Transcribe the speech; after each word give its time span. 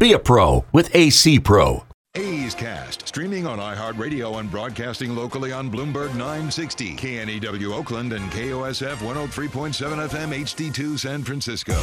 Be 0.00 0.14
a 0.14 0.18
pro 0.18 0.64
with 0.72 0.96
AC 0.96 1.40
Pro. 1.40 1.84
A's 2.14 2.54
Cast, 2.54 3.06
streaming 3.06 3.46
on 3.46 3.58
iHeartRadio 3.58 4.40
and 4.40 4.50
broadcasting 4.50 5.14
locally 5.14 5.52
on 5.52 5.70
Bloomberg 5.70 6.14
960, 6.14 6.96
KNEW 6.96 7.74
Oakland, 7.74 8.14
and 8.14 8.24
KOSF 8.30 8.96
103.7 8.96 10.08
FM 10.08 10.32
HD2 10.40 10.98
San 10.98 11.22
Francisco. 11.22 11.74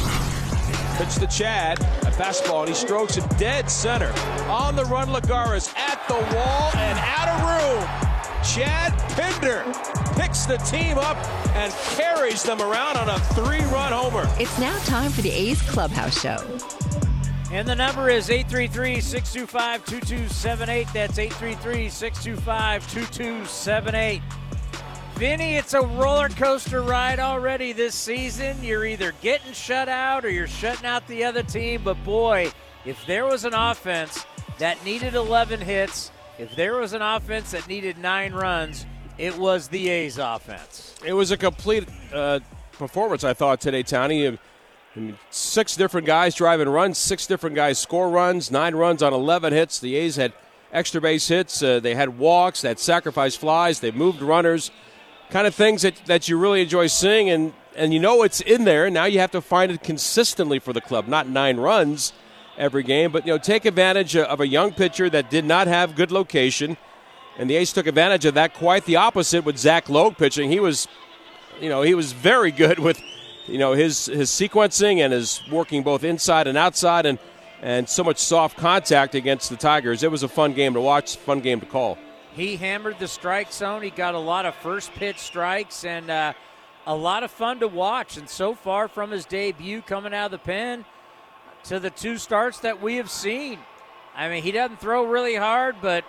Pitch 0.96 1.14
to 1.14 1.28
Chad, 1.28 1.78
a 1.78 2.10
fastball, 2.10 2.62
and 2.62 2.70
he 2.70 2.74
strokes 2.74 3.18
it 3.18 3.38
dead 3.38 3.70
center. 3.70 4.12
On 4.48 4.74
the 4.74 4.84
run, 4.86 5.10
Lagares 5.10 5.72
at 5.76 6.02
the 6.08 6.14
wall 6.14 6.72
and 6.74 6.98
out 6.98 7.28
of 7.28 7.40
room. 7.46 7.84
Chad 8.42 8.98
Pinder 9.12 9.62
picks 10.20 10.44
the 10.44 10.56
team 10.56 10.98
up 10.98 11.16
and 11.54 11.72
carries 11.96 12.42
them 12.42 12.60
around 12.60 12.96
on 12.96 13.08
a 13.10 13.20
three 13.36 13.64
run 13.66 13.92
homer. 13.92 14.28
It's 14.40 14.58
now 14.58 14.76
time 14.78 15.12
for 15.12 15.22
the 15.22 15.30
A's 15.30 15.62
Clubhouse 15.62 16.20
Show. 16.20 16.38
And 17.50 17.66
the 17.66 17.74
number 17.74 18.10
is 18.10 18.28
833 18.28 19.00
625 19.00 19.84
2278. 19.86 20.86
That's 20.92 21.18
833 21.18 21.88
625 21.88 22.92
2278. 22.92 24.22
Vinny, 25.14 25.56
it's 25.56 25.72
a 25.72 25.80
roller 25.80 26.28
coaster 26.28 26.82
ride 26.82 27.18
already 27.18 27.72
this 27.72 27.94
season. 27.94 28.62
You're 28.62 28.84
either 28.84 29.12
getting 29.22 29.52
shut 29.52 29.88
out 29.88 30.26
or 30.26 30.30
you're 30.30 30.46
shutting 30.46 30.84
out 30.84 31.06
the 31.08 31.24
other 31.24 31.42
team. 31.42 31.80
But 31.82 32.02
boy, 32.04 32.52
if 32.84 33.04
there 33.06 33.24
was 33.24 33.46
an 33.46 33.54
offense 33.54 34.26
that 34.58 34.84
needed 34.84 35.14
11 35.14 35.60
hits, 35.60 36.12
if 36.38 36.54
there 36.54 36.76
was 36.76 36.92
an 36.92 37.02
offense 37.02 37.52
that 37.52 37.66
needed 37.66 37.96
nine 37.96 38.34
runs, 38.34 38.84
it 39.16 39.36
was 39.36 39.68
the 39.68 39.88
A's 39.88 40.18
offense. 40.18 40.94
It 41.04 41.14
was 41.14 41.30
a 41.30 41.36
complete 41.36 41.88
uh, 42.12 42.40
performance, 42.72 43.24
I 43.24 43.32
thought, 43.32 43.60
today, 43.60 43.82
Tony. 43.82 44.38
Six 45.30 45.76
different 45.76 46.06
guys 46.06 46.34
driving 46.34 46.68
runs, 46.68 46.98
six 46.98 47.26
different 47.26 47.56
guys 47.56 47.78
score 47.78 48.10
runs, 48.10 48.50
nine 48.50 48.74
runs 48.74 49.02
on 49.02 49.12
11 49.12 49.52
hits. 49.52 49.78
The 49.78 49.96
A's 49.96 50.16
had 50.16 50.32
extra 50.72 51.00
base 51.00 51.28
hits, 51.28 51.62
uh, 51.62 51.80
they 51.80 51.94
had 51.94 52.18
walks, 52.18 52.62
they 52.62 52.68
had 52.68 52.78
sacrifice 52.78 53.36
flies, 53.36 53.80
they 53.80 53.90
moved 53.90 54.20
runners, 54.20 54.70
kind 55.30 55.46
of 55.46 55.54
things 55.54 55.82
that, 55.82 55.96
that 56.06 56.28
you 56.28 56.38
really 56.38 56.62
enjoy 56.62 56.86
seeing. 56.86 57.30
And, 57.30 57.52
and 57.76 57.92
you 57.94 58.00
know 58.00 58.22
it's 58.22 58.40
in 58.40 58.64
there. 58.64 58.86
and 58.86 58.94
Now 58.94 59.04
you 59.04 59.20
have 59.20 59.30
to 59.32 59.40
find 59.40 59.72
it 59.72 59.82
consistently 59.82 60.58
for 60.58 60.72
the 60.72 60.80
club, 60.80 61.08
not 61.08 61.28
nine 61.28 61.58
runs 61.58 62.12
every 62.58 62.82
game, 62.82 63.12
but 63.12 63.24
you 63.24 63.32
know 63.32 63.38
take 63.38 63.64
advantage 63.64 64.16
of 64.16 64.40
a 64.40 64.46
young 64.46 64.72
pitcher 64.72 65.08
that 65.08 65.30
did 65.30 65.44
not 65.44 65.68
have 65.68 65.94
good 65.94 66.10
location. 66.10 66.76
And 67.38 67.48
the 67.48 67.54
A's 67.54 67.72
took 67.72 67.86
advantage 67.86 68.24
of 68.24 68.34
that. 68.34 68.52
Quite 68.52 68.84
the 68.84 68.96
opposite 68.96 69.44
with 69.44 69.56
Zach 69.56 69.88
Logue 69.88 70.16
pitching. 70.16 70.50
He 70.50 70.58
was, 70.58 70.88
you 71.60 71.68
know, 71.68 71.82
he 71.82 71.94
was 71.94 72.12
very 72.12 72.50
good 72.50 72.78
with 72.80 73.00
you 73.48 73.58
know 73.58 73.72
his 73.72 74.06
his 74.06 74.30
sequencing 74.30 74.98
and 74.98 75.12
his 75.12 75.42
working 75.50 75.82
both 75.82 76.04
inside 76.04 76.46
and 76.46 76.58
outside 76.58 77.06
and 77.06 77.18
and 77.60 77.88
so 77.88 78.04
much 78.04 78.18
soft 78.18 78.56
contact 78.56 79.14
against 79.14 79.50
the 79.50 79.56
Tigers. 79.56 80.02
It 80.02 80.10
was 80.10 80.22
a 80.22 80.28
fun 80.28 80.54
game 80.54 80.74
to 80.74 80.80
watch, 80.80 81.16
fun 81.16 81.40
game 81.40 81.60
to 81.60 81.66
call. 81.66 81.98
He 82.34 82.56
hammered 82.56 82.98
the 83.00 83.08
strike 83.08 83.52
zone. 83.52 83.82
He 83.82 83.90
got 83.90 84.14
a 84.14 84.18
lot 84.18 84.46
of 84.46 84.54
first 84.56 84.92
pitch 84.92 85.18
strikes 85.18 85.84
and 85.84 86.08
uh, 86.08 86.34
a 86.86 86.94
lot 86.94 87.24
of 87.24 87.32
fun 87.32 87.58
to 87.60 87.68
watch. 87.68 88.16
And 88.16 88.28
so 88.28 88.54
far 88.54 88.86
from 88.86 89.10
his 89.10 89.24
debut 89.24 89.82
coming 89.82 90.14
out 90.14 90.26
of 90.26 90.30
the 90.30 90.38
pen 90.38 90.84
to 91.64 91.80
the 91.80 91.90
two 91.90 92.16
starts 92.16 92.60
that 92.60 92.80
we 92.80 92.96
have 92.96 93.10
seen, 93.10 93.58
I 94.14 94.28
mean, 94.28 94.44
he 94.44 94.52
doesn't 94.52 94.80
throw 94.80 95.04
really 95.06 95.34
hard, 95.34 95.76
but 95.82 96.04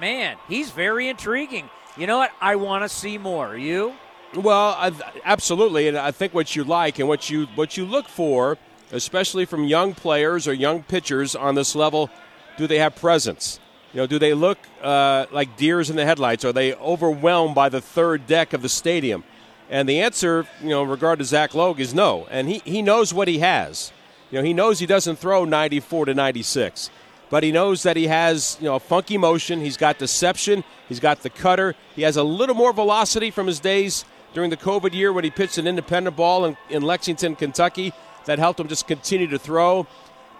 man, 0.00 0.36
he's 0.48 0.70
very 0.70 1.08
intriguing. 1.08 1.68
You 1.98 2.06
know 2.06 2.18
what? 2.18 2.32
I 2.40 2.56
want 2.56 2.82
to 2.84 2.88
see 2.88 3.18
more. 3.18 3.56
You? 3.56 3.94
Well, 4.36 4.74
I, 4.76 4.92
absolutely, 5.24 5.86
and 5.86 5.96
I 5.96 6.10
think 6.10 6.34
what 6.34 6.56
you 6.56 6.64
like 6.64 6.98
and 6.98 7.06
what 7.06 7.30
you 7.30 7.46
what 7.54 7.76
you 7.76 7.84
look 7.84 8.08
for, 8.08 8.58
especially 8.90 9.44
from 9.44 9.64
young 9.64 9.94
players 9.94 10.48
or 10.48 10.52
young 10.52 10.82
pitchers 10.82 11.36
on 11.36 11.54
this 11.54 11.76
level, 11.76 12.10
do 12.56 12.66
they 12.66 12.78
have 12.78 12.96
presence? 12.96 13.60
You 13.92 13.98
know, 14.00 14.06
do 14.08 14.18
they 14.18 14.34
look 14.34 14.58
uh, 14.82 15.26
like 15.30 15.56
deers 15.56 15.88
in 15.88 15.94
the 15.94 16.04
headlights? 16.04 16.44
Are 16.44 16.52
they 16.52 16.74
overwhelmed 16.74 17.54
by 17.54 17.68
the 17.68 17.80
third 17.80 18.26
deck 18.26 18.52
of 18.52 18.60
the 18.60 18.68
stadium? 18.68 19.22
And 19.70 19.88
the 19.88 20.00
answer, 20.00 20.46
you 20.60 20.70
know, 20.70 20.82
in 20.82 20.88
regard 20.88 21.20
to 21.20 21.24
Zach 21.24 21.54
Logue, 21.54 21.78
is 21.78 21.94
no. 21.94 22.26
And 22.28 22.48
he, 22.48 22.60
he 22.64 22.82
knows 22.82 23.14
what 23.14 23.28
he 23.28 23.38
has. 23.38 23.92
You 24.32 24.38
know, 24.38 24.44
he 24.44 24.52
knows 24.52 24.80
he 24.80 24.86
doesn't 24.86 25.16
throw 25.16 25.44
94 25.44 26.06
to 26.06 26.14
96, 26.14 26.90
but 27.30 27.44
he 27.44 27.52
knows 27.52 27.84
that 27.84 27.96
he 27.96 28.08
has, 28.08 28.58
you 28.60 28.66
know, 28.66 28.80
funky 28.80 29.16
motion. 29.16 29.60
He's 29.60 29.76
got 29.76 29.98
deception. 29.98 30.64
He's 30.88 31.00
got 31.00 31.22
the 31.22 31.30
cutter. 31.30 31.76
He 31.94 32.02
has 32.02 32.16
a 32.16 32.24
little 32.24 32.56
more 32.56 32.72
velocity 32.72 33.30
from 33.30 33.46
his 33.46 33.60
days 33.60 34.04
during 34.34 34.50
the 34.50 34.56
COVID 34.56 34.92
year 34.92 35.12
when 35.12 35.24
he 35.24 35.30
pitched 35.30 35.58
an 35.58 35.66
independent 35.66 36.16
ball 36.16 36.44
in, 36.44 36.56
in 36.68 36.82
Lexington, 36.82 37.36
Kentucky, 37.36 37.92
that 38.26 38.38
helped 38.38 38.60
him 38.60 38.68
just 38.68 38.86
continue 38.86 39.28
to 39.28 39.38
throw. 39.38 39.86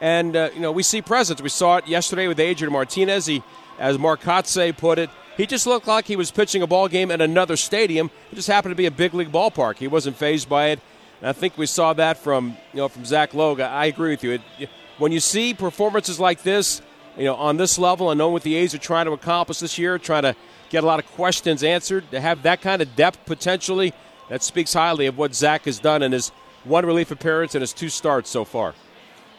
And, 0.01 0.37
uh, 0.37 0.51
you 0.53 0.61
know, 0.61 0.73
we 0.73 0.83
see 0.83 1.01
presence. 1.01 1.41
We 1.41 1.49
saw 1.49 1.77
it 1.77 1.87
yesterday 1.87 2.29
with 2.29 2.39
Adrian 2.41 2.73
Martinez. 2.73 3.27
He, 3.27 3.43
as 3.79 3.99
Mark 3.99 4.21
Kotsay 4.21 4.77
put 4.77 4.99
it, 4.99 5.09
he 5.37 5.47
just 5.47 5.67
looked 5.67 5.87
like 5.87 6.07
he 6.07 6.17
was 6.17 6.31
pitching 6.31 6.63
a 6.63 6.67
ball 6.67 6.89
game 6.89 7.11
in 7.11 7.21
another 7.21 7.57
stadium. 7.57 8.11
It 8.31 8.35
just 8.35 8.49
happened 8.49 8.73
to 8.73 8.77
be 8.77 8.87
a 8.87 8.91
big 8.91 9.15
league 9.15 9.33
ballpark. 9.33 9.77
He 9.77 9.89
wasn't 9.89 10.17
phased 10.17 10.49
by 10.49 10.69
it. 10.69 10.81
And 11.21 11.29
I 11.29 11.33
think 11.33 11.57
we 11.57 11.67
saw 11.67 11.93
that 11.95 12.19
from, 12.19 12.57
you 12.73 12.79
know, 12.79 12.89
from 12.89 13.05
Zach 13.05 13.35
Logue. 13.35 13.61
I 13.61 13.87
agree 13.87 14.11
with 14.11 14.25
you. 14.25 14.33
It, 14.59 14.71
when 14.99 15.11
you 15.11 15.21
see 15.21 15.55
performances 15.55 16.21
like 16.21 16.43
this, 16.43 16.83
you 17.17 17.25
know, 17.25 17.35
on 17.35 17.57
this 17.57 17.79
level 17.79 18.11
and 18.11 18.19
knowing 18.19 18.33
what 18.33 18.43
the 18.43 18.57
A's 18.57 18.75
are 18.75 18.79
trying 18.79 19.07
to 19.07 19.13
accomplish 19.13 19.59
this 19.59 19.79
year, 19.79 19.99
trying 19.99 20.23
to 20.23 20.37
get 20.75 20.83
a 20.83 20.87
lot 20.87 20.99
of 20.99 21.07
questions 21.13 21.63
answered. 21.63 22.11
To 22.11 22.21
have 22.21 22.43
that 22.43 22.61
kind 22.61 22.83
of 22.83 22.97
depth 22.97 23.25
potentially, 23.27 23.95
that 24.29 24.43
speaks 24.43 24.73
highly 24.75 25.07
of 25.07 25.17
what 25.17 25.33
Zach 25.33 25.67
has 25.67 25.79
done 25.79 26.03
in 26.03 26.11
his 26.11 26.31
one 26.65 26.85
relief 26.85 27.13
appearance 27.13 27.55
and 27.55 27.63
his 27.63 27.73
two 27.73 27.89
starts 27.89 28.29
so 28.29 28.45
far. 28.45 28.75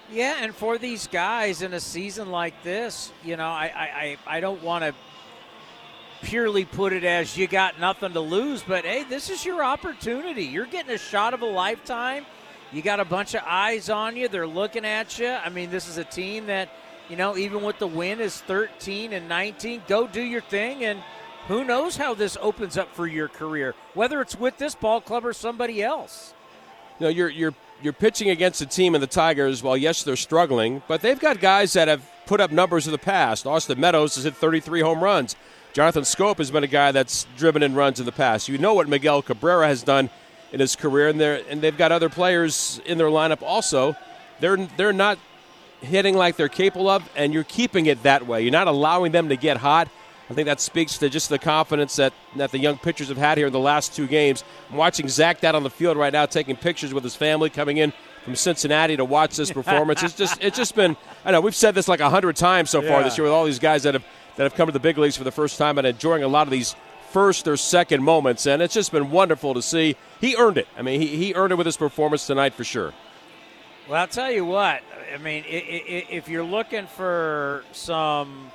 Yeah, 0.09 0.35
and 0.39 0.55
for 0.55 0.77
these 0.77 1.07
guys 1.07 1.61
in 1.61 1.73
a 1.73 1.79
season 1.79 2.31
like 2.31 2.53
this, 2.63 3.11
you 3.23 3.35
know, 3.35 3.47
I 3.47 4.17
I, 4.27 4.37
I 4.37 4.39
don't 4.39 4.63
want 4.63 4.85
to 4.85 4.93
purely 6.21 6.63
put 6.63 6.93
it 6.93 7.03
as 7.03 7.35
you 7.37 7.47
got 7.47 7.79
nothing 7.81 8.13
to 8.13 8.21
lose, 8.21 8.63
but 8.63 8.85
hey, 8.85 9.03
this 9.03 9.29
is 9.29 9.43
your 9.43 9.61
opportunity. 9.61 10.43
You're 10.43 10.67
getting 10.67 10.93
a 10.93 10.97
shot 10.97 11.33
of 11.33 11.41
a 11.41 11.45
lifetime. 11.45 12.25
You 12.71 12.81
got 12.81 12.99
a 13.01 13.05
bunch 13.05 13.35
of 13.35 13.41
eyes 13.45 13.89
on 13.89 14.15
you. 14.15 14.29
They're 14.29 14.47
looking 14.47 14.85
at 14.85 15.19
you. 15.19 15.29
I 15.29 15.49
mean, 15.49 15.69
this 15.69 15.89
is 15.89 15.97
a 15.97 16.03
team 16.03 16.45
that, 16.47 16.69
you 17.09 17.17
know, 17.17 17.35
even 17.35 17.61
with 17.61 17.77
the 17.79 17.87
win 17.87 18.21
is 18.21 18.39
13 18.41 19.11
and 19.11 19.27
19. 19.27 19.81
Go 19.87 20.07
do 20.07 20.21
your 20.21 20.41
thing 20.41 20.85
and 20.85 21.03
who 21.47 21.63
knows 21.63 21.97
how 21.97 22.13
this 22.13 22.37
opens 22.41 22.77
up 22.77 22.93
for 22.93 23.07
your 23.07 23.27
career, 23.27 23.75
whether 23.93 24.21
it's 24.21 24.37
with 24.37 24.57
this 24.57 24.75
ball 24.75 25.01
club 25.01 25.25
or 25.25 25.33
somebody 25.33 25.83
else. 25.83 26.33
You 26.99 27.05
know, 27.05 27.09
you're 27.09 27.29
you're 27.29 27.53
you're 27.81 27.93
pitching 27.93 28.29
against 28.29 28.61
a 28.61 28.65
team 28.65 28.95
in 28.95 29.01
the 29.01 29.07
Tigers. 29.07 29.61
Well, 29.61 29.77
yes, 29.77 30.03
they're 30.03 30.15
struggling, 30.15 30.81
but 30.87 31.01
they've 31.01 31.19
got 31.19 31.39
guys 31.39 31.73
that 31.73 31.87
have 31.87 32.09
put 32.25 32.39
up 32.39 32.51
numbers 32.51 32.87
in 32.87 32.91
the 32.91 32.97
past. 32.97 33.45
Austin 33.45 33.79
Meadows 33.79 34.15
has 34.15 34.23
hit 34.23 34.35
33 34.35 34.81
home 34.81 35.03
runs. 35.03 35.35
Jonathan 35.73 36.03
Schoop 36.03 36.37
has 36.37 36.51
been 36.51 36.63
a 36.63 36.67
guy 36.67 36.91
that's 36.93 37.27
driven 37.37 37.61
in 37.61 37.75
runs 37.75 37.99
in 37.99 38.05
the 38.05 38.11
past. 38.11 38.47
You 38.47 38.57
know 38.57 38.73
what 38.73 38.87
Miguel 38.87 39.21
Cabrera 39.21 39.67
has 39.67 39.83
done 39.83 40.09
in 40.53 40.61
his 40.61 40.75
career, 40.75 41.09
and 41.09 41.19
they 41.19 41.43
and 41.49 41.61
they've 41.61 41.77
got 41.77 41.91
other 41.91 42.09
players 42.09 42.81
in 42.85 42.97
their 42.97 43.07
lineup 43.07 43.41
also. 43.41 43.95
They're 44.39 44.57
they're 44.77 44.93
not 44.93 45.19
hitting 45.81 46.15
like 46.15 46.37
they're 46.37 46.49
capable 46.49 46.89
of, 46.89 47.07
and 47.15 47.33
you're 47.33 47.43
keeping 47.43 47.85
it 47.85 48.03
that 48.03 48.25
way. 48.25 48.41
You're 48.41 48.51
not 48.51 48.67
allowing 48.67 49.11
them 49.11 49.29
to 49.29 49.35
get 49.35 49.57
hot. 49.57 49.89
I 50.29 50.33
think 50.33 50.47
that 50.47 50.59
speaks 50.59 50.97
to 50.97 51.09
just 51.09 51.29
the 51.29 51.37
confidence 51.37 51.97
that, 51.97 52.13
that 52.35 52.51
the 52.51 52.57
young 52.57 52.77
pitchers 52.77 53.09
have 53.09 53.17
had 53.17 53.37
here 53.37 53.47
in 53.47 53.53
the 53.53 53.59
last 53.59 53.95
two 53.95 54.07
games. 54.07 54.43
I'm 54.71 54.77
watching 54.77 55.07
Zach 55.07 55.39
down 55.39 55.55
on 55.55 55.61
the 55.63 55.69
field 55.69 55.97
right 55.97 56.11
now, 56.11 56.25
taking 56.25 56.55
pictures 56.55 56.93
with 56.93 57.03
his 57.03 57.15
family, 57.15 57.49
coming 57.51 57.77
in 57.77 57.93
from 58.23 58.35
Cincinnati 58.35 58.97
to 58.97 59.05
watch 59.05 59.35
this 59.35 59.51
performance. 59.51 60.01
it's 60.01 60.15
just 60.15 60.43
it's 60.43 60.57
just 60.57 60.75
been 60.75 60.97
I 61.23 61.31
know 61.31 61.41
we've 61.41 61.55
said 61.55 61.75
this 61.75 61.87
like 61.87 61.99
a 61.99 62.09
hundred 62.09 62.35
times 62.35 62.71
so 62.71 62.81
far 62.81 63.03
this 63.03 63.19
year 63.19 63.25
with 63.25 63.33
all 63.33 63.45
these 63.45 63.59
guys 63.59 63.83
that 63.83 63.93
have 63.93 64.03
that 64.35 64.43
have 64.43 64.55
come 64.55 64.65
to 64.65 64.71
the 64.71 64.79
big 64.79 64.97
leagues 64.97 65.15
for 65.15 65.23
the 65.23 65.31
first 65.31 65.59
time 65.59 65.77
and 65.77 65.85
enjoying 65.85 66.23
a 66.23 66.27
lot 66.27 66.47
of 66.47 66.51
these 66.51 66.75
first 67.11 67.47
or 67.47 67.55
second 67.55 68.03
moments, 68.03 68.45
and 68.45 68.61
it's 68.61 68.73
just 68.73 68.91
been 68.91 69.11
wonderful 69.11 69.53
to 69.53 69.61
see. 69.61 69.95
He 70.19 70.35
earned 70.35 70.57
it. 70.57 70.67
I 70.77 70.81
mean, 70.81 70.99
he, 70.99 71.07
he 71.15 71.33
earned 71.33 71.53
it 71.53 71.55
with 71.55 71.65
his 71.65 71.77
performance 71.77 72.27
tonight 72.27 72.53
for 72.53 72.65
sure. 72.65 72.93
Well, 73.87 74.01
I'll 74.01 74.07
tell 74.07 74.31
you 74.31 74.43
what. 74.43 74.81
I 75.13 75.17
mean, 75.17 75.45
if 75.47 76.27
you're 76.27 76.43
looking 76.43 76.87
for 76.87 77.63
some 77.71 78.51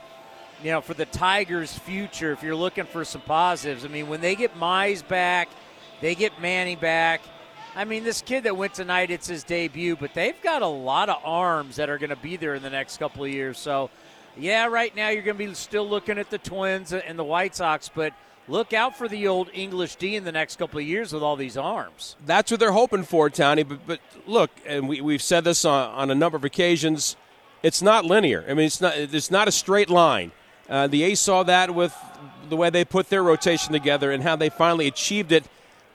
you 0.62 0.70
know, 0.70 0.80
for 0.80 0.94
the 0.94 1.06
Tigers' 1.06 1.76
future, 1.76 2.32
if 2.32 2.42
you're 2.42 2.54
looking 2.54 2.84
for 2.84 3.04
some 3.04 3.22
positives, 3.22 3.84
I 3.84 3.88
mean, 3.88 4.08
when 4.08 4.20
they 4.20 4.34
get 4.34 4.58
Mize 4.58 5.06
back, 5.06 5.48
they 6.00 6.14
get 6.14 6.40
Manny 6.40 6.76
back. 6.76 7.22
I 7.74 7.84
mean, 7.84 8.04
this 8.04 8.20
kid 8.20 8.44
that 8.44 8.56
went 8.56 8.74
tonight, 8.74 9.10
it's 9.10 9.28
his 9.28 9.44
debut, 9.44 9.96
but 9.96 10.12
they've 10.12 10.40
got 10.42 10.62
a 10.62 10.66
lot 10.66 11.08
of 11.08 11.20
arms 11.24 11.76
that 11.76 11.88
are 11.88 11.98
going 11.98 12.10
to 12.10 12.16
be 12.16 12.36
there 12.36 12.54
in 12.54 12.62
the 12.62 12.70
next 12.70 12.98
couple 12.98 13.24
of 13.24 13.30
years. 13.30 13.58
So 13.58 13.90
yeah, 14.36 14.66
right 14.66 14.94
now 14.94 15.08
you're 15.08 15.22
going 15.22 15.38
to 15.38 15.46
be 15.46 15.54
still 15.54 15.88
looking 15.88 16.18
at 16.18 16.30
the 16.30 16.38
Twins 16.38 16.92
and 16.92 17.18
the 17.18 17.24
White 17.24 17.54
Sox, 17.54 17.88
but 17.88 18.12
look 18.48 18.72
out 18.72 18.96
for 18.96 19.08
the 19.08 19.28
old 19.28 19.50
English 19.52 19.96
D 19.96 20.16
in 20.16 20.24
the 20.24 20.32
next 20.32 20.56
couple 20.56 20.80
of 20.80 20.86
years 20.86 21.12
with 21.12 21.22
all 21.22 21.36
these 21.36 21.56
arms. 21.56 22.16
That's 22.26 22.50
what 22.50 22.60
they're 22.60 22.72
hoping 22.72 23.04
for, 23.04 23.30
Tony. 23.30 23.62
But, 23.62 23.86
but 23.86 24.00
look, 24.26 24.50
and 24.66 24.88
we, 24.88 25.00
we've 25.00 25.22
said 25.22 25.44
this 25.44 25.64
on, 25.64 25.90
on 25.90 26.10
a 26.10 26.14
number 26.14 26.36
of 26.36 26.44
occasions, 26.44 27.16
it's 27.62 27.82
not 27.82 28.04
linear. 28.04 28.44
I 28.48 28.54
mean, 28.54 28.66
it's 28.66 28.80
not, 28.80 28.96
it's 28.96 29.30
not 29.30 29.46
a 29.48 29.52
straight 29.52 29.90
line. 29.90 30.32
Uh, 30.70 30.86
the 30.86 31.02
A's 31.02 31.18
saw 31.18 31.42
that 31.42 31.74
with 31.74 31.94
the 32.48 32.56
way 32.56 32.70
they 32.70 32.84
put 32.84 33.08
their 33.10 33.22
rotation 33.22 33.72
together 33.72 34.12
and 34.12 34.22
how 34.22 34.36
they 34.36 34.48
finally 34.48 34.86
achieved 34.86 35.32
it 35.32 35.44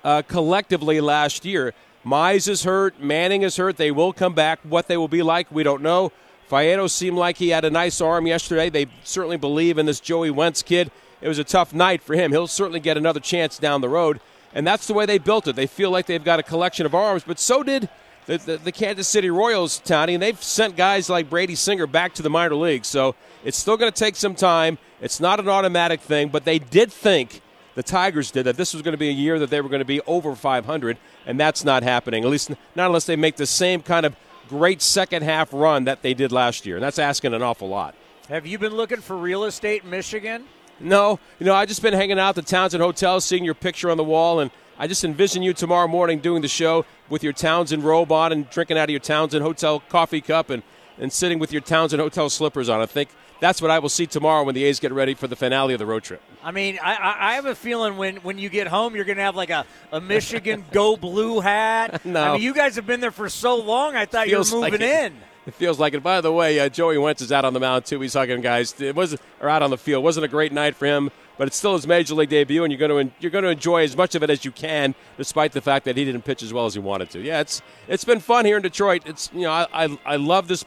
uh, 0.03 0.21
collectively 0.27 0.99
last 0.99 1.45
year. 1.45 1.73
Mize 2.05 2.47
is 2.47 2.63
hurt. 2.63 2.99
Manning 2.99 3.41
is 3.41 3.55
hurt. 3.55 3.77
They 3.77 3.89
will 3.89 4.13
come 4.13 4.33
back. 4.33 4.59
What 4.63 4.87
they 4.87 4.97
will 4.97 5.07
be 5.07 5.23
like, 5.23 5.49
we 5.49 5.63
don't 5.63 5.81
know. 5.81 6.11
Faedo 6.51 6.89
seemed 6.89 7.17
like 7.17 7.37
he 7.37 7.49
had 7.49 7.65
a 7.65 7.71
nice 7.71 7.99
arm 8.01 8.27
yesterday. 8.27 8.69
They 8.69 8.87
certainly 9.03 9.37
believe 9.37 9.77
in 9.77 9.85
this 9.87 9.99
Joey 9.99 10.29
Wentz 10.29 10.61
kid. 10.61 10.91
It 11.21 11.27
was 11.27 11.39
a 11.39 11.43
tough 11.43 11.73
night 11.73 12.03
for 12.03 12.13
him. 12.13 12.31
He'll 12.31 12.45
certainly 12.45 12.79
get 12.79 12.97
another 12.97 13.19
chance 13.19 13.57
down 13.57 13.81
the 13.81 13.89
road. 13.89 14.19
And 14.53 14.67
that's 14.67 14.85
the 14.85 14.93
way 14.93 15.05
they 15.05 15.17
built 15.17 15.47
it. 15.47 15.55
They 15.55 15.67
feel 15.67 15.89
like 15.89 16.05
they've 16.05 16.23
got 16.23 16.39
a 16.39 16.43
collection 16.43 16.85
of 16.85 16.93
arms, 16.93 17.23
but 17.25 17.39
so 17.39 17.63
did 17.63 17.89
the, 18.27 18.37
the, 18.37 18.57
the 18.57 18.71
Kansas 18.71 19.07
City 19.07 19.29
Royals, 19.29 19.79
Tony, 19.79 20.13
and 20.13 20.21
they've 20.21 20.41
sent 20.41 20.75
guys 20.75 21.09
like 21.09 21.29
Brady 21.29 21.55
Singer 21.55 21.87
back 21.87 22.13
to 22.15 22.21
the 22.21 22.29
minor 22.29 22.55
leagues. 22.55 22.87
So 22.87 23.15
it's 23.45 23.57
still 23.57 23.77
going 23.77 23.91
to 23.91 23.97
take 23.97 24.17
some 24.17 24.35
time. 24.35 24.77
It's 24.99 25.21
not 25.21 25.39
an 25.39 25.47
automatic 25.47 26.01
thing, 26.01 26.29
but 26.29 26.43
they 26.43 26.59
did 26.59 26.91
think 26.91 27.41
the 27.75 27.83
Tigers 27.83 28.31
did 28.31 28.43
that 28.45 28.57
this 28.57 28.73
was 28.73 28.81
going 28.81 28.93
to 28.93 28.97
be 28.97 29.09
a 29.09 29.13
year 29.13 29.37
that 29.39 29.49
they 29.49 29.61
were 29.61 29.69
going 29.69 29.79
to 29.79 29.85
be 29.85 30.01
over 30.01 30.35
500, 30.35 30.97
and 31.25 31.39
that's 31.39 31.63
not 31.63 31.83
happening. 31.83 32.23
At 32.23 32.29
least 32.29 32.49
not 32.49 32.87
unless 32.87 33.05
they 33.05 33.15
make 33.15 33.35
the 33.35 33.45
same 33.45 33.81
kind 33.81 34.05
of 34.05 34.15
great 34.49 34.81
second 34.81 35.23
half 35.23 35.53
run 35.53 35.85
that 35.85 36.01
they 36.01 36.13
did 36.13 36.31
last 36.31 36.65
year. 36.65 36.75
And 36.75 36.83
that's 36.83 36.99
asking 36.99 37.33
an 37.33 37.41
awful 37.41 37.67
lot. 37.67 37.95
Have 38.29 38.47
you 38.47 38.57
been 38.57 38.73
looking 38.73 39.01
for 39.01 39.15
real 39.15 39.43
estate 39.43 39.83
in 39.83 39.89
Michigan? 39.89 40.45
No, 40.79 41.19
you 41.39 41.45
know, 41.45 41.53
I 41.53 41.65
just 41.65 41.81
been 41.81 41.93
hanging 41.93 42.19
out 42.19 42.29
at 42.29 42.35
the 42.35 42.41
Townsend 42.41 42.81
Hotel, 42.81 43.21
seeing 43.21 43.45
your 43.45 43.53
picture 43.53 43.89
on 43.89 43.97
the 43.97 44.03
wall, 44.03 44.39
and 44.39 44.51
I 44.77 44.87
just 44.87 45.03
envision 45.05 45.41
you 45.41 45.53
tomorrow 45.53 45.87
morning 45.87 46.19
doing 46.19 46.41
the 46.41 46.47
show 46.47 46.85
with 47.07 47.23
your 47.23 47.33
Townsend 47.33 47.83
robe 47.83 48.11
on 48.11 48.31
and 48.31 48.49
drinking 48.49 48.77
out 48.77 48.85
of 48.85 48.89
your 48.89 48.99
Townsend 48.99 49.43
Hotel 49.43 49.79
coffee 49.89 50.21
cup 50.21 50.49
and, 50.49 50.63
and 50.97 51.13
sitting 51.13 51.39
with 51.39 51.53
your 51.53 51.61
Townsend 51.61 52.01
Hotel 52.01 52.29
slippers 52.29 52.67
on. 52.67 52.81
I 52.81 52.85
think 52.85 53.09
that's 53.39 53.61
what 53.61 53.71
I 53.71 53.79
will 53.79 53.89
see 53.89 54.05
tomorrow 54.05 54.43
when 54.43 54.55
the 54.55 54.63
A's 54.65 54.79
get 54.79 54.91
ready 54.91 55.13
for 55.13 55.27
the 55.27 55.35
finale 55.35 55.73
of 55.73 55.79
the 55.79 55.85
road 55.85 56.03
trip. 56.03 56.21
I 56.43 56.51
mean, 56.51 56.79
I, 56.81 57.31
I 57.31 57.33
have 57.35 57.45
a 57.45 57.55
feeling 57.55 57.97
when, 57.97 58.17
when 58.17 58.37
you 58.37 58.49
get 58.49 58.67
home, 58.67 58.95
you're 58.95 59.05
going 59.05 59.17
to 59.17 59.23
have 59.23 59.35
like 59.35 59.49
a, 59.49 59.65
a 59.91 59.99
Michigan 59.99 60.63
Go 60.71 60.95
Blue 60.95 61.39
hat. 61.39 62.05
No. 62.05 62.23
I 62.23 62.33
mean, 62.33 62.41
you 62.41 62.53
guys 62.53 62.75
have 62.75 62.85
been 62.87 62.99
there 62.99 63.11
for 63.11 63.29
so 63.29 63.57
long, 63.57 63.95
I 63.95 64.05
thought 64.05 64.29
you 64.29 64.37
were 64.37 64.45
moving 64.45 64.71
like 64.73 64.81
in. 64.81 65.13
It 65.45 65.53
feels 65.53 65.79
like 65.79 65.93
it. 65.93 66.01
By 66.01 66.21
the 66.21 66.31
way, 66.31 66.59
uh, 66.59 66.69
Joey 66.69 66.97
Wentz 66.97 67.21
is 67.21 67.31
out 67.31 67.45
on 67.45 67.53
the 67.53 67.59
mound 67.59 67.85
too. 67.85 67.99
He's 67.99 68.13
hugging 68.13 68.41
guys. 68.41 68.79
It 68.81 68.95
was 68.95 69.15
or 69.39 69.49
out 69.49 69.61
on 69.61 69.69
the 69.69 69.77
field. 69.77 70.01
It 70.01 70.03
wasn't 70.03 70.25
a 70.25 70.27
great 70.27 70.51
night 70.51 70.75
for 70.75 70.87
him, 70.87 71.11
but 71.37 71.47
it's 71.47 71.55
still 71.55 71.73
his 71.73 71.85
major 71.85 72.15
league 72.15 72.29
debut, 72.29 72.63
and 72.63 72.71
you're 72.73 72.87
going 72.87 73.09
to 73.09 73.15
you're 73.19 73.31
going 73.31 73.43
to 73.43 73.51
enjoy 73.51 73.83
as 73.83 73.95
much 73.95 74.15
of 74.15 74.23
it 74.23 74.29
as 74.31 74.43
you 74.43 74.51
can, 74.51 74.95
despite 75.17 75.51
the 75.51 75.61
fact 75.61 75.85
that 75.85 75.97
he 75.97 76.05
didn't 76.05 76.23
pitch 76.23 76.41
as 76.41 76.51
well 76.51 76.65
as 76.65 76.73
he 76.73 76.79
wanted 76.79 77.11
to. 77.11 77.21
Yeah, 77.21 77.41
it's 77.41 77.61
it's 77.87 78.03
been 78.03 78.19
fun 78.19 78.45
here 78.45 78.57
in 78.57 78.63
Detroit. 78.63 79.03
It's 79.05 79.29
you 79.33 79.41
know 79.41 79.51
I 79.51 79.67
I, 79.71 79.97
I 80.05 80.15
love 80.15 80.47
this. 80.47 80.65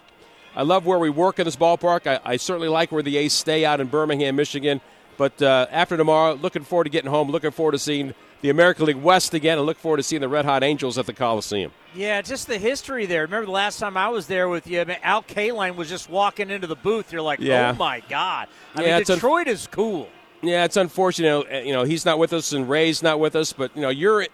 I 0.58 0.62
love 0.62 0.84
where 0.84 0.98
we 0.98 1.08
work 1.08 1.38
in 1.38 1.44
this 1.44 1.56
ballpark. 1.56 2.06
I, 2.06 2.18
I 2.24 2.36
certainly 2.36 2.68
like 2.68 2.90
where 2.92 3.02
the 3.02 3.16
A's 3.16 3.32
stay 3.32 3.64
out 3.64 3.80
in 3.80 3.86
Birmingham, 3.86 4.34
Michigan. 4.36 4.80
But 5.16 5.40
uh, 5.40 5.66
after 5.70 5.96
tomorrow, 5.96 6.34
looking 6.34 6.64
forward 6.64 6.84
to 6.84 6.90
getting 6.90 7.10
home. 7.10 7.30
Looking 7.30 7.52
forward 7.52 7.72
to 7.72 7.78
seeing 7.78 8.12
the 8.40 8.50
American 8.50 8.86
League 8.86 8.96
West 8.96 9.34
again, 9.34 9.56
and 9.58 9.66
look 9.66 9.76
forward 9.78 9.96
to 9.98 10.02
seeing 10.02 10.20
the 10.20 10.28
Red 10.28 10.44
Hot 10.44 10.62
Angels 10.62 10.98
at 10.98 11.06
the 11.06 11.12
Coliseum. 11.12 11.70
Yeah, 11.94 12.20
just 12.22 12.46
the 12.48 12.58
history 12.58 13.06
there. 13.06 13.22
Remember 13.22 13.46
the 13.46 13.52
last 13.52 13.78
time 13.80 13.96
I 13.96 14.08
was 14.10 14.26
there 14.28 14.48
with 14.48 14.66
you, 14.68 14.80
I 14.80 14.84
mean, 14.84 14.98
Al 15.02 15.22
Kaline 15.22 15.74
was 15.76 15.88
just 15.88 16.08
walking 16.10 16.50
into 16.50 16.66
the 16.68 16.76
booth. 16.76 17.12
You're 17.12 17.22
like, 17.22 17.40
Yeah. 17.40 17.72
oh 17.74 17.78
my 17.78 18.00
god! 18.08 18.48
I 18.76 18.82
Yeah, 18.82 18.86
mean, 18.92 19.00
it's 19.00 19.10
un- 19.10 19.16
Detroit 19.16 19.48
is 19.48 19.66
cool. 19.70 20.08
Yeah, 20.42 20.64
it's 20.64 20.76
unfortunate. 20.76 21.46
uh, 21.52 21.56
You 21.58 21.72
know, 21.72 21.82
he's 21.84 22.04
not 22.04 22.18
with 22.20 22.32
us, 22.32 22.52
and 22.52 22.68
Ray's 22.68 23.02
not 23.02 23.18
with 23.18 23.34
us. 23.34 23.52
But 23.52 23.74
you 23.76 23.82
know, 23.82 23.88
you're 23.90 24.26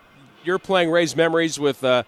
you're 0.44 0.58
playing 0.58 0.90
Ray's 0.90 1.16
memories 1.16 1.58
with 1.58 1.82
uh, 1.84 2.02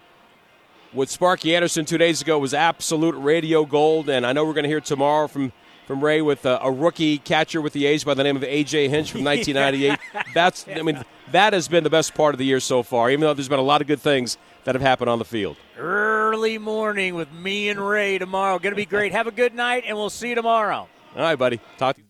with 0.93 1.09
Sparky 1.09 1.55
Anderson 1.55 1.85
two 1.85 1.97
days 1.97 2.21
ago 2.21 2.39
was 2.39 2.53
absolute 2.53 3.15
radio 3.15 3.65
gold, 3.65 4.09
and 4.09 4.25
I 4.25 4.33
know 4.33 4.45
we're 4.45 4.53
going 4.53 4.63
to 4.63 4.69
hear 4.69 4.81
tomorrow 4.81 5.27
from 5.27 5.51
from 5.85 6.03
Ray 6.03 6.21
with 6.21 6.45
uh, 6.45 6.59
a 6.61 6.69
rookie 6.69 7.17
catcher 7.17 7.61
with 7.61 7.71
the 7.71 7.85
A's 7.85 8.03
by 8.03 8.13
the 8.13 8.23
name 8.23 8.35
of 8.35 8.41
AJ 8.43 8.89
Hinch 8.89 9.11
from 9.11 9.23
1998. 9.23 9.97
That's 10.33 10.67
I 10.67 10.81
mean 10.81 11.03
that 11.31 11.53
has 11.53 11.67
been 11.67 11.83
the 11.83 11.89
best 11.89 12.13
part 12.13 12.33
of 12.35 12.39
the 12.39 12.45
year 12.45 12.59
so 12.59 12.83
far. 12.83 13.09
Even 13.09 13.21
though 13.21 13.33
there's 13.33 13.47
been 13.47 13.59
a 13.59 13.63
lot 13.63 13.81
of 13.81 13.87
good 13.87 14.01
things 14.01 14.37
that 14.65 14.75
have 14.75 14.81
happened 14.81 15.09
on 15.09 15.17
the 15.19 15.25
field. 15.25 15.55
Early 15.77 16.57
morning 16.57 17.15
with 17.15 17.31
me 17.31 17.69
and 17.69 17.79
Ray 17.79 18.17
tomorrow. 18.17 18.59
Going 18.59 18.73
to 18.73 18.75
be 18.75 18.85
great. 18.85 19.13
Have 19.13 19.27
a 19.27 19.31
good 19.31 19.53
night, 19.53 19.83
and 19.87 19.95
we'll 19.95 20.09
see 20.09 20.29
you 20.29 20.35
tomorrow. 20.35 20.89
All 21.15 21.21
right, 21.21 21.35
buddy. 21.37 21.61
Talk. 21.77 21.95
to 21.95 22.01
you. 22.01 22.07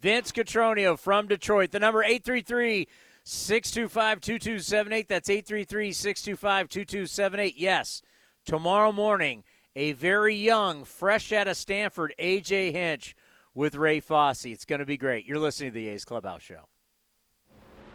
Vince 0.00 0.32
Cotroneo 0.32 0.98
from 0.98 1.28
Detroit. 1.28 1.72
The 1.72 1.78
number 1.78 2.02
833 2.02 2.88
625 3.22 4.20
2278. 4.22 5.08
That's 5.08 5.28
833 5.28 5.92
625 5.92 6.68
2278. 6.70 7.58
Yes, 7.58 8.00
tomorrow 8.44 8.92
morning, 8.92 9.44
a 9.76 9.92
very 9.92 10.34
young, 10.34 10.84
fresh 10.84 11.32
out 11.32 11.48
of 11.48 11.56
Stanford, 11.56 12.14
AJ 12.18 12.72
Hinch 12.72 13.14
with 13.54 13.74
Ray 13.74 14.00
Fosse. 14.00 14.46
It's 14.46 14.64
going 14.64 14.80
to 14.80 14.86
be 14.86 14.96
great. 14.96 15.26
You're 15.26 15.38
listening 15.38 15.70
to 15.70 15.74
the 15.74 15.88
A's 15.88 16.04
Clubhouse 16.04 16.42
Show. 16.42 16.68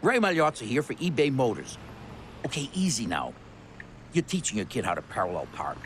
Ray 0.02 0.18
Magliozzi 0.18 0.66
here 0.66 0.82
for 0.82 0.94
eBay 0.94 1.32
Motors. 1.32 1.78
Okay, 2.44 2.70
easy 2.74 3.06
now. 3.06 3.32
You're 4.12 4.24
teaching 4.24 4.56
your 4.56 4.66
kid 4.66 4.84
how 4.84 4.94
to 4.94 5.02
parallel 5.02 5.46
park. 5.52 5.78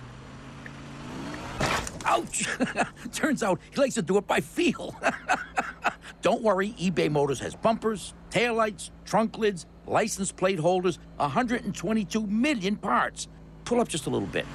Ouch! 2.05 2.49
Turns 3.13 3.43
out 3.43 3.61
he 3.71 3.81
likes 3.81 3.95
to 3.95 4.03
do 4.03 4.17
it 4.19 4.27
by 4.27 4.41
feel. 4.41 4.95
Don't 6.23 6.43
worry, 6.43 6.75
eBay 6.79 7.11
Motors 7.11 7.41
has 7.41 7.55
bumpers, 7.55 8.15
taillights, 8.31 8.91
trunk 9.05 9.39
lids, 9.39 9.67
license 9.87 10.33
plate 10.33 10.59
holders, 10.59 10.99
122 11.17 12.27
million 12.27 12.77
parts. 12.77 13.29
Pull 13.71 13.81
up 13.81 13.87
just 13.87 14.09
a 14.09 14.11
little 14.11 14.27
bit. 14.27 14.47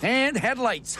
And 0.00 0.36
headlights. 0.36 0.96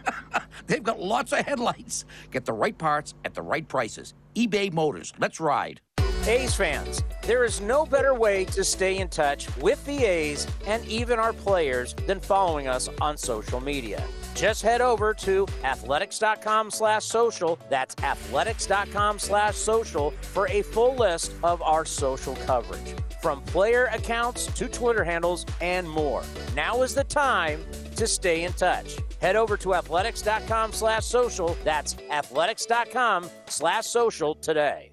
They've 0.68 0.80
got 0.80 1.00
lots 1.00 1.32
of 1.32 1.40
headlights. 1.40 2.04
Get 2.30 2.44
the 2.44 2.52
right 2.52 2.78
parts 2.78 3.14
at 3.24 3.34
the 3.34 3.42
right 3.42 3.66
prices. 3.66 4.14
eBay 4.36 4.72
Motors. 4.72 5.12
Let's 5.18 5.40
ride. 5.40 5.80
A's 6.28 6.54
fans, 6.54 7.02
there 7.22 7.42
is 7.42 7.60
no 7.60 7.84
better 7.84 8.14
way 8.14 8.44
to 8.44 8.62
stay 8.62 8.98
in 8.98 9.08
touch 9.08 9.48
with 9.56 9.84
the 9.86 10.04
A's 10.04 10.46
and 10.68 10.86
even 10.86 11.18
our 11.18 11.32
players 11.32 11.94
than 12.06 12.20
following 12.20 12.68
us 12.68 12.88
on 13.00 13.16
social 13.16 13.60
media. 13.60 14.00
Just 14.34 14.62
head 14.62 14.80
over 14.80 15.14
to 15.14 15.46
athletics.com 15.62 16.70
slash 16.70 17.04
social. 17.04 17.58
That's 17.68 17.94
athletics.com 18.02 19.18
slash 19.18 19.54
social 19.54 20.10
for 20.22 20.48
a 20.48 20.62
full 20.62 20.96
list 20.96 21.32
of 21.42 21.62
our 21.62 21.84
social 21.84 22.34
coverage. 22.36 22.94
From 23.22 23.40
player 23.42 23.86
accounts 23.86 24.46
to 24.46 24.68
Twitter 24.68 25.02
handles 25.04 25.46
and 25.60 25.88
more. 25.88 26.22
Now 26.54 26.82
is 26.82 26.94
the 26.94 27.04
time 27.04 27.64
to 27.96 28.06
stay 28.06 28.44
in 28.44 28.52
touch. 28.52 28.96
Head 29.20 29.36
over 29.36 29.56
to 29.58 29.74
athletics.com 29.74 30.72
slash 30.72 31.06
social. 31.06 31.56
That's 31.64 31.96
athletics.com 32.10 33.30
slash 33.46 33.86
social 33.86 34.34
today. 34.34 34.90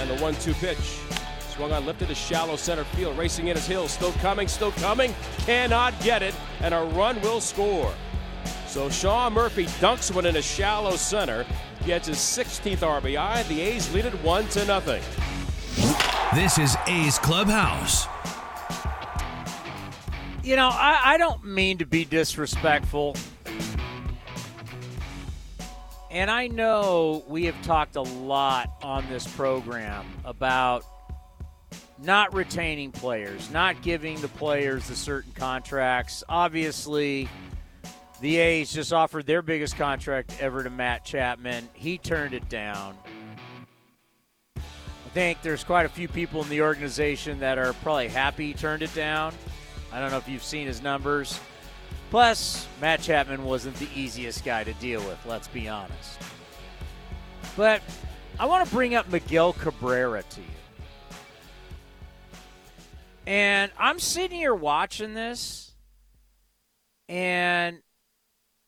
And 0.00 0.10
the 0.10 0.16
one-two 0.20 0.54
pitch. 0.54 1.07
Swung 1.58 1.72
on, 1.72 1.86
lifted 1.86 2.06
to 2.06 2.14
shallow 2.14 2.54
center 2.54 2.84
field, 2.84 3.18
racing 3.18 3.48
in 3.48 3.56
his 3.56 3.66
hill. 3.66 3.88
Still 3.88 4.12
coming, 4.12 4.46
still 4.46 4.70
coming. 4.70 5.12
Cannot 5.38 6.00
get 6.02 6.22
it, 6.22 6.32
and 6.60 6.72
a 6.72 6.82
run 6.94 7.20
will 7.20 7.40
score. 7.40 7.92
So 8.68 8.88
Sean 8.88 9.32
Murphy 9.32 9.66
dunks 9.80 10.14
one 10.14 10.24
in 10.24 10.36
a 10.36 10.42
shallow 10.42 10.94
center. 10.94 11.44
Gets 11.84 12.06
his 12.06 12.18
16th 12.18 12.76
RBI. 12.76 13.48
The 13.48 13.60
A's 13.60 13.92
lead 13.92 14.04
it 14.04 14.14
one 14.22 14.46
to 14.50 14.64
nothing. 14.66 15.02
This 16.32 16.58
is 16.58 16.76
A's 16.86 17.18
Clubhouse. 17.18 18.06
You 20.44 20.54
know, 20.54 20.68
I, 20.72 21.00
I 21.04 21.18
don't 21.18 21.44
mean 21.44 21.78
to 21.78 21.86
be 21.86 22.04
disrespectful. 22.04 23.16
And 26.12 26.30
I 26.30 26.46
know 26.46 27.24
we 27.26 27.46
have 27.46 27.60
talked 27.62 27.96
a 27.96 28.02
lot 28.02 28.70
on 28.80 29.08
this 29.08 29.26
program 29.26 30.06
about 30.24 30.84
not 32.00 32.34
retaining 32.34 32.92
players, 32.92 33.50
not 33.50 33.82
giving 33.82 34.20
the 34.20 34.28
players 34.28 34.88
the 34.88 34.96
certain 34.96 35.32
contracts. 35.32 36.22
Obviously, 36.28 37.28
the 38.20 38.36
A's 38.36 38.72
just 38.72 38.92
offered 38.92 39.26
their 39.26 39.42
biggest 39.42 39.76
contract 39.76 40.36
ever 40.40 40.62
to 40.62 40.70
Matt 40.70 41.04
Chapman. 41.04 41.68
He 41.72 41.98
turned 41.98 42.34
it 42.34 42.48
down. 42.48 42.96
I 44.56 45.10
think 45.14 45.42
there's 45.42 45.64
quite 45.64 45.86
a 45.86 45.88
few 45.88 46.06
people 46.06 46.42
in 46.42 46.48
the 46.48 46.62
organization 46.62 47.40
that 47.40 47.58
are 47.58 47.72
probably 47.74 48.08
happy 48.08 48.48
he 48.48 48.54
turned 48.54 48.82
it 48.82 48.94
down. 48.94 49.34
I 49.92 50.00
don't 50.00 50.10
know 50.10 50.18
if 50.18 50.28
you've 50.28 50.44
seen 50.44 50.66
his 50.66 50.82
numbers. 50.82 51.40
Plus, 52.10 52.66
Matt 52.80 53.02
Chapman 53.02 53.44
wasn't 53.44 53.76
the 53.76 53.88
easiest 53.94 54.44
guy 54.44 54.64
to 54.64 54.72
deal 54.74 55.02
with, 55.02 55.18
let's 55.26 55.48
be 55.48 55.68
honest. 55.68 56.18
But 57.56 57.82
I 58.38 58.46
want 58.46 58.68
to 58.68 58.74
bring 58.74 58.94
up 58.94 59.10
Miguel 59.10 59.52
Cabrera 59.54 60.22
to 60.22 60.40
you. 60.40 60.57
And 63.28 63.70
I'm 63.76 63.98
sitting 63.98 64.38
here 64.38 64.54
watching 64.54 65.12
this, 65.12 65.74
and 67.10 67.82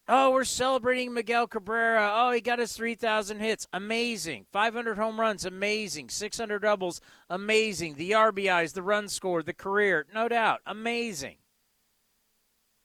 Oh, 0.07 0.33
we're 0.33 0.45
celebrating 0.45 1.15
Miguel 1.15 1.47
Cabrera. 1.47 2.11
Oh, 2.13 2.33
he 2.33 2.43
got 2.43 2.59
his 2.59 2.75
3,000 2.75 3.39
hits. 3.39 3.67
Amazing. 3.73 4.45
500 4.53 4.99
home 4.99 5.19
runs. 5.19 5.47
Amazing. 5.47 6.11
600 6.11 6.59
doubles. 6.59 7.01
Amazing. 7.31 7.95
The 7.95 8.11
RBIs, 8.11 8.75
the 8.75 8.83
run 8.83 9.09
score, 9.09 9.43
the 9.43 9.55
career. 9.55 10.05
No 10.13 10.29
doubt. 10.29 10.61
Amazing. 10.67 11.37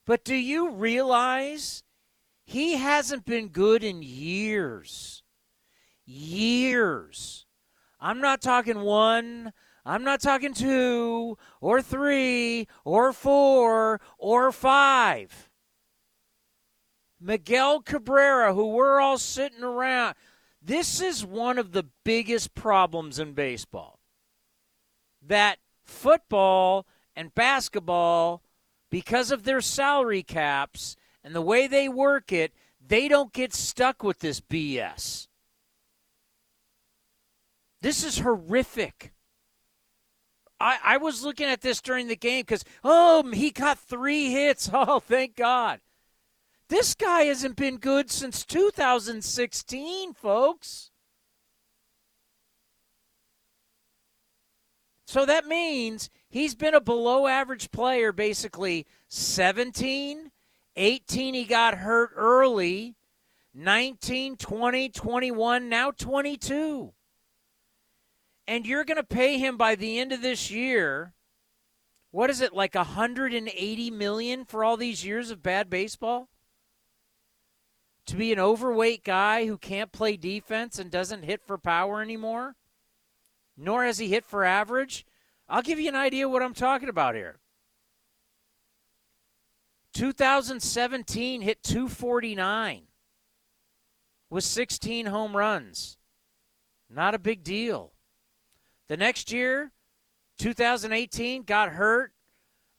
But 0.06 0.24
do 0.24 0.36
you 0.36 0.70
realize 0.70 1.84
he 2.46 2.78
hasn't 2.78 3.26
been 3.26 3.48
good 3.50 3.84
in 3.84 4.02
years? 4.02 5.24
Years. 6.06 7.48
I'm 8.00 8.22
not 8.22 8.42
talking 8.42 8.80
one. 8.82 9.52
I'm 9.86 10.04
not 10.04 10.20
talking 10.20 10.54
two 10.54 11.38
or 11.62 11.82
three 11.82 12.68
or 12.84 13.14
four 13.14 14.02
or 14.18 14.52
five. 14.52 15.50
Miguel 17.20 17.82
Cabrera, 17.82 18.54
who 18.54 18.70
we're 18.70 19.00
all 19.00 19.18
sitting 19.18 19.64
around, 19.64 20.16
this 20.62 21.00
is 21.02 21.24
one 21.24 21.60
of 21.60 21.72
the 21.72 21.86
biggest 22.04 22.56
problems 22.56 23.20
in 23.20 23.34
baseball. 23.34 24.00
That 25.22 25.60
football 25.84 26.88
and 27.16 27.34
basketball, 27.36 28.42
because 28.90 29.32
of 29.32 29.44
their 29.44 29.62
salary 29.62 30.24
caps 30.24 30.96
and 31.24 31.36
the 31.36 31.42
way 31.42 31.68
they 31.68 31.88
work 31.88 32.32
it, 32.32 32.54
they 32.86 33.08
don't 33.08 33.34
get 33.34 33.54
stuck 33.54 34.04
with 34.04 34.20
this 34.20 34.42
BS. 34.42 35.28
This 37.82 38.04
is 38.04 38.20
horrific. 38.20 39.15
I, 40.60 40.78
I 40.84 40.98
was 40.98 41.24
looking 41.24 41.48
at 41.48 41.62
this 41.62 41.82
during 41.82 42.08
the 42.08 42.16
game 42.16 42.42
because, 42.42 42.64
oh, 42.84 43.30
he 43.32 43.52
got 43.52 43.80
three 43.80 44.32
hits. 44.32 44.70
Oh, 44.74 45.00
thank 45.00 45.36
God. 45.36 45.80
This 46.68 46.96
guy 46.96 47.24
hasn't 47.24 47.56
been 47.56 47.78
good 47.78 48.10
since 48.10 48.44
2016, 48.44 50.14
folks. 50.14 50.92
So 55.06 55.26
that 55.26 55.46
means 55.46 56.10
he's 56.28 56.56
been 56.56 56.74
a 56.74 56.82
below 56.82 57.28
average 57.28 57.72
player 57.72 58.12
basically 58.12 58.88
17, 59.08 60.32
18, 60.76 61.34
he 61.34 61.46
got 61.46 61.76
hurt 61.76 62.12
early, 62.16 62.96
19, 63.54 64.36
20, 64.36 64.90
21, 64.90 65.70
now 65.70 65.92
22. 65.92 66.95
And 68.48 68.66
you're 68.66 68.86
going 68.86 68.98
to 68.98 69.04
pay 69.04 69.38
him 69.38 69.58
by 69.58 69.76
the 69.76 70.00
end 70.00 70.12
of 70.12 70.22
this 70.22 70.52
year 70.52 71.14
what 72.12 72.30
is 72.30 72.40
it 72.40 72.54
like 72.54 72.76
180 72.76 73.92
million 73.92 74.46
for 74.46 74.64
all 74.64 74.78
these 74.78 75.04
years 75.04 75.32
of 75.32 75.44
bad 75.44 75.70
baseball? 75.70 76.30
to 78.06 78.16
be 78.16 78.32
an 78.32 78.40
overweight 78.40 79.04
guy 79.04 79.48
who 79.48 79.58
can't 79.58 79.92
play 79.92 80.16
defense 80.16 80.78
and 80.78 80.92
doesn't 80.92 81.24
hit 81.24 81.42
for 81.46 81.58
power 81.58 82.02
anymore, 82.02 82.56
nor 83.58 83.84
has 83.84 83.98
he 83.98 84.10
hit 84.10 84.26
for 84.26 84.44
average, 84.44 85.06
I'll 85.50 85.62
give 85.62 85.80
you 85.80 85.90
an 85.90 85.96
idea 85.96 86.30
what 86.30 86.44
I'm 86.44 86.54
talking 86.54 86.90
about 86.90 87.16
here. 87.16 87.40
2017 89.94 91.42
hit 91.42 91.64
249 91.64 92.84
with 94.30 94.44
16 94.44 95.06
home 95.06 95.36
runs. 95.36 95.98
Not 96.90 97.16
a 97.16 97.20
big 97.20 97.44
deal. 97.44 97.94
The 98.88 98.98
next 98.98 99.32
year, 99.32 99.72
2018, 100.40 101.44
got 101.44 101.70
hurt. 101.70 102.12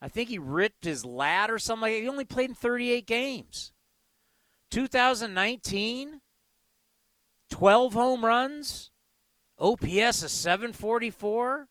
I 0.01 0.07
think 0.07 0.29
he 0.29 0.37
ripped 0.37 0.85
his 0.85 1.03
lat 1.03 1.49
or 1.49 1.59
something 1.59 1.81
like 1.81 1.93
that. 1.93 2.01
He 2.01 2.09
only 2.09 2.25
played 2.25 2.49
in 2.49 2.55
38 2.55 3.05
games. 3.05 3.71
2019, 4.71 6.21
12 7.49 7.93
home 7.93 8.25
runs, 8.25 8.91
OPS 9.59 10.23
is 10.23 10.31
744. 10.31 11.67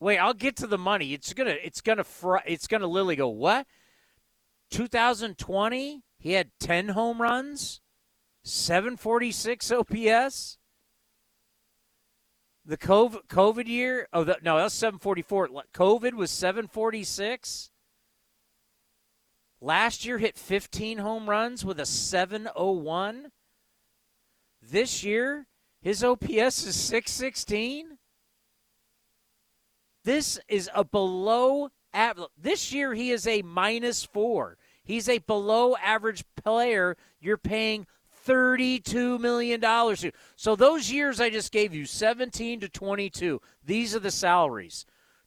Wait, 0.00 0.18
I'll 0.18 0.34
get 0.34 0.56
to 0.56 0.66
the 0.66 0.78
money. 0.78 1.12
It's 1.12 1.32
gonna, 1.32 1.56
it's 1.62 1.80
gonna, 1.80 2.04
fr- 2.04 2.36
it's 2.46 2.66
gonna 2.66 2.86
literally 2.86 3.16
go 3.16 3.28
what? 3.28 3.66
2020, 4.70 6.02
he 6.18 6.32
had 6.32 6.50
10 6.60 6.90
home 6.90 7.22
runs, 7.22 7.80
746 8.44 9.72
OPS. 9.72 10.57
The 12.68 12.76
COVID, 12.76 13.66
year, 13.66 14.08
oh 14.12 14.24
the, 14.24 14.36
no, 14.42 14.58
that 14.58 14.64
was 14.64 14.74
744. 14.74 15.48
COVID 15.72 16.12
was 16.12 16.30
746. 16.30 17.70
Last 19.62 20.04
year 20.04 20.18
hit 20.18 20.36
15 20.36 20.98
home 20.98 21.30
runs 21.30 21.64
with 21.64 21.80
a 21.80 21.86
701. 21.86 23.32
This 24.60 25.02
year, 25.02 25.46
his 25.80 26.04
OPS 26.04 26.66
is 26.66 26.76
616. 26.76 27.96
This 30.04 30.38
is 30.46 30.68
a 30.74 30.84
below 30.84 31.70
average. 31.94 32.28
This 32.36 32.70
year, 32.70 32.92
he 32.92 33.12
is 33.12 33.26
a 33.26 33.40
minus 33.40 34.04
four. 34.04 34.58
He's 34.84 35.08
a 35.08 35.18
below 35.18 35.74
average 35.76 36.22
player. 36.36 36.98
You're 37.18 37.38
paying 37.38 37.86
$32 38.28 39.18
million. 39.18 40.12
So 40.36 40.54
those 40.54 40.90
years 40.90 41.20
I 41.20 41.30
just 41.30 41.50
gave 41.50 41.74
you, 41.74 41.86
17 41.86 42.60
to 42.60 42.68
22, 42.68 43.40
these 43.64 43.96
are 43.96 44.00
the 44.00 44.10
salaries. 44.10 44.84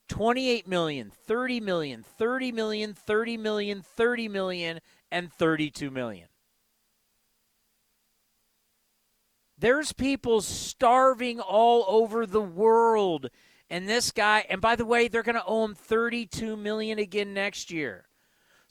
28 0.08 0.68
million, 0.68 1.12
30 1.26 1.60
million, 1.62 2.04
30 2.04 2.52
million, 2.52 2.94
30 2.94 3.38
million, 3.38 3.82
30 3.82 4.28
million, 4.28 4.80
and 5.10 5.32
32 5.32 5.90
million. 5.90 6.28
There's 9.58 9.94
people 9.94 10.42
starving 10.42 11.40
all 11.40 11.86
over 11.88 12.26
the 12.26 12.42
world. 12.42 13.30
And 13.70 13.88
this 13.88 14.12
guy, 14.12 14.46
and 14.50 14.60
by 14.60 14.76
the 14.76 14.86
way, 14.86 15.08
they're 15.08 15.24
going 15.24 15.36
to 15.36 15.46
owe 15.46 15.64
him 15.64 15.76
32 15.76 16.58
million 16.58 17.00
again 17.00 17.34
next 17.34 17.72
year. 17.72 18.06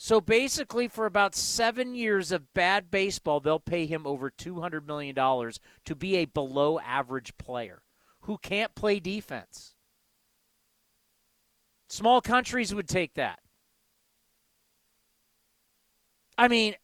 So 0.03 0.19
basically, 0.19 0.89
for 0.89 1.05
about 1.05 1.35
seven 1.35 1.95
years 1.95 2.33
of 2.33 2.55
bad 2.55 2.91
baseball, 2.91 3.39
they'll 3.39 3.61
pay 3.61 3.85
him 3.85 4.07
over 4.07 4.31
$200 4.31 4.87
million 4.87 5.15
to 5.15 5.95
be 5.95 6.17
a 6.17 6.25
below 6.25 6.81
average 6.81 7.37
player 7.37 7.83
who 8.21 8.39
can't 8.39 8.75
play 8.75 8.99
defense. 8.99 9.75
Small 11.91 12.23
countries 12.23 12.75
would 12.75 12.89
take 12.89 13.13
that. 13.13 13.41
I 16.39 16.49
mean, 16.49 16.77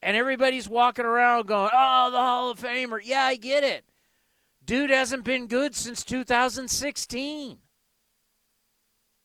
and 0.00 0.16
everybody's 0.16 0.68
walking 0.68 1.04
around 1.04 1.48
going, 1.48 1.70
oh, 1.74 2.10
the 2.12 2.16
Hall 2.16 2.50
of 2.52 2.60
Famer. 2.60 3.00
Yeah, 3.02 3.24
I 3.24 3.34
get 3.34 3.64
it. 3.64 3.84
Dude 4.64 4.90
hasn't 4.90 5.24
been 5.24 5.48
good 5.48 5.74
since 5.74 6.04
2016. 6.04 7.58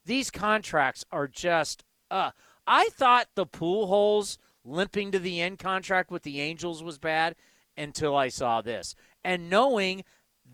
These 0.06 0.32
contracts 0.32 1.06
are 1.12 1.28
just, 1.28 1.84
uh, 2.10 2.32
I 2.68 2.90
thought 2.90 3.30
the 3.36 3.48
Pujols 3.48 4.38
limping 4.64 5.12
to 5.12 5.20
the 5.20 5.42
end 5.42 5.58
contract 5.58 6.12
with 6.12 6.24
the 6.24 6.42
Angels 6.42 6.84
was 6.84 7.00
bad 7.00 7.36
until 7.78 8.16
I 8.16 8.28
saw 8.28 8.62
this. 8.62 8.94
And 9.24 9.50
knowing 9.50 10.04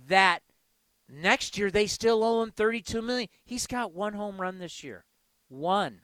that 0.08 0.44
Next 1.10 1.58
year 1.58 1.70
they 1.70 1.86
still 1.88 2.24
owe 2.24 2.42
him 2.42 2.52
32 2.52 3.02
million. 3.02 3.30
He's 3.44 3.68
got 3.68 3.94
one 3.94 4.14
home 4.14 4.42
run 4.42 4.58
this 4.58 4.84
year. 4.84 5.06
One. 5.48 6.02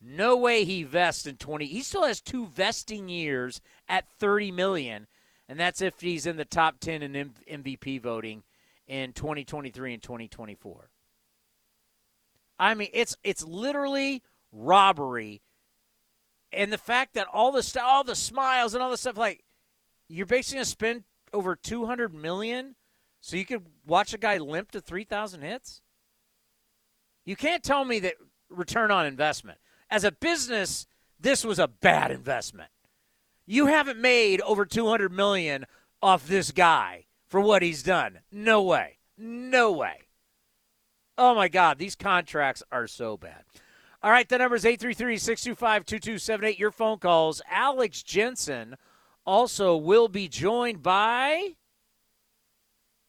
No 0.00 0.36
way 0.36 0.64
he 0.64 0.82
vests 0.82 1.26
in 1.26 1.36
20. 1.36 1.66
He 1.66 1.82
still 1.82 2.04
has 2.04 2.20
two 2.20 2.46
vesting 2.46 3.08
years 3.08 3.60
at 3.88 4.08
30 4.18 4.50
million, 4.50 5.06
and 5.48 5.60
that's 5.60 5.80
if 5.80 6.00
he's 6.00 6.26
in 6.26 6.36
the 6.36 6.44
top 6.44 6.80
10 6.80 7.02
in 7.02 7.32
MVP 7.48 8.00
voting 8.00 8.42
in 8.86 9.12
2023 9.12 9.94
and 9.94 10.02
2024. 10.02 10.90
I 12.58 12.74
mean, 12.74 12.88
it's 12.92 13.16
it's 13.22 13.44
literally 13.44 14.22
robbery. 14.52 15.42
And 16.52 16.72
the 16.72 16.78
fact 16.78 17.14
that 17.14 17.28
all 17.32 17.52
the 17.52 17.80
all 17.82 18.04
the 18.04 18.16
smiles 18.16 18.74
and 18.74 18.82
all 18.82 18.90
the 18.90 18.96
stuff 18.96 19.16
like 19.16 19.44
you're 20.08 20.26
basically 20.26 20.60
to 20.60 20.64
spend 20.64 21.04
over 21.32 21.54
200 21.54 22.12
million 22.12 22.74
so 23.20 23.36
you 23.36 23.44
could 23.44 23.64
watch 23.86 24.12
a 24.12 24.18
guy 24.18 24.38
limp 24.38 24.72
to 24.72 24.80
3,000 24.80 25.42
hits? 25.42 25.82
You 27.24 27.36
can't 27.36 27.62
tell 27.62 27.84
me 27.84 28.00
that 28.00 28.14
return 28.48 28.90
on 28.90 29.06
investment. 29.06 29.58
As 29.88 30.04
a 30.04 30.12
business, 30.12 30.86
this 31.18 31.44
was 31.44 31.58
a 31.58 31.68
bad 31.68 32.10
investment. 32.10 32.70
You 33.46 33.66
haven't 33.66 34.00
made 34.00 34.40
over 34.42 34.64
200 34.64 35.12
million 35.12 35.66
off 36.02 36.26
this 36.26 36.50
guy 36.50 37.06
for 37.26 37.40
what 37.40 37.62
he's 37.62 37.82
done. 37.82 38.20
No 38.32 38.62
way. 38.62 38.98
No 39.16 39.72
way. 39.72 40.08
Oh 41.18 41.34
my 41.34 41.48
god, 41.48 41.78
these 41.78 41.94
contracts 41.94 42.62
are 42.72 42.86
so 42.86 43.16
bad. 43.16 43.44
All 44.02 44.10
right, 44.10 44.26
the 44.28 44.38
number 44.38 44.56
is 44.56 44.64
833-625-2278. 44.64 46.58
Your 46.58 46.70
phone 46.70 46.98
calls. 46.98 47.42
Alex 47.50 48.02
Jensen 48.02 48.76
also 49.26 49.76
will 49.76 50.08
be 50.08 50.26
joined 50.26 50.82
by 50.82 51.56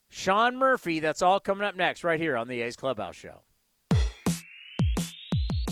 Sean 0.09 0.57
Murphy. 0.57 0.99
That's 0.99 1.21
all 1.21 1.39
coming 1.39 1.65
up 1.65 1.77
next, 1.77 2.03
right 2.03 2.19
here 2.19 2.35
on 2.35 2.49
the 2.49 2.61
A's 2.61 2.75
Clubhouse 2.75 3.15
Show. 3.15 3.41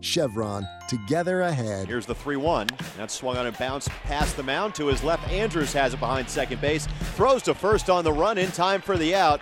Chevron, 0.00 0.66
together 0.88 1.42
ahead. 1.42 1.86
Here's 1.86 2.06
the 2.06 2.14
3 2.14 2.36
1. 2.36 2.68
That's 2.96 3.14
swung 3.14 3.36
on 3.36 3.46
and 3.46 3.56
bounced 3.58 3.88
past 4.04 4.36
the 4.36 4.42
mound 4.42 4.74
to 4.76 4.86
his 4.86 5.02
left. 5.02 5.28
Andrus 5.30 5.72
has 5.72 5.94
it 5.94 6.00
behind 6.00 6.28
second 6.28 6.60
base. 6.60 6.86
Throws 7.14 7.42
to 7.42 7.54
first 7.54 7.90
on 7.90 8.04
the 8.04 8.12
run 8.12 8.38
in 8.38 8.50
time 8.50 8.80
for 8.80 8.96
the 8.96 9.14
out. 9.14 9.40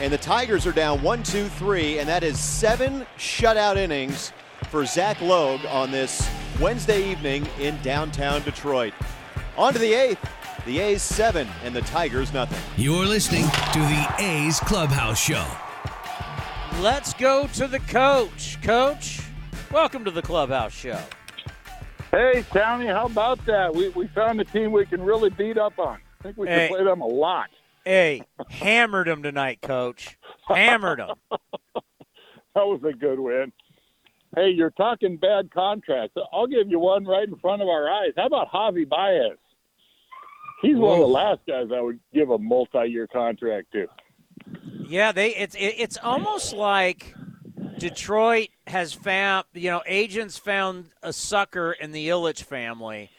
And 0.00 0.12
the 0.12 0.18
Tigers 0.18 0.66
are 0.66 0.72
down 0.72 1.02
1 1.02 1.22
2 1.22 1.48
3, 1.48 1.98
and 1.98 2.08
that 2.08 2.22
is 2.22 2.38
seven 2.38 3.06
shutout 3.18 3.76
innings 3.76 4.32
for 4.70 4.84
Zach 4.84 5.20
Logue 5.20 5.64
on 5.66 5.90
this 5.90 6.28
Wednesday 6.60 7.10
evening 7.10 7.46
in 7.60 7.80
downtown 7.82 8.42
Detroit. 8.42 8.92
On 9.56 9.72
to 9.72 9.78
the 9.78 9.94
eighth. 9.94 10.20
The 10.66 10.80
A's 10.80 11.02
seven 11.02 11.46
and 11.62 11.74
the 11.74 11.82
Tigers 11.82 12.32
nothing. 12.32 12.58
You're 12.76 13.06
listening 13.06 13.44
to 13.44 13.78
the 13.78 14.14
A's 14.18 14.58
Clubhouse 14.58 15.20
Show. 15.20 15.46
Let's 16.80 17.14
go 17.14 17.46
to 17.54 17.68
the 17.68 17.78
coach. 17.80 18.60
Coach, 18.62 19.20
welcome 19.76 20.06
to 20.06 20.10
the 20.10 20.22
Clubhouse 20.22 20.72
Show. 20.72 20.98
Hey, 22.10 22.42
Townie, 22.48 22.86
how 22.90 23.04
about 23.04 23.44
that? 23.44 23.74
We, 23.74 23.90
we 23.90 24.06
found 24.06 24.40
a 24.40 24.44
team 24.44 24.72
we 24.72 24.86
can 24.86 25.02
really 25.02 25.28
beat 25.28 25.58
up 25.58 25.78
on. 25.78 25.98
I 26.18 26.22
think 26.22 26.38
we 26.38 26.48
Hey. 26.48 26.68
can 26.68 26.76
play 26.76 26.84
them 26.84 27.02
a 27.02 27.06
lot. 27.06 27.50
Hey, 27.84 28.22
hammered 28.48 29.06
them 29.06 29.22
tonight, 29.22 29.60
Coach. 29.60 30.16
Hammered 30.48 31.00
them. 31.00 31.16
That 32.54 32.64
was 32.66 32.80
a 32.88 32.92
good 32.94 33.20
win. 33.20 33.52
Hey, 34.34 34.48
you're 34.48 34.70
talking 34.70 35.18
bad 35.18 35.50
contracts. 35.52 36.16
I'll 36.32 36.46
give 36.46 36.70
you 36.70 36.78
one 36.78 37.04
right 37.04 37.28
in 37.28 37.36
front 37.36 37.60
of 37.60 37.68
our 37.68 37.86
eyes. 37.90 38.12
How 38.16 38.28
about 38.28 38.50
Javi 38.50 38.88
Baez? 38.88 39.36
He's 40.62 40.78
one 40.78 40.94
of 40.94 41.00
the 41.00 41.06
last 41.06 41.40
guys 41.46 41.66
I 41.70 41.82
would 41.82 42.00
give 42.14 42.30
a 42.30 42.38
multi-year 42.38 43.08
contract 43.08 43.72
to. 43.72 43.88
Yeah, 44.88 45.12
they 45.12 45.34
it's 45.36 45.54
it, 45.54 45.74
it's 45.76 45.98
almost 46.02 46.54
like 46.54 47.14
Detroit 47.78 48.48
has 48.66 48.92
found 48.92 49.44
you 49.52 49.70
know 49.70 49.82
agents 49.86 50.38
found 50.38 50.86
a 51.02 51.12
sucker 51.12 51.72
in 51.72 51.92
the 51.92 52.08
Ilitch 52.08 52.42
family. 52.42 53.10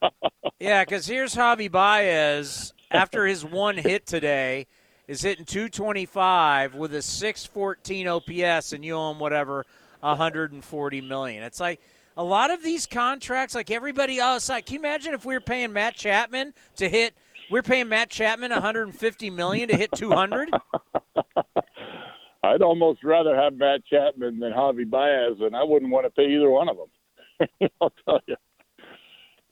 yeah, 0.60 0.84
because 0.84 1.06
here's 1.06 1.34
Javi 1.34 1.70
Baez 1.70 2.72
after 2.90 3.26
his 3.26 3.44
one 3.44 3.76
hit 3.76 4.06
today 4.06 4.66
is 5.08 5.22
hitting 5.22 5.44
225 5.44 6.74
with 6.74 6.94
a 6.94 7.02
614 7.02 8.08
OPS, 8.08 8.72
and 8.72 8.84
you 8.84 8.94
owe 8.94 9.10
him 9.10 9.18
whatever 9.18 9.66
140 10.00 11.00
million. 11.00 11.42
It's 11.42 11.60
like 11.60 11.80
a 12.16 12.24
lot 12.24 12.50
of 12.50 12.62
these 12.62 12.86
contracts, 12.86 13.54
like 13.54 13.70
everybody 13.70 14.18
else. 14.18 14.48
Like, 14.48 14.66
can 14.66 14.74
you 14.74 14.80
imagine 14.80 15.14
if 15.14 15.24
we 15.24 15.34
were 15.34 15.40
paying 15.40 15.72
Matt 15.72 15.96
Chapman 15.96 16.54
to 16.76 16.88
hit? 16.88 17.14
We're 17.50 17.62
paying 17.62 17.88
Matt 17.88 18.08
Chapman 18.10 18.50
150 18.50 19.30
million 19.30 19.68
to 19.68 19.76
hit 19.76 19.92
200. 19.92 20.50
I'd 22.44 22.62
almost 22.62 23.04
rather 23.04 23.36
have 23.36 23.54
Matt 23.54 23.84
Chapman 23.86 24.40
than 24.40 24.52
Javi 24.52 24.88
Baez, 24.88 25.38
and 25.40 25.54
I 25.54 25.62
wouldn't 25.62 25.92
want 25.92 26.06
to 26.06 26.10
pay 26.10 26.28
either 26.34 26.50
one 26.50 26.68
of 26.68 26.76
them. 26.76 27.68
I'll 27.80 27.92
tell 28.04 28.20
you. 28.26 28.36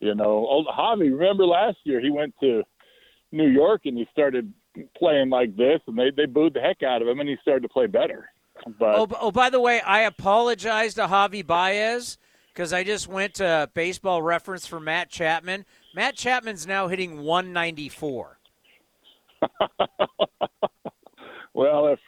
You 0.00 0.14
know, 0.14 0.30
old 0.30 0.66
Javi. 0.66 1.12
Remember 1.12 1.44
last 1.44 1.78
year 1.84 2.00
he 2.00 2.10
went 2.10 2.34
to 2.40 2.62
New 3.32 3.48
York 3.48 3.82
and 3.84 3.96
he 3.96 4.08
started 4.12 4.52
playing 4.96 5.30
like 5.30 5.56
this, 5.56 5.80
and 5.86 5.98
they 5.98 6.10
they 6.16 6.26
booed 6.26 6.54
the 6.54 6.60
heck 6.60 6.82
out 6.82 7.02
of 7.02 7.08
him, 7.08 7.20
and 7.20 7.28
he 7.28 7.36
started 7.42 7.62
to 7.62 7.68
play 7.68 7.86
better. 7.86 8.30
But 8.78 8.98
Oh, 8.98 9.08
oh, 9.20 9.30
by 9.30 9.50
the 9.50 9.60
way, 9.60 9.80
I 9.80 10.00
apologize 10.00 10.94
to 10.94 11.06
Javi 11.06 11.46
Baez 11.46 12.18
because 12.52 12.72
I 12.72 12.82
just 12.82 13.08
went 13.08 13.34
to 13.34 13.70
baseball 13.74 14.22
reference 14.22 14.66
for 14.66 14.80
Matt 14.80 15.10
Chapman. 15.10 15.64
Matt 15.94 16.16
Chapman's 16.16 16.66
now 16.66 16.88
hitting 16.88 17.22
194. 17.22 18.38
well, 21.54 21.86
if 21.88 22.00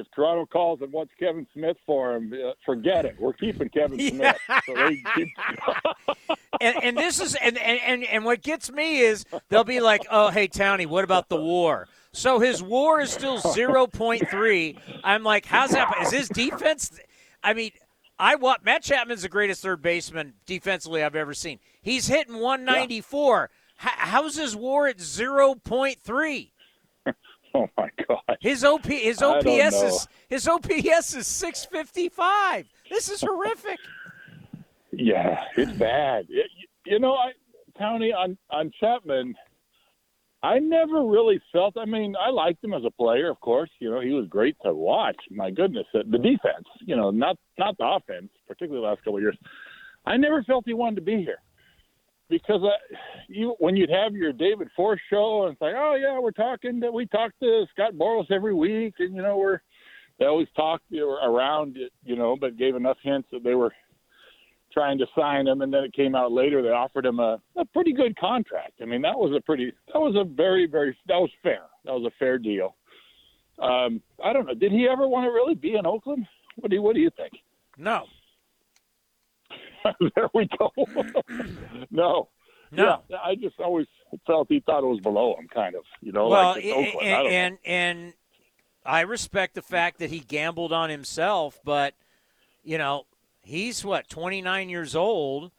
if 0.00 0.10
Toronto 0.14 0.46
calls 0.46 0.80
and 0.80 0.92
wants 0.92 1.12
Kevin 1.18 1.46
Smith 1.54 1.76
for 1.86 2.16
him, 2.16 2.32
uh, 2.32 2.52
forget 2.66 3.04
it. 3.04 3.16
We're 3.18 3.32
keeping 3.32 3.68
Kevin 3.68 3.98
Smith. 4.10 4.36
So 4.66 4.90
keep, 5.14 5.28
and, 6.60 6.76
and 6.82 6.96
this 6.98 7.20
is 7.20 7.36
and, 7.36 7.56
and, 7.58 8.04
and, 8.04 8.24
what 8.24 8.42
gets 8.42 8.72
me 8.72 9.00
is 9.00 9.24
they'll 9.48 9.64
be 9.64 9.80
like, 9.80 10.02
oh, 10.10 10.30
hey, 10.30 10.48
Townie, 10.48 10.86
what 10.86 11.04
about 11.04 11.28
the 11.28 11.40
war? 11.40 11.86
So 12.12 12.40
his 12.40 12.62
war 12.62 13.00
is 13.00 13.10
still 13.10 13.38
0.3. 13.38 14.78
I'm 15.04 15.22
like, 15.22 15.46
how's 15.46 15.70
that? 15.70 15.94
Is 16.02 16.10
his 16.10 16.28
defense? 16.28 16.98
I 17.42 17.54
mean, 17.54 17.70
I 18.18 18.34
want 18.34 18.64
Matt 18.64 18.82
Chapman's 18.82 19.22
the 19.22 19.28
greatest 19.28 19.62
third 19.62 19.80
baseman 19.80 20.34
defensively 20.44 21.02
I've 21.02 21.16
ever 21.16 21.34
seen. 21.34 21.60
He's 21.82 22.06
hitting 22.08 22.38
194. 22.38 23.50
H- 23.82 23.90
how's 23.96 24.36
his 24.36 24.56
war 24.56 24.88
at 24.88 24.98
0.3? 24.98 26.49
oh 27.54 27.68
my 27.76 27.90
God. 28.08 28.36
His 28.40 28.64
OP 28.64 28.86
his 28.86 29.22
OPS 29.22 29.46
is 29.82 30.08
his 30.28 30.48
OPS 30.48 31.14
is 31.14 31.26
655. 31.26 32.66
This 32.88 33.08
is 33.08 33.20
horrific. 33.20 33.78
Yeah, 34.92 35.44
it's 35.56 35.72
bad. 35.72 36.26
It, 36.28 36.50
you 36.86 36.98
know, 36.98 37.14
I 37.14 37.32
Tony 37.78 38.12
on 38.12 38.36
on 38.50 38.70
Chapman. 38.80 39.34
I 40.42 40.58
never 40.58 41.04
really 41.04 41.40
felt. 41.52 41.76
I 41.76 41.84
mean, 41.84 42.14
I 42.18 42.30
liked 42.30 42.64
him 42.64 42.72
as 42.72 42.82
a 42.86 42.90
player, 42.90 43.28
of 43.30 43.38
course. 43.40 43.68
You 43.78 43.90
know, 43.90 44.00
he 44.00 44.12
was 44.12 44.26
great 44.26 44.56
to 44.64 44.72
watch. 44.72 45.16
My 45.30 45.50
goodness, 45.50 45.86
the 45.92 46.02
defense. 46.02 46.66
You 46.80 46.96
know, 46.96 47.10
not 47.10 47.36
not 47.58 47.76
the 47.78 47.86
offense, 47.86 48.30
particularly 48.48 48.82
the 48.82 48.88
last 48.88 48.98
couple 49.00 49.16
of 49.16 49.22
years. 49.22 49.36
I 50.06 50.16
never 50.16 50.42
felt 50.42 50.64
he 50.66 50.72
wanted 50.72 50.96
to 50.96 51.02
be 51.02 51.18
here 51.18 51.42
because 52.30 52.62
I, 52.62 52.96
you 53.30 53.54
when 53.58 53.76
you'd 53.76 53.90
have 53.90 54.14
your 54.14 54.32
David 54.32 54.68
Forst 54.76 55.02
show 55.08 55.44
and 55.44 55.52
it's 55.52 55.60
like, 55.60 55.74
oh 55.76 55.94
yeah, 55.94 56.18
we're 56.18 56.30
talking. 56.30 56.80
To, 56.80 56.90
we 56.90 57.06
talk 57.06 57.32
to 57.40 57.64
Scott 57.72 57.94
Boras 57.94 58.30
every 58.30 58.54
week, 58.54 58.94
and 58.98 59.14
you 59.14 59.22
know 59.22 59.36
we're 59.36 59.60
they 60.20 60.26
always 60.26 60.48
talked 60.54 60.84
you 60.90 61.00
know, 61.00 61.18
around 61.24 61.76
it, 61.78 61.92
you 62.04 62.14
know, 62.14 62.36
but 62.38 62.58
gave 62.58 62.76
enough 62.76 62.98
hints 63.02 63.28
that 63.32 63.42
they 63.42 63.54
were 63.54 63.72
trying 64.72 64.98
to 64.98 65.06
sign 65.18 65.46
him, 65.48 65.62
and 65.62 65.72
then 65.72 65.82
it 65.82 65.94
came 65.94 66.14
out 66.14 66.30
later 66.30 66.62
they 66.62 66.68
offered 66.68 67.06
him 67.06 67.18
a, 67.18 67.40
a 67.56 67.64
pretty 67.64 67.92
good 67.92 68.16
contract. 68.16 68.74
I 68.82 68.84
mean, 68.84 69.02
that 69.02 69.18
was 69.18 69.34
a 69.36 69.40
pretty, 69.40 69.72
that 69.92 69.98
was 69.98 70.14
a 70.16 70.24
very, 70.24 70.66
very, 70.66 70.96
that 71.08 71.16
was 71.16 71.30
fair. 71.42 71.62
That 71.86 71.92
was 71.92 72.04
a 72.04 72.14
fair 72.18 72.38
deal. 72.38 72.76
Um, 73.58 74.00
I 74.22 74.32
don't 74.32 74.46
know. 74.46 74.54
Did 74.54 74.72
he 74.72 74.86
ever 74.86 75.08
want 75.08 75.24
to 75.24 75.30
really 75.30 75.54
be 75.54 75.74
in 75.74 75.86
Oakland? 75.86 76.26
What 76.56 76.70
do 76.70 76.76
you, 76.76 76.82
what 76.82 76.94
do 76.94 77.00
you 77.00 77.10
think? 77.16 77.32
No. 77.78 78.04
there 80.14 80.28
we 80.34 80.48
go. 80.58 80.70
no. 81.90 82.28
No. 82.70 83.02
Yeah, 83.08 83.16
I 83.24 83.34
just 83.34 83.58
always 83.60 83.86
felt 84.26 84.48
he 84.48 84.60
thought 84.60 84.82
it 84.82 84.86
was 84.86 85.00
below 85.00 85.34
him, 85.36 85.48
kind 85.52 85.74
of. 85.74 85.82
You 86.00 86.12
know, 86.12 86.28
well, 86.28 86.52
like 86.52 86.64
Oakland. 86.64 87.08
And, 87.08 87.28
and 87.28 87.58
and 87.64 88.14
I 88.84 89.00
respect 89.02 89.54
the 89.54 89.62
fact 89.62 89.98
that 89.98 90.10
he 90.10 90.20
gambled 90.20 90.72
on 90.72 90.90
himself, 90.90 91.58
but 91.64 91.94
you 92.62 92.78
know, 92.78 93.06
he's 93.42 93.84
what 93.84 94.08
29 94.08 94.68
years 94.68 94.94
old. 94.94 95.50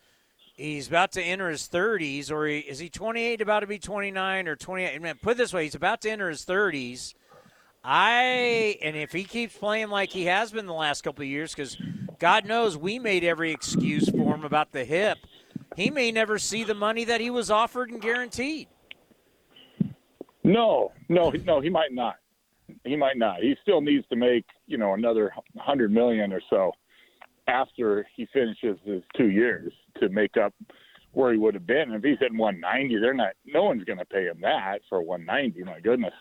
He's 0.55 0.87
about 0.87 1.13
to 1.13 1.21
enter 1.21 1.49
his 1.49 1.67
30s, 1.67 2.31
or 2.31 2.45
he, 2.45 2.59
is 2.59 2.77
he 2.77 2.87
28? 2.87 3.41
About 3.41 3.61
to 3.61 3.67
be 3.67 3.79
29 3.79 4.47
or 4.47 4.55
28? 4.55 4.95
I 4.95 4.99
mean, 4.99 5.15
put 5.15 5.31
it 5.31 5.37
this 5.37 5.53
way, 5.53 5.63
he's 5.63 5.75
about 5.75 6.01
to 6.01 6.11
enter 6.11 6.29
his 6.29 6.45
30s. 6.45 7.15
I 7.83 8.77
and 8.83 8.95
if 8.95 9.11
he 9.11 9.23
keeps 9.23 9.57
playing 9.57 9.89
like 9.89 10.11
he 10.11 10.25
has 10.25 10.51
been 10.51 10.67
the 10.67 10.73
last 10.73 11.03
couple 11.03 11.23
of 11.23 11.27
years, 11.27 11.53
because 11.53 11.77
God 12.19 12.45
knows 12.45 12.77
we 12.77 12.99
made 12.99 13.23
every 13.23 13.51
excuse 13.51 14.07
for 14.07 14.35
him 14.35 14.43
about 14.43 14.71
the 14.71 14.85
hip. 14.85 15.17
He 15.75 15.89
may 15.89 16.11
never 16.11 16.37
see 16.37 16.63
the 16.63 16.73
money 16.73 17.05
that 17.05 17.21
he 17.21 17.29
was 17.29 17.49
offered 17.49 17.89
and 17.89 18.01
guaranteed. 18.01 18.67
No, 20.43 20.91
no, 21.07 21.31
no, 21.45 21.61
he 21.61 21.69
might 21.69 21.93
not. 21.93 22.15
He 22.83 22.95
might 22.95 23.17
not. 23.17 23.41
He 23.41 23.55
still 23.61 23.81
needs 23.81 24.05
to 24.09 24.15
make, 24.15 24.45
you 24.65 24.77
know, 24.77 24.93
another 24.93 25.33
hundred 25.57 25.91
million 25.91 26.33
or 26.33 26.41
so 26.49 26.71
after 27.47 28.05
he 28.15 28.27
finishes 28.33 28.77
his 28.83 29.03
two 29.15 29.29
years 29.29 29.71
to 29.99 30.09
make 30.09 30.37
up 30.37 30.53
where 31.13 31.31
he 31.31 31.37
would 31.37 31.53
have 31.53 31.67
been. 31.67 31.91
If 31.93 32.03
he's 32.03 32.21
at 32.21 32.33
190, 32.33 32.99
they're 32.99 33.13
not. 33.13 33.33
No 33.45 33.63
one's 33.63 33.83
going 33.83 33.99
to 33.99 34.05
pay 34.05 34.25
him 34.25 34.39
that 34.41 34.79
for 34.89 35.01
190. 35.01 35.63
My 35.63 35.79
goodness, 35.79 36.13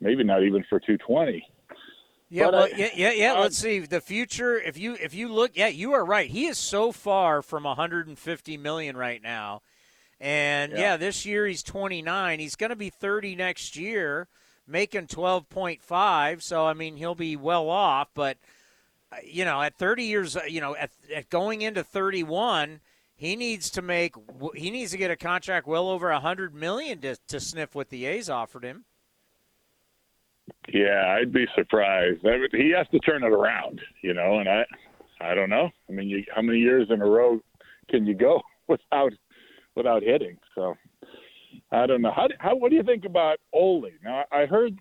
maybe 0.00 0.24
not 0.24 0.42
even 0.42 0.64
for 0.68 0.80
220. 0.80 1.46
Yeah, 2.30 2.44
But 2.46 2.52
well, 2.52 2.64
I- 2.64 2.76
yeah, 2.76 2.88
yeah, 2.94 3.10
yeah. 3.12 3.32
I- 3.34 3.40
Let's 3.40 3.56
see 3.58 3.78
the 3.80 4.00
future. 4.00 4.58
If 4.60 4.76
you 4.78 4.94
if 5.00 5.14
you 5.14 5.28
look, 5.28 5.52
yeah, 5.54 5.68
you 5.68 5.92
are 5.94 6.04
right. 6.04 6.28
He 6.30 6.46
is 6.46 6.58
so 6.58 6.92
far 6.92 7.40
from 7.42 7.64
150 7.64 8.56
million 8.58 8.96
right 8.96 9.22
now, 9.22 9.62
and 10.20 10.72
yeah, 10.72 10.78
Yeah. 10.78 10.96
this 10.98 11.24
year 11.24 11.46
he's 11.46 11.62
29. 11.62 12.38
He's 12.40 12.56
going 12.56 12.70
to 12.70 12.76
be 12.76 12.90
30 12.90 13.34
next 13.34 13.76
year, 13.76 14.28
making 14.66 15.06
12.5. 15.06 16.42
So 16.42 16.66
I 16.66 16.74
mean, 16.74 16.96
he'll 16.96 17.14
be 17.14 17.36
well 17.36 17.70
off. 17.70 18.08
But 18.14 18.36
uh, 19.10 19.16
you 19.24 19.44
know, 19.46 19.62
at 19.62 19.74
30 19.78 20.04
years, 20.04 20.36
uh, 20.36 20.42
you 20.46 20.60
know, 20.60 20.76
at, 20.76 20.90
at 21.14 21.30
going 21.30 21.62
into 21.62 21.82
31. 21.82 22.80
He 23.20 23.34
needs 23.34 23.68
to 23.70 23.82
make. 23.82 24.14
He 24.54 24.70
needs 24.70 24.92
to 24.92 24.96
get 24.96 25.10
a 25.10 25.16
contract 25.16 25.66
well 25.66 25.88
over 25.88 26.08
a 26.10 26.20
hundred 26.20 26.54
million 26.54 27.00
to, 27.00 27.16
to 27.26 27.40
sniff 27.40 27.74
what 27.74 27.88
the 27.88 28.04
A's 28.06 28.30
offered 28.30 28.62
him. 28.62 28.84
Yeah, 30.72 31.16
I'd 31.18 31.32
be 31.32 31.46
surprised. 31.54 32.20
He 32.52 32.72
has 32.76 32.86
to 32.92 32.98
turn 33.00 33.24
it 33.24 33.32
around, 33.32 33.80
you 34.02 34.14
know, 34.14 34.38
and 34.38 34.48
I, 34.48 34.64
I 35.20 35.34
don't 35.34 35.50
know. 35.50 35.70
I 35.88 35.92
mean, 35.92 36.08
you, 36.08 36.24
how 36.34 36.42
many 36.42 36.58
years 36.58 36.88
in 36.90 37.00
a 37.00 37.06
row 37.06 37.40
can 37.88 38.06
you 38.06 38.14
go 38.14 38.40
without, 38.68 39.12
without 39.74 40.02
hitting? 40.02 40.36
So, 40.54 40.74
I 41.72 41.86
don't 41.86 42.02
know. 42.02 42.12
How, 42.14 42.28
how 42.38 42.56
what 42.56 42.70
do 42.70 42.76
you 42.76 42.82
think 42.82 43.04
about 43.04 43.38
Ole? 43.52 43.90
Now, 44.04 44.24
I 44.30 44.46
heard 44.46 44.78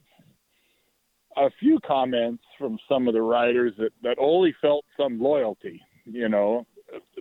a 1.38 1.50
few 1.60 1.80
comments 1.86 2.44
from 2.58 2.78
some 2.90 3.08
of 3.08 3.14
the 3.14 3.22
writers 3.22 3.74
that 3.78 3.92
that 4.04 4.18
Ole 4.20 4.52
felt 4.62 4.86
some 4.98 5.20
loyalty, 5.20 5.82
you 6.06 6.30
know, 6.30 6.66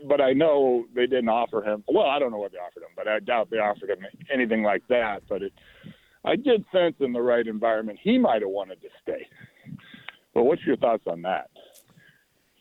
but 0.08 0.20
I 0.20 0.32
know 0.32 0.84
they 0.94 1.06
didn't 1.06 1.28
offer 1.28 1.62
him. 1.62 1.84
Well, 1.88 2.06
I 2.06 2.18
don't 2.18 2.30
know 2.30 2.38
what 2.38 2.52
they 2.52 2.58
offered 2.58 2.82
him, 2.82 2.94
but 2.96 3.08
I 3.08 3.20
doubt 3.20 3.50
they 3.50 3.58
offered 3.58 3.90
him 3.90 4.06
anything 4.32 4.62
like 4.62 4.82
that. 4.88 5.22
But 5.28 5.42
it, 5.42 5.52
I 6.26 6.34
did 6.34 6.64
sense 6.72 6.96
in 7.00 7.12
the 7.12 7.22
right 7.22 7.46
environment 7.46 8.00
he 8.02 8.18
might 8.18 8.42
have 8.42 8.50
wanted 8.50 8.82
to 8.82 8.88
stay. 9.00 9.28
But 10.34 10.42
what's 10.44 10.66
your 10.66 10.76
thoughts 10.76 11.04
on 11.06 11.22
that? 11.22 11.48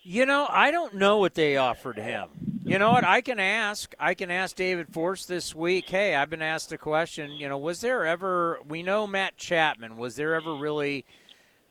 You 0.03 0.27
know, 0.27 0.45
I 0.47 0.69
don't 0.69 0.93
know 0.93 1.17
what 1.17 1.33
they 1.33 1.57
offered 1.57 1.97
him. 1.97 2.29
You 2.63 2.77
know 2.77 2.91
what? 2.91 3.03
I 3.03 3.21
can 3.21 3.39
ask. 3.39 3.93
I 3.99 4.13
can 4.13 4.29
ask 4.29 4.55
David 4.55 4.87
Forst 4.93 5.27
this 5.27 5.55
week. 5.55 5.89
Hey, 5.89 6.15
I've 6.15 6.29
been 6.29 6.43
asked 6.43 6.71
a 6.71 6.77
question. 6.77 7.31
You 7.31 7.49
know, 7.49 7.57
was 7.57 7.81
there 7.81 8.05
ever? 8.05 8.59
We 8.67 8.83
know 8.83 9.07
Matt 9.07 9.35
Chapman. 9.35 9.97
Was 9.97 10.15
there 10.15 10.35
ever 10.35 10.53
really 10.55 11.05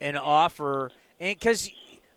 an 0.01 0.17
offer? 0.17 0.91
And 1.21 1.39
because 1.39 1.71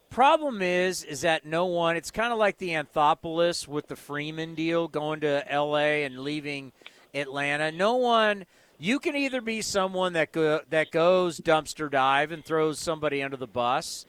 problem 0.10 0.62
is, 0.64 1.04
is 1.04 1.22
that 1.22 1.46
no 1.46 1.66
one. 1.66 1.96
It's 1.96 2.12
kind 2.12 2.34
of 2.34 2.40
like 2.40 2.58
the 2.58 2.70
Anthopoulos 2.70 3.68
with 3.68 3.88
the 3.88 3.96
Freeman 3.96 4.56
deal, 4.56 4.88
going 4.88 5.20
to 5.20 5.52
L.A. 5.52 6.04
and 6.04 6.20
leaving 6.20 6.72
Atlanta. 7.14 7.72
No 7.72 7.96
one. 7.96 8.46
You 8.80 9.00
can 9.00 9.16
either 9.16 9.42
be 9.42 9.62
someone 9.62 10.14
that 10.14 10.32
go, 10.32 10.62
that 10.70 10.92
goes 10.92 11.40
dumpster 11.40 11.90
dive 11.90 12.32
and 12.32 12.46
throws 12.46 12.80
somebody 12.80 13.24
under 13.24 13.38
the 13.38 13.48
bus, 13.48 14.06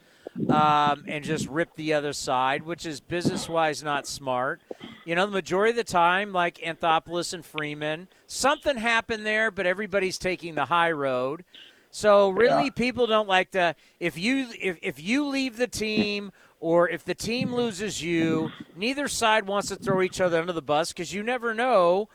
um, 0.50 1.04
and 1.08 1.24
just 1.24 1.48
rip 1.48 1.74
the 1.76 1.94
other 1.94 2.12
side, 2.12 2.62
which 2.62 2.84
is 2.84 3.00
business 3.00 3.48
wise 3.48 3.82
not 3.82 4.06
smart. 4.06 4.60
You 5.06 5.14
know, 5.14 5.24
the 5.24 5.32
majority 5.32 5.70
of 5.70 5.76
the 5.76 5.84
time, 5.84 6.32
like 6.32 6.58
Anthopoulos 6.58 7.32
and 7.32 7.44
Freeman, 7.44 8.08
something 8.26 8.76
happened 8.76 9.24
there, 9.24 9.50
but 9.50 9.66
everybody's 9.66 10.18
taking 10.18 10.54
the 10.54 10.66
high 10.66 10.92
road. 10.92 11.44
So 11.90 12.28
really, 12.28 12.64
Yeah. 12.64 12.70
people 12.70 13.06
don't 13.06 13.28
like 13.28 13.52
to. 13.52 13.74
If 14.00 14.18
you 14.18 14.48
if 14.60 14.78
if 14.82 15.00
you 15.02 15.26
leave 15.26 15.56
the 15.56 15.66
team 15.66 16.30
or 16.60 16.90
if 16.90 17.04
the 17.04 17.14
team 17.14 17.54
loses 17.54 18.02
you, 18.02 18.50
neither 18.76 19.08
side 19.08 19.46
wants 19.46 19.68
to 19.68 19.76
throw 19.76 20.02
each 20.02 20.20
other 20.20 20.38
under 20.38 20.52
the 20.52 20.60
bus 20.60 20.92
because 20.92 21.14
you 21.14 21.22
never 21.22 21.54
know 21.54 22.10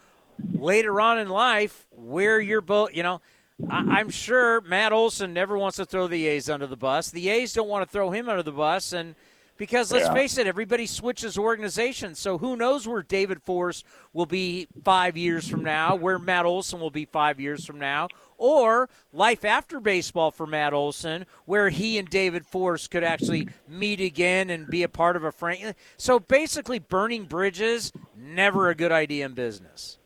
later 0.54 1.00
on 1.02 1.20
in 1.20 1.30
life 1.30 1.88
where 1.92 2.40
you're 2.40 2.62
both. 2.62 2.96
You 2.96 3.04
know, 3.04 3.22
I, 3.70 4.00
I'm 4.00 4.10
sure 4.10 4.62
Matt 4.62 4.92
Olson 4.94 5.34
never 5.34 5.58
wants 5.58 5.78
to 5.78 5.86
throw 5.86 6.08
the 6.08 6.28
A's 6.28 6.50
under 6.50 6.68
the 6.68 6.78
bus. 6.78 7.12
The 7.12 7.30
A's 7.30 7.54
don't 7.54 7.70
want 7.70 7.86
to 7.88 7.92
throw 7.92 8.12
him 8.12 8.30
under 8.30 8.44
the 8.44 8.52
bus, 8.52 8.94
and 8.94 9.16
because 9.56 9.92
let's 9.92 10.08
Yeah. 10.08 10.14
face 10.14 10.38
it, 10.40 10.48
everybody 10.48 10.88
switches 10.88 11.38
organizations. 11.38 12.20
So 12.20 12.40
who 12.40 12.56
knows 12.56 12.88
where 12.88 13.04
David 13.04 13.42
Forst 13.44 13.86
will 14.12 14.26
be 14.26 14.68
five 14.84 15.16
years 15.16 15.48
from 15.48 15.64
now, 15.64 15.96
where 15.96 16.18
Matt 16.18 16.46
Olson 16.46 16.80
will 16.80 16.90
be 16.90 17.06
five 17.06 17.40
years 17.40 17.64
from 17.64 17.78
now, 17.78 18.08
or 18.38 18.90
life 19.14 19.46
after 19.46 19.80
baseball 19.80 20.32
for 20.32 20.48
Matt 20.48 20.74
Olson, 20.74 21.26
where 21.46 21.70
he 21.70 22.00
and 22.00 22.10
David 22.10 22.48
Forst 22.48 22.90
could 22.90 23.04
actually 23.04 23.48
meet 23.68 24.02
again 24.02 24.50
and 24.50 24.68
be 24.68 24.82
a 24.82 24.90
part 24.90 25.16
of 25.16 25.24
a 25.24 25.32
frank. 25.32 25.76
So 25.98 26.20
basically, 26.20 26.80
burning 26.80 27.26
bridges 27.26 27.94
never 28.18 28.70
a 28.70 28.76
good 28.76 28.92
idea 28.92 29.26
in 29.28 29.34
business. 29.34 30.00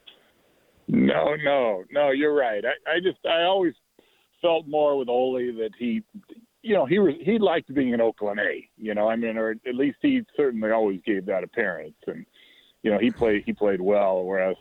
No, 0.88 1.36
no, 1.44 1.84
no. 1.92 2.12
You're 2.12 2.34
right. 2.34 2.64
I, 2.66 2.96
I 2.96 3.00
just 3.00 3.18
I 3.26 3.44
always 3.44 3.74
felt 4.42 4.68
more 4.68 4.98
with 4.98 5.10
Ole 5.10 5.54
that 5.58 5.72
he, 5.78 6.04
you 6.62 6.74
know, 6.74 6.86
he 6.86 7.00
was 7.00 7.14
he 7.22 7.38
liked 7.38 7.74
being 7.74 7.94
an 7.94 8.02
Oakland 8.02 8.40
A. 8.40 8.68
You 8.78 8.94
know, 8.96 9.10
I 9.10 9.16
mean, 9.16 9.38
or 9.38 9.52
at 9.52 9.76
least 9.76 9.98
he 10.02 10.22
certainly 10.36 10.72
always 10.72 11.02
gave 11.06 11.26
that 11.26 11.44
appearance, 11.44 11.96
and 12.08 12.26
you 12.84 12.92
know, 12.92 13.00
he 13.00 13.12
played 13.12 13.44
he 13.46 13.54
played 13.54 13.82
well. 13.82 14.24
Whereas 14.24 14.56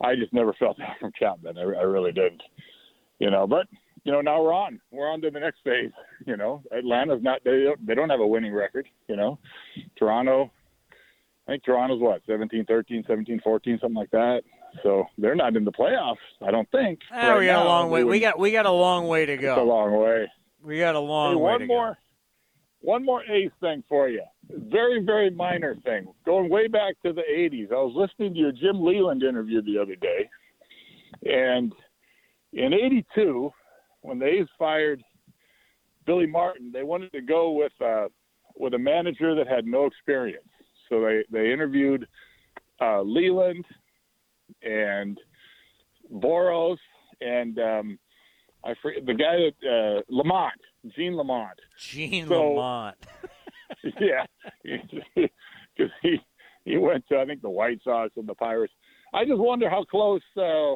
I 0.00 0.16
just 0.16 0.32
never 0.32 0.52
felt 0.54 0.76
that 0.78 0.98
from 1.00 1.12
Chapman. 1.18 1.58
I, 1.58 1.62
I 1.62 1.82
really 1.82 2.12
didn't. 2.12 2.42
You 3.18 3.30
know, 3.30 3.46
but 3.46 3.66
you 4.04 4.12
know, 4.12 4.20
now 4.20 4.42
we're 4.42 4.54
on. 4.54 4.80
We're 4.90 5.10
on 5.10 5.20
to 5.22 5.30
the 5.30 5.40
next 5.40 5.60
phase. 5.62 5.92
You 6.26 6.36
know, 6.36 6.62
Atlanta's 6.76 7.22
not 7.22 7.42
they 7.44 7.64
don't, 7.64 7.86
they 7.86 7.94
don't 7.94 8.10
have 8.10 8.20
a 8.20 8.26
winning 8.26 8.52
record. 8.52 8.88
You 9.08 9.16
know, 9.16 9.38
Toronto. 9.96 10.50
I 11.46 11.54
think 11.54 11.64
Toronto's 11.64 12.00
what 12.00 12.22
17, 12.26 12.64
13, 12.66 13.04
17, 13.08 13.40
14, 13.42 13.78
something 13.80 13.96
like 13.96 14.10
that. 14.12 14.42
So 14.82 15.04
they're 15.18 15.34
not 15.34 15.56
in 15.56 15.64
the 15.64 15.72
playoffs. 15.72 16.16
I 16.46 16.50
don't 16.50 16.70
think. 16.70 17.00
We 17.10 17.16
Right 17.18 17.46
got 17.46 17.64
a 17.64 17.68
long 17.68 17.90
way. 17.90 18.04
We 18.04 18.10
would- 18.10 18.20
got 18.20 18.38
we 18.38 18.50
got 18.52 18.66
a 18.66 18.70
long 18.72 19.08
way 19.08 19.26
to 19.26 19.36
go. 19.36 19.52
It's 19.54 19.60
a 19.60 19.64
long 19.64 19.92
way. 19.98 20.30
We 20.62 20.78
got 20.78 20.94
a 20.94 21.00
long 21.00 21.32
Hey, 21.32 21.36
way 21.36 21.50
one 21.52 21.60
to 21.60 21.66
more, 21.66 21.98
one 22.80 23.04
more 23.04 23.24
ace 23.24 23.50
thing 23.60 23.82
for 23.88 24.08
you. 24.08 24.22
Very, 24.48 25.02
very 25.02 25.30
minor 25.30 25.76
thing. 25.84 26.12
Going 26.24 26.48
way 26.50 26.66
back 26.68 26.94
to 27.04 27.12
the 27.12 27.22
'80s, 27.22 27.70
I 27.72 27.76
was 27.76 27.94
listening 27.94 28.34
to 28.34 28.40
your 28.40 28.52
Jim 28.52 28.82
Leyland 28.82 29.22
interview 29.22 29.62
the 29.62 29.78
other 29.78 29.96
day, 29.96 30.28
and 31.24 31.72
in 32.52 32.72
'82, 32.74 33.52
when 34.02 34.18
the 34.18 34.26
A's 34.26 34.48
fired 34.58 35.02
Billy 36.06 36.26
Martin, 36.26 36.72
they 36.72 36.82
wanted 36.82 37.12
to 37.12 37.20
go 37.20 37.52
with 37.52 37.72
uh, 37.80 38.08
with 38.56 38.74
a 38.74 38.78
manager 38.78 39.34
that 39.34 39.46
had 39.46 39.66
no 39.66 39.86
experience. 39.86 40.44
So 40.88 41.00
they 41.00 41.24
they 41.30 41.52
interviewed 41.52 42.06
uh, 42.80 43.02
Leyland 43.02 43.64
and 44.62 45.18
Boros 46.12 46.78
and 47.20 47.58
um, 47.58 47.98
I 48.64 48.74
forget 48.82 49.06
the 49.06 49.14
guy 49.14 49.36
that 49.36 49.68
uh, 49.68 50.02
Lamont, 50.08 50.60
Gene 50.96 51.16
Lamont. 51.16 51.58
Gene 51.78 52.26
So- 52.28 52.50
Lamont. 52.50 52.96
yeah, 54.00 54.26
because 54.64 55.90
he 56.02 56.16
he 56.64 56.76
went 56.76 57.04
to 57.08 57.18
I 57.18 57.24
think 57.24 57.40
the 57.40 57.48
White 57.50 57.80
Sox 57.84 58.10
and 58.16 58.28
the 58.28 58.34
Pirates. 58.34 58.72
I 59.14 59.24
just 59.24 59.38
wonder 59.38 59.70
how 59.70 59.84
close 59.84 60.20
uh, 60.36 60.74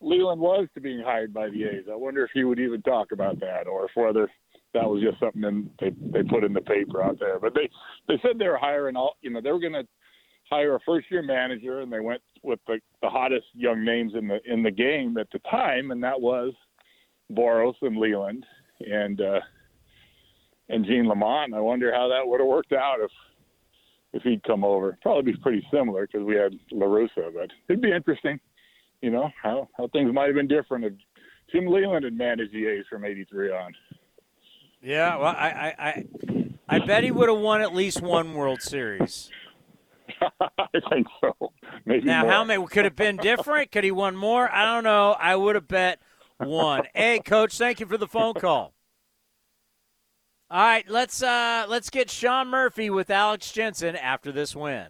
Leyland 0.00 0.40
was 0.40 0.66
to 0.74 0.80
being 0.80 1.02
hired 1.04 1.34
by 1.34 1.50
the 1.50 1.64
A's. 1.64 1.84
I 1.92 1.96
wonder 1.96 2.24
if 2.24 2.30
he 2.32 2.44
would 2.44 2.58
even 2.58 2.80
talk 2.82 3.12
about 3.12 3.38
that, 3.40 3.66
or 3.66 3.84
if 3.84 3.90
whether 3.94 4.30
that 4.72 4.88
was 4.88 5.02
just 5.02 5.20
something 5.20 5.44
in, 5.44 5.70
they 5.80 5.90
they 6.12 6.26
put 6.28 6.44
in 6.44 6.54
the 6.54 6.62
paper 6.62 7.02
out 7.02 7.18
there. 7.20 7.38
But 7.38 7.54
they 7.54 7.68
they 8.08 8.18
said 8.22 8.38
they 8.38 8.48
were 8.48 8.56
hiring 8.58 8.96
all 8.96 9.16
you 9.20 9.30
know 9.30 9.42
they 9.42 9.52
were 9.52 9.60
going 9.60 9.74
to 9.74 9.86
hire 10.50 10.76
a 10.76 10.80
first 10.86 11.10
year 11.10 11.22
manager, 11.22 11.80
and 11.82 11.92
they 11.92 12.00
went 12.00 12.22
with 12.42 12.60
the, 12.66 12.80
the 13.02 13.08
hottest 13.08 13.46
young 13.54 13.84
names 13.84 14.12
in 14.16 14.28
the 14.28 14.38
in 14.44 14.62
the 14.62 14.70
game 14.70 15.16
at 15.18 15.28
the 15.32 15.38
time, 15.50 15.90
and 15.90 16.02
that 16.02 16.20
was 16.20 16.52
Boros 17.32 17.74
and 17.82 17.96
Leyland 17.96 18.44
and 18.80 19.20
uh, 19.20 19.40
and 20.68 20.84
Gene 20.84 21.06
Lamont. 21.06 21.54
I 21.54 21.60
wonder 21.60 21.92
how 21.92 22.08
that 22.08 22.26
would 22.26 22.40
have 22.40 22.48
worked 22.48 22.72
out 22.72 22.96
if 23.00 23.10
if 24.12 24.22
he'd 24.22 24.42
come 24.44 24.64
over. 24.64 24.98
Probably 25.02 25.32
be 25.32 25.38
pretty 25.38 25.66
similar 25.72 26.06
because 26.06 26.24
we 26.24 26.36
had 26.36 26.54
La 26.72 26.86
Russa, 26.86 27.32
but 27.34 27.50
it'd 27.68 27.82
be 27.82 27.92
interesting, 27.92 28.40
you 29.02 29.10
know, 29.10 29.30
how 29.40 29.68
how 29.76 29.88
things 29.88 30.12
might 30.12 30.26
have 30.26 30.34
been 30.34 30.48
different 30.48 30.84
if 30.84 30.92
Jim 31.52 31.66
Leyland 31.66 32.04
had 32.04 32.16
managed 32.16 32.52
the 32.52 32.66
A's 32.66 32.84
from 32.88 33.04
'83 33.04 33.52
on. 33.52 33.74
Yeah, 34.82 35.16
well, 35.16 35.34
I 35.36 35.74
I 35.78 35.88
I, 35.88 36.06
I 36.68 36.86
bet 36.86 37.04
he 37.04 37.10
would 37.10 37.28
have 37.28 37.38
won 37.38 37.60
at 37.60 37.74
least 37.74 38.00
one 38.00 38.34
World 38.34 38.62
Series. 38.62 39.30
I 40.40 40.66
think 40.90 41.06
so. 41.20 41.52
Maybe 41.84 42.04
now, 42.04 42.22
more. 42.22 42.30
how 42.30 42.44
many 42.44 42.66
could 42.66 42.84
have 42.84 42.96
been 42.96 43.16
different? 43.16 43.72
Could 43.72 43.84
he 43.84 43.90
won 43.90 44.16
more? 44.16 44.50
I 44.50 44.64
don't 44.64 44.84
know. 44.84 45.16
I 45.18 45.36
would 45.36 45.54
have 45.54 45.68
bet 45.68 46.00
one. 46.38 46.84
hey, 46.94 47.20
coach, 47.20 47.56
thank 47.56 47.80
you 47.80 47.86
for 47.86 47.96
the 47.96 48.06
phone 48.06 48.34
call. 48.34 48.74
All 50.50 50.60
right, 50.60 50.88
let's 50.88 51.22
uh, 51.22 51.66
let's 51.68 51.90
get 51.90 52.10
Sean 52.10 52.48
Murphy 52.48 52.90
with 52.90 53.08
Alex 53.08 53.52
Jensen 53.52 53.94
after 53.94 54.32
this 54.32 54.56
win. 54.56 54.88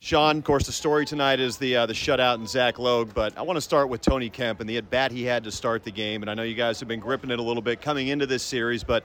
Sean, 0.00 0.38
of 0.38 0.44
course, 0.44 0.64
the 0.64 0.72
story 0.72 1.04
tonight 1.04 1.40
is 1.40 1.58
the 1.58 1.76
uh, 1.76 1.86
the 1.86 1.92
shutout 1.92 2.34
and 2.34 2.48
Zach 2.48 2.78
Logue, 2.78 3.10
but 3.14 3.36
I 3.38 3.42
want 3.42 3.56
to 3.56 3.60
start 3.60 3.88
with 3.88 4.00
Tony 4.00 4.30
Kemp 4.30 4.60
and 4.60 4.68
the 4.68 4.78
at 4.78 4.90
bat 4.90 5.12
he 5.12 5.22
had 5.22 5.44
to 5.44 5.52
start 5.52 5.84
the 5.84 5.90
game. 5.92 6.22
And 6.22 6.30
I 6.30 6.34
know 6.34 6.42
you 6.42 6.54
guys 6.54 6.80
have 6.80 6.88
been 6.88 7.00
gripping 7.00 7.30
it 7.30 7.38
a 7.38 7.42
little 7.42 7.62
bit 7.62 7.80
coming 7.80 8.08
into 8.08 8.26
this 8.26 8.42
series, 8.42 8.82
but 8.82 9.04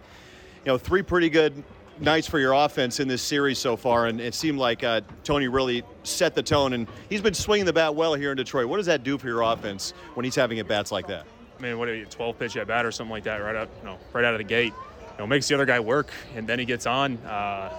you 0.66 0.72
know, 0.72 0.78
three 0.78 1.04
pretty 1.04 1.30
good 1.30 1.64
nights 2.00 2.28
for 2.28 2.40
your 2.40 2.54
offense 2.54 3.00
in 3.00 3.08
this 3.08 3.22
series 3.22 3.58
so 3.60 3.76
far, 3.76 4.08
and 4.08 4.20
it 4.20 4.34
seemed 4.34 4.60
like 4.60 4.84
uh, 4.84 5.02
Tony 5.24 5.48
really 5.48 5.84
set 6.04 6.36
the 6.36 6.44
tone. 6.44 6.74
And 6.74 6.88
he's 7.10 7.22
been 7.22 7.34
swinging 7.34 7.66
the 7.66 7.74
bat 7.74 7.96
well 7.96 8.14
here 8.14 8.32
in 8.32 8.38
Detroit. 8.38 8.68
What 8.68 8.78
does 8.78 8.86
that 8.88 9.04
do 9.04 9.18
for 9.18 9.28
your 9.28 9.42
offense 9.42 9.94
when 10.14 10.24
he's 10.24 10.36
having 10.36 10.60
at 10.60 10.68
bats 10.68 10.92
like 10.92 11.08
that? 11.08 11.26
I 11.58 11.62
mean, 11.62 11.78
what 11.80 11.88
you, 11.88 12.06
12 12.06 12.38
pitch 12.38 12.58
at 12.58 12.68
bat 12.68 12.86
or 12.86 12.92
something 12.92 13.12
like 13.12 13.24
that, 13.24 13.38
right 13.38 13.56
out, 13.56 13.70
you 13.80 13.86
know, 13.86 13.98
right 14.14 14.26
out 14.26 14.34
of 14.34 14.40
the 14.40 14.44
gate. 14.44 14.74
You 15.12 15.20
know, 15.20 15.28
makes 15.28 15.48
the 15.48 15.56
other 15.56 15.66
guy 15.66 15.80
work, 15.80 16.12
and 16.36 16.46
then 16.46 16.60
he 16.60 16.66
gets 16.66 16.86
on. 16.86 17.18
Uh, 17.20 17.72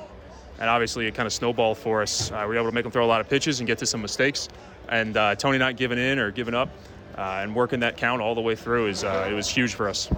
and 0.59 0.71
obviously, 0.71 1.07
it 1.07 1.15
kind 1.15 1.27
of 1.27 1.35
snowballed 1.35 1.77
for 1.77 2.01
us. 2.01 2.31
Uh, 2.31 2.37
we 2.43 2.49
were 2.49 2.57
able 2.57 2.71
to 2.71 2.75
make 2.75 2.87
him 2.87 2.91
throw 2.91 3.05
a 3.05 3.07
lot 3.07 3.21
of 3.21 3.29
pitches 3.29 3.61
and 3.61 3.67
get 3.67 3.77
to 3.79 3.87
some 3.87 4.01
mistakes. 4.01 4.49
And 4.89 5.17
uh, 5.17 5.35
Tony 5.35 5.59
not 5.59 5.77
giving 5.77 5.99
in 5.99 6.19
or 6.19 6.31
giving 6.31 6.55
up 6.55 6.71
uh, 7.17 7.41
and 7.43 7.55
working 7.55 7.81
that 7.81 7.97
count 7.97 8.21
all 8.21 8.35
the 8.35 8.41
way 8.41 8.55
through 8.55 8.89
is 8.89 9.05
uh, 9.05 9.27
it 9.31 9.35
was 9.35 9.49
huge 9.49 9.75
for 9.75 9.89
us. 9.89 10.09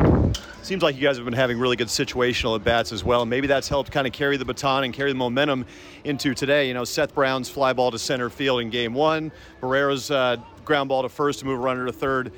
Seems 0.62 0.82
like 0.82 0.96
you 0.96 1.02
guys 1.02 1.16
have 1.16 1.24
been 1.24 1.34
having 1.34 1.58
really 1.58 1.76
good 1.76 1.88
situational 1.88 2.56
at 2.56 2.64
bats 2.64 2.92
as 2.92 3.04
well. 3.04 3.24
Maybe 3.24 3.46
that's 3.46 3.68
helped 3.68 3.90
kind 3.90 4.06
of 4.06 4.12
carry 4.12 4.36
the 4.36 4.44
baton 4.44 4.84
and 4.84 4.92
carry 4.92 5.12
the 5.12 5.18
momentum 5.18 5.64
into 6.04 6.34
today. 6.34 6.68
You 6.68 6.74
know, 6.74 6.84
Seth 6.84 7.14
Brown's 7.14 7.48
fly 7.48 7.72
ball 7.72 7.90
to 7.90 7.98
center 7.98 8.28
field 8.28 8.60
in 8.60 8.70
game 8.70 8.94
one, 8.94 9.32
Barrera's 9.60 10.10
uh, 10.10 10.36
ground 10.64 10.88
ball 10.88 11.02
to 11.02 11.08
first 11.08 11.40
to 11.40 11.46
move 11.46 11.58
a 11.58 11.62
runner 11.62 11.86
to 11.86 11.92
third 11.92 12.32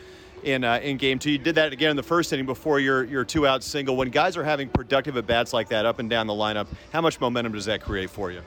in 0.45 0.65
uh, 0.65 0.79
in 0.83 0.97
game 0.97 1.19
two. 1.19 1.33
You 1.33 1.39
did 1.39 1.57
that 1.57 1.73
again 1.73 1.91
in 1.91 1.97
the 1.97 2.03
first 2.03 2.33
inning 2.33 2.47
before 2.47 2.81
your 2.81 3.05
your 3.05 3.25
two 3.25 3.47
out 3.47 3.63
single. 3.63 3.97
When 3.97 4.11
guys 4.11 4.37
are 4.37 4.45
having 4.45 4.69
productive 4.69 5.17
at 5.17 5.27
bats 5.27 5.53
like 5.53 5.69
that 5.71 5.87
up 5.87 5.99
and 5.99 6.09
down 6.09 6.27
the 6.27 6.33
lineup, 6.33 6.67
how 6.93 7.01
much 7.01 7.21
momentum 7.21 7.53
does 7.53 7.65
that 7.65 7.81
create 7.83 8.11
for 8.11 8.31
you? 8.31 8.43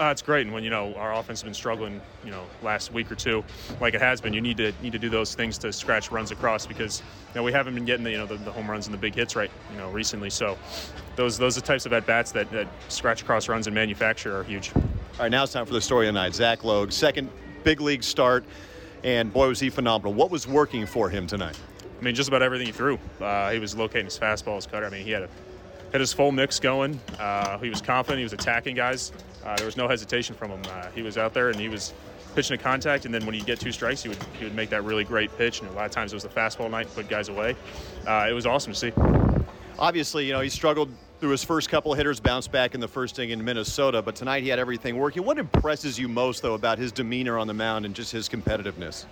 Uh, 0.00 0.10
it's 0.12 0.22
great, 0.22 0.46
and 0.46 0.54
when 0.54 0.62
you 0.62 0.70
know 0.70 0.94
our 0.94 1.12
offense 1.12 1.40
has 1.40 1.42
been 1.42 1.52
struggling, 1.52 2.00
you 2.24 2.30
know, 2.30 2.44
last 2.62 2.92
week 2.92 3.10
or 3.10 3.16
two, 3.16 3.42
like 3.80 3.94
it 3.94 4.00
has 4.00 4.20
been, 4.20 4.32
you 4.32 4.40
need 4.40 4.56
to 4.56 4.72
need 4.80 4.92
to 4.92 4.98
do 4.98 5.08
those 5.08 5.34
things 5.34 5.58
to 5.58 5.72
scratch 5.72 6.12
runs 6.12 6.30
across 6.30 6.66
because 6.66 7.02
you 7.30 7.34
know 7.34 7.42
we 7.42 7.50
haven't 7.50 7.74
been 7.74 7.84
getting 7.84 8.04
the 8.04 8.12
you 8.12 8.16
know 8.16 8.26
the, 8.26 8.36
the 8.36 8.52
home 8.52 8.70
runs 8.70 8.86
and 8.86 8.94
the 8.94 8.98
big 8.98 9.16
hits 9.16 9.34
right, 9.34 9.50
you 9.72 9.76
know, 9.76 9.90
recently. 9.90 10.30
So 10.30 10.56
those 11.16 11.36
those 11.36 11.58
are 11.58 11.62
types 11.62 11.84
of 11.84 11.92
at 11.92 12.06
bats 12.06 12.30
that, 12.30 12.48
that 12.52 12.68
scratch 12.86 13.22
across 13.22 13.48
runs 13.48 13.66
and 13.66 13.74
manufacture 13.74 14.38
are 14.38 14.44
huge. 14.44 14.70
All 14.76 14.82
right, 15.18 15.32
now 15.32 15.42
it's 15.42 15.52
time 15.52 15.66
for 15.66 15.72
the 15.72 15.80
story 15.80 16.06
of 16.06 16.14
the 16.14 16.20
night. 16.20 16.32
Zach 16.32 16.62
Logue, 16.62 16.92
second 16.92 17.28
big 17.64 17.80
league 17.80 18.04
start, 18.04 18.44
and 19.02 19.32
boy 19.32 19.48
was 19.48 19.58
he 19.58 19.68
phenomenal. 19.68 20.14
What 20.14 20.30
was 20.30 20.46
working 20.46 20.86
for 20.86 21.10
him 21.10 21.26
tonight? 21.26 21.58
I 21.98 22.04
mean, 22.04 22.14
just 22.14 22.28
about 22.28 22.42
everything 22.42 22.68
he 22.68 22.72
threw. 22.72 23.00
Uh, 23.20 23.50
he 23.50 23.58
was 23.58 23.74
locating 23.74 24.04
his 24.04 24.16
fastball, 24.16 24.54
his 24.54 24.66
cutter. 24.68 24.86
I 24.86 24.90
mean, 24.90 25.04
he 25.04 25.10
had 25.10 25.24
a 25.24 25.28
had 25.92 26.00
his 26.00 26.12
full 26.12 26.32
mix 26.32 26.60
going. 26.60 27.00
Uh, 27.18 27.58
he 27.58 27.70
was 27.70 27.80
confident. 27.80 28.18
He 28.18 28.24
was 28.24 28.32
attacking 28.32 28.76
guys. 28.76 29.12
Uh, 29.44 29.56
there 29.56 29.66
was 29.66 29.76
no 29.76 29.88
hesitation 29.88 30.34
from 30.34 30.50
him. 30.50 30.62
Uh, 30.70 30.88
he 30.94 31.02
was 31.02 31.16
out 31.16 31.32
there 31.32 31.48
and 31.50 31.58
he 31.58 31.68
was 31.68 31.94
pitching 32.34 32.54
a 32.54 32.62
contact. 32.62 33.04
And 33.04 33.14
then 33.14 33.24
when 33.24 33.34
you 33.34 33.42
get 33.42 33.58
two 33.58 33.72
strikes, 33.72 34.02
he 34.02 34.08
would 34.08 34.22
he 34.38 34.44
would 34.44 34.54
make 34.54 34.70
that 34.70 34.84
really 34.84 35.04
great 35.04 35.36
pitch. 35.38 35.60
And 35.60 35.70
a 35.70 35.72
lot 35.72 35.86
of 35.86 35.90
times 35.90 36.12
it 36.12 36.16
was 36.16 36.22
the 36.24 36.28
fastball 36.28 36.70
night, 36.70 36.88
put 36.94 37.08
guys 37.08 37.28
away. 37.28 37.56
Uh, 38.06 38.26
it 38.28 38.32
was 38.32 38.46
awesome 38.46 38.72
to 38.72 38.78
see. 38.78 38.92
Obviously, 39.78 40.26
you 40.26 40.32
know 40.32 40.40
he 40.40 40.48
struggled 40.48 40.90
through 41.20 41.30
his 41.30 41.42
first 41.42 41.68
couple 41.68 41.92
of 41.92 41.98
hitters, 41.98 42.20
bounced 42.20 42.52
back 42.52 42.74
in 42.74 42.80
the 42.80 42.86
first 42.86 43.18
inning 43.18 43.30
in 43.30 43.44
Minnesota. 43.44 44.02
But 44.02 44.14
tonight 44.14 44.42
he 44.42 44.48
had 44.48 44.58
everything 44.58 44.96
working. 44.96 45.24
What 45.24 45.38
impresses 45.38 45.98
you 45.98 46.08
most 46.08 46.42
though 46.42 46.54
about 46.54 46.78
his 46.78 46.92
demeanor 46.92 47.38
on 47.38 47.46
the 47.46 47.54
mound 47.54 47.86
and 47.86 47.94
just 47.94 48.12
his 48.12 48.28
competitiveness? 48.28 49.06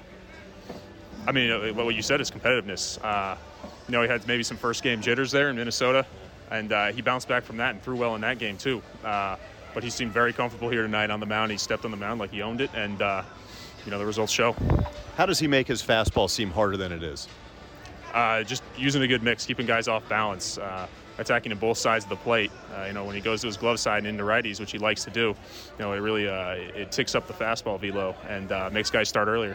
I 1.27 1.33
mean, 1.33 1.51
uh, 1.51 1.73
what 1.73 1.95
you 1.95 2.03
said 2.03 2.21
is 2.21 2.31
competitiveness. 2.31 3.03
Uh, 3.05 3.37
you 3.89 3.93
know, 3.93 4.03
he 4.03 4.09
had 4.09 4.27
maybe 4.29 4.43
some 4.43 4.57
first 4.57 4.83
game 4.83 5.01
jitters 5.01 5.33
there 5.33 5.51
in 5.51 5.57
Minnesota, 5.57 6.07
and 6.51 6.73
uh, 6.73 6.93
he 6.93 7.03
bounced 7.03 7.29
back 7.29 7.45
from 7.45 7.57
that 7.59 7.75
and 7.75 7.83
threw 7.83 7.97
well 7.97 8.15
in 8.15 8.21
that 8.23 8.39
game 8.39 8.57
too. 8.57 8.83
Uh, 9.05 9.37
but 9.75 9.85
he 9.85 9.91
seemed 9.91 10.13
very 10.13 10.33
comfortable 10.33 10.71
here 10.71 10.83
tonight 10.83 11.11
on 11.11 11.21
the 11.21 11.27
mound. 11.27 11.53
He 11.53 11.59
stepped 11.59 11.85
on 11.85 11.91
the 11.91 11.97
mound 11.99 12.19
like 12.19 12.31
he 12.31 12.41
owned 12.41 12.63
it, 12.63 12.71
and 12.75 13.03
uh, 13.03 13.23
you 13.85 13.91
know 13.91 13.99
the 13.99 14.07
results 14.07 14.33
show. 14.33 14.57
How 15.17 15.27
does 15.27 15.39
he 15.39 15.47
make 15.47 15.67
his 15.67 15.83
fastball 15.83 16.31
seem 16.31 16.51
harder 16.51 16.77
than 16.77 16.93
it 16.93 17.03
is? 17.03 17.29
Uh, 18.15 18.43
just 18.43 18.63
using 18.79 19.03
a 19.03 19.07
good 19.07 19.23
mix, 19.23 19.45
keeping 19.45 19.67
guys 19.67 19.89
off 19.89 20.09
balance, 20.09 20.57
uh, 20.57 20.87
attacking 21.19 21.51
to 21.51 21.57
both 21.57 21.77
sides 21.77 22.05
of 22.05 22.09
the 22.09 22.17
plate. 22.17 22.51
Uh, 22.75 22.85
you 22.87 22.95
know, 22.95 23.05
when 23.05 23.15
he 23.15 23.21
goes 23.21 23.43
to 23.43 23.47
his 23.47 23.59
glove 23.59 23.79
side 23.79 23.99
and 23.99 24.07
into 24.07 24.25
righties, 24.25 24.61
which 24.61 24.73
he 24.73 24.79
likes 24.79 25.05
to 25.05 25.11
do, 25.11 25.29
you 25.29 25.35
know, 25.79 25.93
it 25.93 25.99
really 25.99 26.27
uh, 26.27 26.53
it 26.53 26.91
ticks 26.91 27.15
up 27.15 27.27
the 27.27 27.35
fastball 27.35 27.79
velo 27.79 28.15
and 28.29 28.53
uh, 28.53 28.71
makes 28.73 28.91
guys 28.91 29.11
start 29.11 29.29
earlier. 29.29 29.55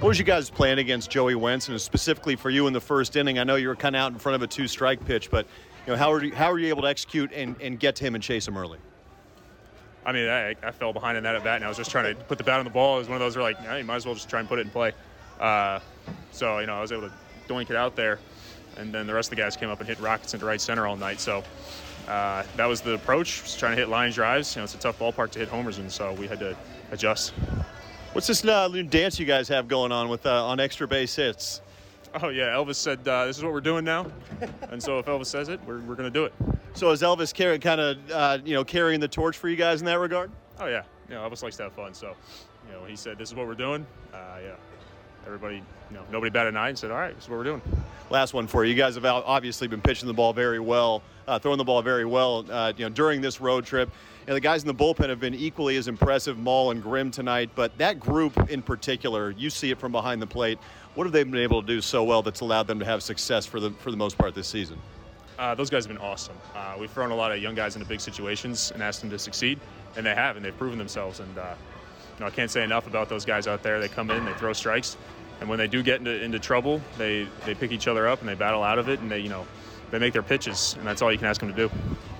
What 0.00 0.08
was 0.08 0.18
you 0.18 0.24
guys 0.24 0.50
playing 0.50 0.78
against 0.78 1.10
Joey 1.10 1.34
Wentz, 1.34 1.68
and 1.68 1.80
specifically 1.80 2.34
for 2.34 2.50
you 2.50 2.66
in 2.66 2.72
the 2.72 2.80
first 2.80 3.16
inning? 3.16 3.38
I 3.38 3.44
know 3.44 3.56
you 3.56 3.68
were 3.68 3.76
kind 3.76 3.94
of 3.94 4.00
out 4.00 4.12
in 4.12 4.18
front 4.18 4.34
of 4.34 4.42
a 4.42 4.46
two-strike 4.46 5.04
pitch, 5.04 5.30
but 5.30 5.46
you 5.86 5.92
know 5.92 5.96
how 5.96 6.12
are 6.12 6.22
you, 6.22 6.34
how 6.34 6.50
are 6.50 6.58
you 6.58 6.68
able 6.68 6.82
to 6.82 6.88
execute 6.88 7.32
and, 7.32 7.56
and 7.60 7.78
get 7.78 7.96
to 7.96 8.04
him 8.04 8.14
and 8.14 8.22
chase 8.22 8.46
him 8.46 8.56
early? 8.56 8.78
I 10.04 10.12
mean, 10.12 10.28
I, 10.28 10.56
I 10.62 10.70
fell 10.70 10.92
behind 10.92 11.18
in 11.18 11.24
that 11.24 11.34
at 11.34 11.44
bat, 11.44 11.56
and 11.56 11.64
I 11.64 11.68
was 11.68 11.76
just 11.76 11.90
trying 11.90 12.14
to 12.14 12.24
put 12.24 12.38
the 12.38 12.44
bat 12.44 12.58
on 12.58 12.64
the 12.64 12.70
ball. 12.70 12.96
It 12.96 13.00
was 13.00 13.08
one 13.08 13.16
of 13.16 13.20
those 13.20 13.36
where 13.36 13.42
like, 13.42 13.56
yeah, 13.62 13.76
you 13.76 13.84
might 13.84 13.96
as 13.96 14.06
well 14.06 14.14
just 14.14 14.28
try 14.30 14.40
and 14.40 14.48
put 14.48 14.58
it 14.58 14.62
in 14.62 14.70
play. 14.70 14.92
Uh, 15.38 15.80
so 16.32 16.58
you 16.58 16.66
know, 16.66 16.74
I 16.74 16.80
was 16.80 16.92
able 16.92 17.08
to 17.08 17.12
doink 17.48 17.70
it 17.70 17.76
out 17.76 17.96
there, 17.96 18.18
and 18.76 18.92
then 18.92 19.06
the 19.06 19.14
rest 19.14 19.30
of 19.30 19.36
the 19.36 19.42
guys 19.42 19.56
came 19.56 19.68
up 19.68 19.80
and 19.80 19.88
hit 19.88 20.00
rockets 20.00 20.32
into 20.32 20.46
right 20.46 20.60
center 20.60 20.86
all 20.86 20.96
night. 20.96 21.20
So 21.20 21.44
uh, 22.08 22.44
that 22.56 22.66
was 22.66 22.80
the 22.80 22.94
approach, 22.94 23.42
just 23.42 23.58
trying 23.58 23.72
to 23.72 23.76
hit 23.76 23.88
line 23.88 24.10
drives. 24.10 24.54
You 24.54 24.60
know, 24.60 24.64
it's 24.64 24.74
a 24.74 24.78
tough 24.78 24.98
ballpark 24.98 25.30
to 25.32 25.38
hit 25.38 25.48
homers 25.48 25.78
in, 25.78 25.90
so 25.90 26.12
we 26.14 26.26
had 26.26 26.40
to 26.40 26.56
adjust. 26.92 27.32
What's 28.12 28.26
this 28.26 28.44
uh, 28.44 28.68
dance 28.88 29.20
you 29.20 29.26
guys 29.26 29.48
have 29.48 29.68
going 29.68 29.92
on 29.92 30.08
with 30.08 30.26
uh, 30.26 30.46
on 30.46 30.60
extra 30.60 30.88
base 30.88 31.14
hits? 31.14 31.60
Oh 32.14 32.28
yeah, 32.28 32.46
Elvis 32.48 32.74
said 32.74 33.06
uh, 33.06 33.26
this 33.26 33.38
is 33.38 33.44
what 33.44 33.52
we're 33.52 33.60
doing 33.60 33.84
now, 33.84 34.06
and 34.70 34.82
so 34.82 34.98
if 34.98 35.06
Elvis 35.06 35.26
says 35.26 35.48
it, 35.48 35.60
we're, 35.64 35.80
we're 35.80 35.94
going 35.94 36.10
to 36.12 36.18
do 36.18 36.24
it. 36.24 36.32
So 36.72 36.90
is 36.90 37.02
Elvis 37.02 37.32
carrying 37.32 37.60
kind 37.60 37.80
of 37.80 38.10
uh, 38.10 38.38
you 38.44 38.54
know 38.54 38.64
carrying 38.64 38.98
the 38.98 39.08
torch 39.08 39.36
for 39.36 39.48
you 39.48 39.56
guys 39.56 39.80
in 39.80 39.86
that 39.86 39.98
regard? 40.00 40.30
Oh 40.58 40.66
yeah, 40.66 40.82
you 41.08 41.14
know 41.14 41.28
Elvis 41.28 41.42
likes 41.42 41.56
to 41.58 41.64
have 41.64 41.72
fun, 41.72 41.94
so 41.94 42.16
you 42.66 42.72
know 42.72 42.84
he 42.84 42.96
said 42.96 43.16
this 43.16 43.28
is 43.28 43.34
what 43.36 43.46
we're 43.46 43.54
doing. 43.54 43.86
Uh, 44.12 44.38
yeah, 44.42 44.54
everybody, 45.26 45.56
you 45.56 45.96
know, 45.96 46.02
nobody 46.10 46.30
batted 46.30 46.54
an 46.54 46.56
eye 46.56 46.68
and 46.68 46.78
said, 46.78 46.90
all 46.90 46.98
right, 46.98 47.14
this 47.14 47.24
is 47.24 47.30
what 47.30 47.38
we're 47.38 47.44
doing. 47.44 47.62
Last 48.10 48.34
one 48.34 48.46
for 48.46 48.64
you. 48.64 48.72
You 48.72 48.76
guys 48.76 48.96
have 48.96 49.04
obviously 49.04 49.68
been 49.68 49.80
pitching 49.80 50.08
the 50.08 50.14
ball 50.14 50.32
very 50.32 50.58
well, 50.58 51.02
uh, 51.28 51.38
throwing 51.38 51.58
the 51.58 51.64
ball 51.64 51.80
very 51.82 52.04
well. 52.04 52.44
Uh, 52.50 52.72
you 52.76 52.84
know 52.84 52.88
during 52.88 53.20
this 53.20 53.40
road 53.40 53.64
trip. 53.64 53.88
You 54.20 54.32
know, 54.32 54.34
the 54.34 54.40
guys 54.40 54.62
in 54.62 54.68
the 54.68 54.74
bullpen 54.74 55.08
have 55.08 55.20
been 55.20 55.34
equally 55.34 55.76
as 55.76 55.88
impressive, 55.88 56.38
Moll 56.38 56.72
and 56.72 56.82
Grimm 56.82 57.10
tonight. 57.10 57.50
But 57.54 57.76
that 57.78 57.98
group 57.98 58.50
in 58.50 58.62
particular, 58.62 59.30
you 59.30 59.48
see 59.48 59.70
it 59.70 59.78
from 59.78 59.92
behind 59.92 60.20
the 60.20 60.26
plate. 60.26 60.58
What 60.94 61.04
have 61.04 61.12
they 61.12 61.22
been 61.22 61.36
able 61.36 61.62
to 61.62 61.66
do 61.66 61.80
so 61.80 62.04
well 62.04 62.22
that's 62.22 62.40
allowed 62.40 62.66
them 62.66 62.78
to 62.80 62.84
have 62.84 63.02
success 63.02 63.46
for 63.46 63.60
the 63.60 63.70
for 63.70 63.90
the 63.90 63.96
most 63.96 64.18
part 64.18 64.34
this 64.34 64.48
season? 64.48 64.78
Uh, 65.38 65.54
those 65.54 65.70
guys 65.70 65.86
have 65.86 65.96
been 65.96 66.04
awesome. 66.04 66.36
Uh, 66.54 66.76
we've 66.78 66.90
thrown 66.90 67.12
a 67.12 67.14
lot 67.14 67.32
of 67.32 67.40
young 67.40 67.54
guys 67.54 67.74
into 67.74 67.88
big 67.88 68.00
situations 68.00 68.72
and 68.72 68.82
asked 68.82 69.00
them 69.00 69.08
to 69.08 69.18
succeed, 69.18 69.58
and 69.96 70.04
they 70.04 70.14
have, 70.14 70.36
and 70.36 70.44
they've 70.44 70.58
proven 70.58 70.76
themselves. 70.76 71.20
And 71.20 71.38
uh, 71.38 71.54
you 72.20 72.26
know, 72.26 72.30
I 72.30 72.34
can't 72.34 72.50
say 72.50 72.62
enough 72.62 72.86
about 72.86 73.08
those 73.08 73.24
guys 73.24 73.46
out 73.46 73.62
there. 73.62 73.80
They 73.80 73.88
come 73.88 74.10
in, 74.10 74.26
they 74.26 74.34
throw 74.34 74.52
strikes, 74.52 74.98
and 75.40 75.48
when 75.48 75.58
they 75.58 75.66
do 75.66 75.82
get 75.82 76.00
into, 76.00 76.22
into 76.22 76.38
trouble, 76.38 76.82
they 76.98 77.26
they 77.46 77.54
pick 77.54 77.72
each 77.72 77.88
other 77.88 78.06
up 78.06 78.20
and 78.20 78.28
they 78.28 78.34
battle 78.34 78.62
out 78.62 78.78
of 78.78 78.90
it, 78.90 79.00
and 79.00 79.10
they 79.10 79.20
you 79.20 79.30
know 79.30 79.46
they 79.90 79.98
make 79.98 80.12
their 80.12 80.22
pitches, 80.22 80.76
and 80.76 80.86
that's 80.86 81.00
all 81.00 81.10
you 81.10 81.16
can 81.16 81.26
ask 81.26 81.40
them 81.40 81.50
to 81.50 81.56
do. 81.56 81.70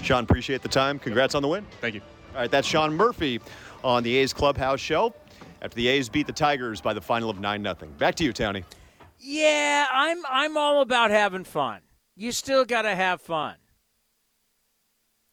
Sean, 0.02 0.24
appreciate 0.24 0.62
the 0.62 0.68
time. 0.68 0.98
Congrats 0.98 1.34
on 1.34 1.42
the 1.42 1.48
win. 1.48 1.66
Thank 1.82 1.96
you. 1.96 2.00
All 2.32 2.40
right, 2.40 2.50
that's 2.50 2.66
Sean 2.66 2.96
Murphy 2.96 3.42
on 3.84 4.02
the 4.02 4.16
A's 4.16 4.32
Clubhouse 4.32 4.80
Show 4.80 5.12
after 5.60 5.74
the 5.74 5.86
A's 5.88 6.08
beat 6.08 6.26
the 6.26 6.32
Tigers 6.32 6.80
by 6.80 6.94
the 6.94 7.00
final 7.02 7.28
of 7.28 7.38
9 7.38 7.62
0. 7.62 7.74
Back 7.98 8.14
to 8.14 8.24
you, 8.24 8.32
Tony. 8.32 8.64
Yeah, 9.18 9.86
I'm 9.92 10.24
I'm 10.30 10.56
all 10.56 10.80
about 10.80 11.10
having 11.10 11.44
fun. 11.44 11.80
You 12.16 12.32
still 12.32 12.64
got 12.64 12.82
to 12.82 12.94
have 12.94 13.20
fun. 13.20 13.56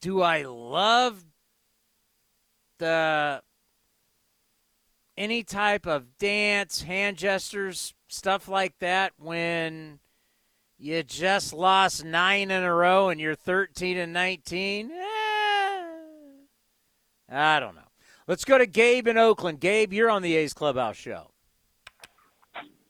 Do 0.01 0.21
I 0.21 0.41
love 0.41 1.23
the 2.79 3.41
any 5.17 5.43
type 5.43 5.87
of 5.87 6.17
dance, 6.17 6.83
hand 6.83 7.17
gestures, 7.17 7.93
stuff 8.07 8.47
like 8.47 8.77
that 8.79 9.13
when 9.17 9.99
you 10.77 11.03
just 11.03 11.53
lost 11.53 12.05
9 12.05 12.51
in 12.51 12.63
a 12.63 12.73
row 12.73 13.09
and 13.09 13.19
you're 13.19 13.35
13 13.35 13.97
and 13.97 14.13
19? 14.13 14.91
Eh, 14.91 14.95
I 17.29 17.59
don't 17.59 17.75
know. 17.75 17.81
Let's 18.27 18.45
go 18.45 18.57
to 18.57 18.65
Gabe 18.65 19.07
in 19.07 19.17
Oakland. 19.17 19.59
Gabe, 19.59 19.93
you're 19.93 20.09
on 20.09 20.21
the 20.21 20.35
A's 20.35 20.53
Clubhouse 20.53 20.97
show. 20.97 21.31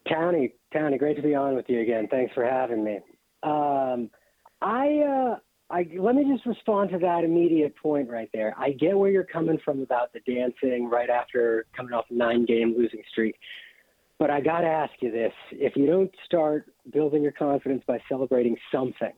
Tony, 0.09 0.53
Tony, 0.73 0.97
great 0.97 1.15
to 1.15 1.21
be 1.21 1.35
on 1.35 1.55
with 1.55 1.69
you 1.69 1.81
again. 1.81 2.07
Thanks 2.09 2.33
for 2.33 2.43
having 2.43 2.83
me. 2.83 2.99
Um, 3.43 4.09
I, 4.61 4.99
uh, 4.99 5.35
I 5.69 5.85
let 5.99 6.15
me 6.15 6.23
just 6.31 6.45
respond 6.45 6.91
to 6.91 6.99
that 6.99 7.23
immediate 7.23 7.75
point 7.75 8.09
right 8.09 8.29
there. 8.33 8.55
I 8.57 8.71
get 8.71 8.97
where 8.97 9.09
you're 9.09 9.25
coming 9.25 9.59
from 9.65 9.81
about 9.81 10.13
the 10.13 10.21
dancing 10.21 10.89
right 10.89 11.09
after 11.09 11.65
coming 11.75 11.93
off 11.93 12.05
a 12.09 12.13
nine-game 12.13 12.73
losing 12.77 13.01
streak, 13.11 13.35
but 14.17 14.29
I 14.29 14.39
got 14.39 14.61
to 14.61 14.67
ask 14.67 14.93
you 15.01 15.11
this: 15.11 15.33
if 15.51 15.75
you 15.75 15.85
don't 15.85 16.11
start 16.25 16.67
building 16.93 17.21
your 17.21 17.33
confidence 17.33 17.83
by 17.85 17.99
celebrating 18.07 18.55
something, 18.71 19.11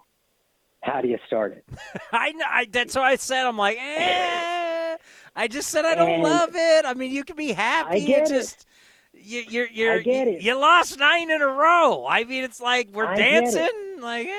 how 0.81 1.01
do 1.01 1.07
you 1.07 1.19
start 1.27 1.51
it? 1.53 1.65
I, 2.11 2.33
I 2.47 2.67
that's 2.71 2.95
what 2.95 3.03
I 3.05 3.15
said. 3.15 3.45
I'm 3.45 3.57
like, 3.57 3.77
eh. 3.79 4.97
I 5.35 5.47
just 5.47 5.69
said 5.69 5.85
I 5.85 5.93
don't 5.95 6.09
And 6.09 6.23
love 6.23 6.49
it. 6.55 6.85
I 6.85 6.95
mean, 6.95 7.11
you 7.11 7.23
can 7.23 7.35
be 7.35 7.51
happy. 7.53 8.01
I 8.03 8.05
get 8.05 8.23
it. 8.23 8.29
just 8.29 8.65
you, 9.13 9.43
you're 9.47 9.67
you're 9.67 9.99
I 9.99 9.99
get 9.99 10.27
it. 10.27 10.41
you 10.41 10.57
lost 10.59 10.97
nine 10.97 11.29
in 11.29 11.41
a 11.43 11.47
row. 11.47 12.07
I 12.07 12.23
mean, 12.23 12.43
it's 12.43 12.59
like 12.59 12.89
we're 12.91 13.05
I 13.05 13.15
dancing. 13.15 13.69
Like, 14.01 14.27
eh. 14.27 14.31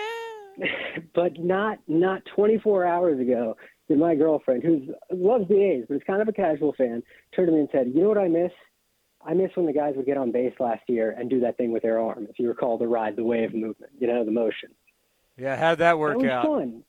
but 1.14 1.38
not 1.38 1.78
not 1.88 2.22
24 2.34 2.84
hours 2.84 3.20
ago 3.20 3.56
did 3.88 3.98
my 3.98 4.14
girlfriend, 4.14 4.62
who 4.62 4.94
loves 5.12 5.48
the 5.48 5.60
A's 5.62 5.84
but 5.88 5.96
is 5.96 6.02
kind 6.06 6.22
of 6.22 6.28
a 6.28 6.32
casual 6.32 6.72
fan, 6.78 7.02
turned 7.34 7.48
to 7.48 7.52
me 7.52 7.60
and 7.60 7.68
said, 7.72 7.92
"You 7.94 8.02
know 8.02 8.08
what 8.08 8.18
I 8.18 8.28
miss? 8.28 8.52
I 9.24 9.34
miss 9.34 9.50
when 9.54 9.66
the 9.66 9.72
guys 9.72 9.94
would 9.96 10.06
get 10.06 10.16
on 10.16 10.32
base 10.32 10.54
last 10.58 10.82
year 10.88 11.14
and 11.18 11.28
do 11.28 11.40
that 11.40 11.56
thing 11.56 11.72
with 11.72 11.82
their 11.82 12.00
arm. 12.00 12.26
If 12.30 12.38
you 12.38 12.48
recall 12.48 12.78
the 12.78 12.88
ride, 12.88 13.16
the 13.16 13.24
wave 13.24 13.52
movement, 13.52 13.92
you 13.98 14.06
know, 14.06 14.24
the 14.24 14.30
motion. 14.30 14.70
yeah, 15.36 15.56
how'd 15.56 15.78
that 15.78 15.98
work 15.98 16.18
that 16.18 16.22
was 16.22 16.30
out? 16.30 16.44
fun. 16.44 16.82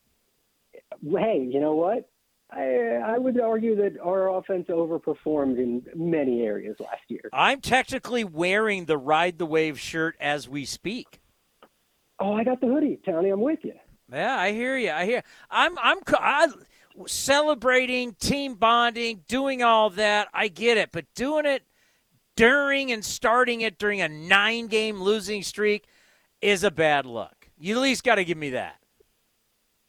Hey, 1.09 1.47
you 1.49 1.59
know 1.59 1.75
what? 1.75 2.09
I 2.51 2.99
I 3.03 3.17
would 3.17 3.39
argue 3.39 3.75
that 3.77 3.97
our 4.03 4.29
offense 4.37 4.67
overperformed 4.69 5.57
in 5.57 5.83
many 5.95 6.41
areas 6.41 6.75
last 6.79 7.01
year. 7.07 7.29
I'm 7.33 7.61
technically 7.61 8.23
wearing 8.23 8.85
the 8.85 8.97
Ride 8.97 9.37
the 9.37 9.45
Wave 9.45 9.79
shirt 9.79 10.15
as 10.19 10.49
we 10.49 10.65
speak. 10.65 11.20
Oh, 12.21 12.33
I 12.33 12.43
got 12.43 12.61
the 12.61 12.67
hoodie, 12.67 12.99
Tony. 13.03 13.29
I'm 13.31 13.41
with 13.41 13.59
you. 13.63 13.73
Yeah, 14.11 14.37
I 14.37 14.51
hear 14.51 14.77
you. 14.77 14.91
I 14.91 15.05
hear. 15.05 15.23
I'm 15.49 15.77
I'm 15.79 15.97
I, 16.09 16.47
celebrating 17.07 18.13
team 18.13 18.53
bonding, 18.55 19.23
doing 19.27 19.63
all 19.63 19.89
that. 19.91 20.27
I 20.33 20.47
get 20.47 20.77
it, 20.77 20.91
but 20.91 21.05
doing 21.15 21.45
it 21.45 21.63
during 22.35 22.91
and 22.91 23.03
starting 23.03 23.61
it 23.61 23.79
during 23.79 24.01
a 24.01 24.07
nine-game 24.07 25.01
losing 25.01 25.41
streak 25.41 25.87
is 26.41 26.63
a 26.63 26.71
bad 26.71 27.05
look. 27.05 27.49
You 27.57 27.75
at 27.77 27.81
least 27.81 28.03
got 28.03 28.15
to 28.15 28.23
give 28.23 28.37
me 28.37 28.51
that. 28.51 28.75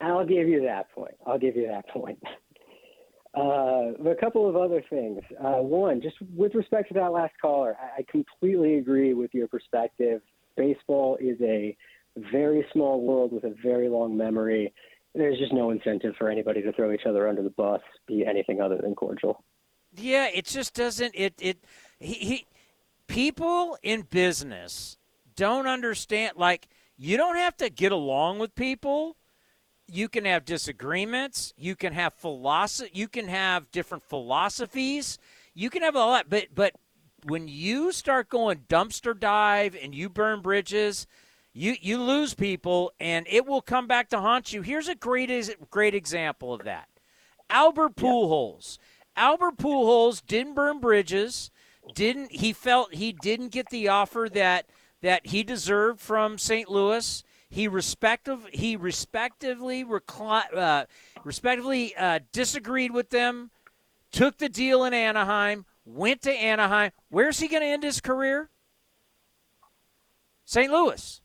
I'll 0.00 0.26
give 0.26 0.48
you 0.48 0.62
that 0.62 0.90
point. 0.92 1.14
I'll 1.26 1.38
give 1.38 1.54
you 1.54 1.66
that 1.68 1.88
point. 1.88 2.18
Uh, 3.36 3.92
a 4.10 4.14
couple 4.20 4.48
of 4.48 4.56
other 4.56 4.82
things. 4.90 5.22
Uh, 5.38 5.62
one, 5.62 6.00
just 6.00 6.16
with 6.34 6.54
respect 6.54 6.88
to 6.88 6.94
that 6.94 7.12
last 7.12 7.34
caller, 7.40 7.76
I, 7.80 8.00
I 8.00 8.04
completely 8.10 8.78
agree 8.78 9.14
with 9.14 9.32
your 9.34 9.48
perspective. 9.48 10.22
Baseball 10.56 11.16
is 11.20 11.40
a 11.40 11.76
very 12.16 12.66
small 12.72 13.00
world 13.00 13.32
with 13.32 13.44
a 13.44 13.54
very 13.62 13.88
long 13.88 14.16
memory. 14.16 14.72
There's 15.14 15.38
just 15.38 15.52
no 15.52 15.70
incentive 15.70 16.14
for 16.18 16.28
anybody 16.28 16.62
to 16.62 16.72
throw 16.72 16.92
each 16.92 17.06
other 17.06 17.28
under 17.28 17.42
the 17.42 17.50
bus, 17.50 17.80
be 18.06 18.24
anything 18.26 18.60
other 18.60 18.78
than 18.78 18.94
cordial. 18.94 19.44
Yeah, 19.94 20.28
it 20.32 20.46
just 20.46 20.74
doesn't. 20.74 21.14
It 21.14 21.34
it 21.38 21.64
he, 21.98 22.14
he 22.14 22.46
people 23.08 23.76
in 23.82 24.02
business 24.02 24.96
don't 25.36 25.66
understand. 25.66 26.36
Like 26.36 26.68
you 26.96 27.16
don't 27.16 27.36
have 27.36 27.56
to 27.58 27.68
get 27.68 27.92
along 27.92 28.38
with 28.38 28.54
people. 28.54 29.16
You 29.86 30.08
can 30.08 30.24
have 30.24 30.44
disagreements. 30.44 31.52
You 31.56 31.76
can 31.76 31.92
have 31.92 32.14
philosophy. 32.14 32.90
You 32.94 33.08
can 33.08 33.28
have 33.28 33.70
different 33.70 34.04
philosophies. 34.04 35.18
You 35.54 35.68
can 35.68 35.82
have 35.82 35.94
a 35.94 35.98
lot. 35.98 36.30
But 36.30 36.46
but 36.54 36.72
when 37.24 37.48
you 37.48 37.92
start 37.92 38.30
going 38.30 38.64
dumpster 38.68 39.18
dive 39.18 39.76
and 39.80 39.94
you 39.94 40.08
burn 40.08 40.40
bridges, 40.40 41.06
you 41.52 41.76
you 41.80 42.02
lose 42.02 42.34
people, 42.34 42.92
and 42.98 43.26
it 43.28 43.46
will 43.46 43.60
come 43.60 43.86
back 43.86 44.08
to 44.10 44.20
haunt 44.20 44.52
you. 44.52 44.62
Here's 44.62 44.88
a 44.88 44.94
great 44.94 45.30
great 45.70 45.94
example 45.94 46.54
of 46.54 46.64
that. 46.64 46.88
Albert 47.50 47.96
Pujols. 47.96 48.78
Albert 49.16 49.58
Pujols 49.58 50.22
didn't 50.26 50.54
burn 50.54 50.80
bridges. 50.80 51.50
Didn't 51.94 52.32
he 52.32 52.52
felt 52.52 52.94
he 52.94 53.12
didn't 53.12 53.48
get 53.48 53.68
the 53.68 53.88
offer 53.88 54.28
that 54.32 54.66
that 55.02 55.26
he 55.26 55.42
deserved 55.42 56.00
from 56.00 56.38
St. 56.38 56.70
Louis. 56.70 57.22
He 57.50 57.68
respective 57.68 58.46
he 58.52 58.76
respectively 58.76 59.84
recli- 59.84 60.56
uh, 60.56 60.86
respectively 61.22 61.94
uh, 61.96 62.20
disagreed 62.32 62.92
with 62.92 63.10
them. 63.10 63.50
Took 64.10 64.38
the 64.38 64.48
deal 64.48 64.84
in 64.84 64.94
Anaheim. 64.94 65.66
Went 65.84 66.22
to 66.22 66.32
Anaheim. 66.32 66.92
Where's 67.10 67.40
he 67.40 67.48
going 67.48 67.62
to 67.62 67.68
end 67.68 67.82
his 67.82 68.00
career? 68.00 68.48
St. 70.44 70.70
Louis 70.70 71.20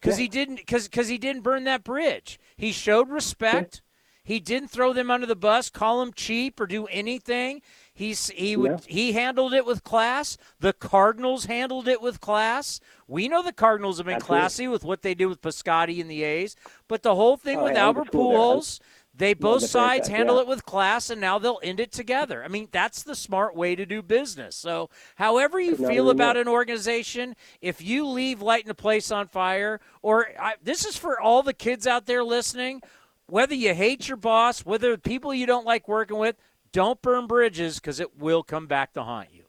because 0.00 0.16
he 0.18 0.28
didn't 0.28 0.56
because 0.56 0.88
because 0.88 1.08
he 1.08 1.18
didn't 1.18 1.42
burn 1.42 1.64
that 1.64 1.84
bridge. 1.84 2.38
He 2.56 2.72
showed 2.72 3.08
respect. 3.10 3.82
He 4.22 4.40
didn't 4.40 4.68
throw 4.68 4.92
them 4.92 5.10
under 5.10 5.24
the 5.24 5.34
bus, 5.34 5.70
call 5.70 6.00
them 6.00 6.12
cheap, 6.12 6.60
or 6.60 6.66
do 6.66 6.84
anything. 6.88 7.62
He's 7.94 8.28
he 8.28 8.58
would 8.58 8.80
he 8.86 9.12
handled 9.12 9.54
it 9.54 9.64
with 9.64 9.82
class. 9.84 10.36
The 10.60 10.74
Cardinals 10.74 11.46
handled 11.46 11.88
it 11.88 12.02
with 12.02 12.20
class. 12.20 12.78
We 13.06 13.26
know 13.28 13.42
the 13.42 13.54
Cardinals 13.54 13.96
have 13.96 14.04
been 14.04 14.16
Absolutely. 14.16 14.40
classy 14.40 14.68
with 14.68 14.84
what 14.84 15.00
they 15.00 15.14
do 15.14 15.30
with 15.30 15.40
Piscotty 15.40 15.98
and 15.98 16.10
the 16.10 16.24
A's, 16.24 16.56
but 16.88 17.02
the 17.02 17.14
whole 17.14 17.38
thing 17.38 17.56
Oh, 17.58 17.64
with 17.64 17.72
yeah, 17.72 17.84
I 17.84 17.90
went 17.90 17.96
to 17.96 18.00
Albert 18.00 18.06
school 18.08 18.28
there. 18.32 18.76
They 19.18 19.34
both 19.34 19.62
sides 19.62 20.06
franchise, 20.06 20.16
handle 20.16 20.36
yeah. 20.36 20.42
it 20.42 20.46
with 20.46 20.64
class, 20.64 21.10
and 21.10 21.20
now 21.20 21.40
they'll 21.40 21.58
end 21.60 21.80
it 21.80 21.90
together. 21.90 22.44
I 22.44 22.48
mean, 22.48 22.68
that's 22.70 23.02
the 23.02 23.16
smart 23.16 23.56
way 23.56 23.74
to 23.74 23.84
do 23.84 24.00
business. 24.00 24.54
So, 24.54 24.90
however 25.16 25.58
you 25.58 25.76
feel 25.76 26.08
about 26.10 26.36
an 26.36 26.46
organization, 26.46 27.34
if 27.60 27.82
you 27.82 28.06
leave 28.06 28.40
lighting 28.40 28.70
a 28.70 28.74
place 28.74 29.10
on 29.10 29.26
fire, 29.26 29.80
or 30.02 30.28
I, 30.40 30.54
this 30.62 30.86
is 30.86 30.96
for 30.96 31.20
all 31.20 31.42
the 31.42 31.52
kids 31.52 31.84
out 31.84 32.06
there 32.06 32.22
listening, 32.22 32.80
whether 33.26 33.56
you 33.56 33.74
hate 33.74 34.06
your 34.06 34.16
boss, 34.16 34.64
whether 34.64 34.96
people 34.96 35.34
you 35.34 35.46
don't 35.46 35.66
like 35.66 35.88
working 35.88 36.18
with, 36.18 36.36
don't 36.70 37.02
burn 37.02 37.26
bridges 37.26 37.80
because 37.80 37.98
it 37.98 38.18
will 38.18 38.44
come 38.44 38.68
back 38.68 38.92
to 38.92 39.02
haunt 39.02 39.30
you. 39.32 39.47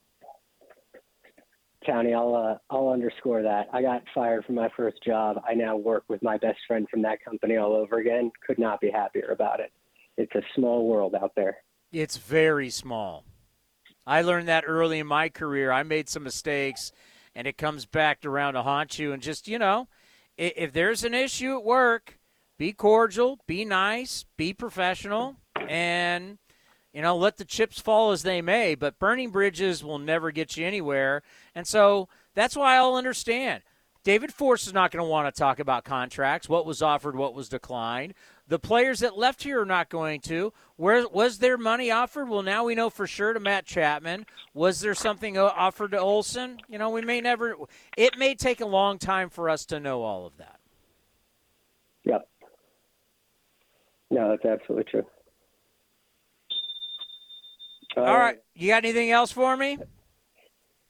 Tony, 1.89 2.13
I'll 2.13 2.36
uh, 2.36 2.58
I'll 2.69 2.89
underscore 2.89 3.41
that. 3.43 3.67
I 3.73 3.82
got 3.82 4.04
fired 4.13 4.45
from 4.45 4.56
my 4.56 4.69
first 4.75 5.04
job. 5.04 5.41
I 5.47 5.54
now 5.54 5.75
work 5.75 6.04
with 6.08 6.21
my 6.23 6.38
best 6.38 6.60
friend 6.67 6.88
from 6.89 7.02
that 7.04 7.23
company 7.23 7.58
all 7.58 7.73
over 7.73 7.97
again. 7.97 8.32
Could 8.45 8.60
not 8.60 8.80
be 8.82 8.91
happier 8.91 9.30
about 9.32 9.60
it. 9.60 9.71
It's 10.17 10.34
a 10.36 10.41
small 10.56 10.88
world 10.88 11.15
out 11.15 11.34
there. 11.36 11.58
It's 11.91 12.17
very 12.17 12.69
small. 12.69 13.23
I 14.06 14.21
learned 14.21 14.47
that 14.47 14.63
early 14.67 14.99
in 14.99 15.08
my 15.08 15.30
career. 15.30 15.71
I 15.71 15.84
made 15.84 16.10
some 16.10 16.23
mistakes, 16.23 16.91
and 17.36 17.47
it 17.47 17.58
comes 17.58 17.86
back 17.86 18.25
around 18.25 18.54
to 18.54 18.63
haunt 18.63 18.99
you. 18.99 19.13
And 19.13 19.21
just, 19.21 19.47
you 19.47 19.60
know, 19.60 19.88
i- 20.38 20.54
if 20.56 20.73
there's 20.73 21.04
an 21.04 21.13
issue 21.13 21.56
at 21.58 21.63
work, 21.63 22.19
be 22.58 22.73
cordial, 22.73 23.39
be 23.47 23.65
nice, 23.65 24.25
be 24.36 24.54
professional, 24.54 25.38
and, 25.67 26.39
you 26.91 27.02
know, 27.02 27.15
let 27.15 27.38
the 27.38 27.45
chips 27.45 27.80
fall 27.80 28.12
as 28.12 28.23
they 28.23 28.41
may. 28.41 28.75
But 28.75 28.99
burning 28.99 29.30
bridges 29.30 29.84
will 29.84 29.99
never 29.99 30.32
get 30.32 30.58
you 30.58 30.65
anywhere. 30.65 31.21
And 31.59 31.67
so 31.67 32.07
that's 32.35 32.55
why 32.55 32.77
I'll 32.77 32.95
understand. 32.95 33.63
David 34.05 34.33
Forst 34.33 34.65
is 34.65 34.73
not 34.73 34.91
going 34.91 35.03
to 35.03 35.09
want 35.09 35.27
to 35.27 35.37
talk 35.37 35.59
about 35.59 35.83
contracts, 35.83 36.47
what 36.47 36.65
was 36.65 36.81
offered, 36.81 37.17
what 37.17 37.33
was 37.33 37.49
declined. 37.49 38.13
The 38.47 38.57
players 38.57 39.01
that 39.01 39.17
left 39.17 39.43
here 39.43 39.59
are 39.59 39.65
not 39.65 39.89
going 39.89 40.21
to. 40.21 40.53
Where 40.77 41.05
was 41.09 41.39
their 41.39 41.57
money 41.57 41.91
offered? 41.91 42.29
Well, 42.29 42.43
now 42.43 42.63
we 42.63 42.75
know 42.75 42.89
for 42.89 43.05
sure 43.07 43.33
to 43.33 43.41
Matt 43.41 43.65
Chapman. 43.65 44.25
Was 44.53 44.79
there 44.79 44.95
something 44.95 45.37
uh, 45.37 45.51
offered 45.53 45.91
to 45.91 45.99
Olson? 45.99 46.61
You 46.69 46.77
know, 46.77 46.91
we 46.91 47.01
may 47.01 47.19
never. 47.19 47.57
It 47.97 48.17
may 48.17 48.35
take 48.35 48.61
a 48.61 48.65
long 48.65 48.99
time 48.99 49.29
for 49.29 49.49
us 49.49 49.65
to 49.65 49.81
know 49.81 50.01
all 50.03 50.25
of 50.25 50.37
that. 50.37 50.61
Yep. 52.05 52.25
No, 54.11 54.29
that's 54.29 54.45
absolutely 54.45 54.89
true. 54.89 55.05
all 57.97 58.17
right, 58.17 58.37
uh, 58.37 58.41
you 58.55 58.69
got 58.69 58.85
anything 58.85 59.11
else 59.11 59.33
for 59.33 59.57
me? 59.57 59.77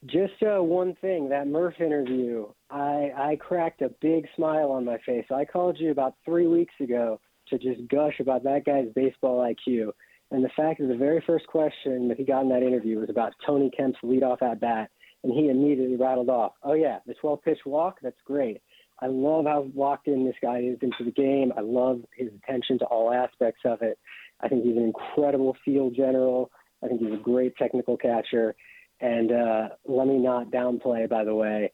Just 0.06 0.42
uh, 0.42 0.62
one 0.62 0.94
thing, 1.02 1.28
that 1.28 1.46
Murph 1.46 1.78
interview, 1.78 2.46
I, 2.70 3.10
I 3.14 3.36
cracked 3.38 3.82
a 3.82 3.90
big 4.00 4.26
smile 4.34 4.70
on 4.70 4.84
my 4.84 4.96
face. 5.04 5.26
I 5.30 5.44
called 5.44 5.76
you 5.78 5.90
about 5.90 6.14
three 6.24 6.46
weeks 6.46 6.72
ago 6.80 7.20
to 7.48 7.58
just 7.58 7.86
gush 7.88 8.18
about 8.18 8.44
that 8.44 8.64
guy's 8.64 8.88
baseball 8.94 9.44
IQ. 9.44 9.90
And 10.30 10.42
the 10.42 10.50
fact 10.56 10.80
that 10.80 10.86
the 10.86 10.96
very 10.96 11.22
first 11.26 11.46
question 11.48 12.08
that 12.08 12.16
he 12.16 12.24
got 12.24 12.42
in 12.42 12.48
that 12.48 12.62
interview 12.62 12.98
was 12.98 13.10
about 13.10 13.32
Tony 13.44 13.70
Kemp's 13.76 13.98
leadoff 14.02 14.40
at 14.42 14.60
bat, 14.60 14.90
and 15.22 15.32
he 15.32 15.50
immediately 15.50 15.96
rattled 15.96 16.30
off, 16.30 16.52
"Oh 16.62 16.72
yeah, 16.72 17.00
the 17.06 17.14
12 17.14 17.42
pitch 17.42 17.58
walk, 17.66 17.98
that's 18.00 18.20
great." 18.24 18.62
I 19.00 19.06
love 19.06 19.46
how 19.46 19.66
locked 19.74 20.08
in 20.08 20.24
this 20.24 20.36
guy 20.40 20.58
is 20.58 20.78
into 20.82 21.04
the 21.04 21.10
game. 21.10 21.52
I 21.56 21.60
love 21.60 22.02
his 22.14 22.28
attention 22.34 22.78
to 22.78 22.84
all 22.86 23.12
aspects 23.12 23.62
of 23.64 23.82
it. 23.82 23.98
I 24.40 24.48
think 24.48 24.64
he's 24.64 24.76
an 24.76 24.84
incredible 24.84 25.56
field 25.64 25.94
general. 25.94 26.50
I 26.82 26.88
think 26.88 27.00
he's 27.00 27.12
a 27.12 27.22
great 27.22 27.56
technical 27.56 27.96
catcher. 27.96 28.54
And 29.00 29.32
uh, 29.32 29.68
let 29.86 30.06
me 30.06 30.18
not 30.18 30.50
downplay, 30.50 31.08
by 31.08 31.24
the 31.24 31.34
way, 31.34 31.72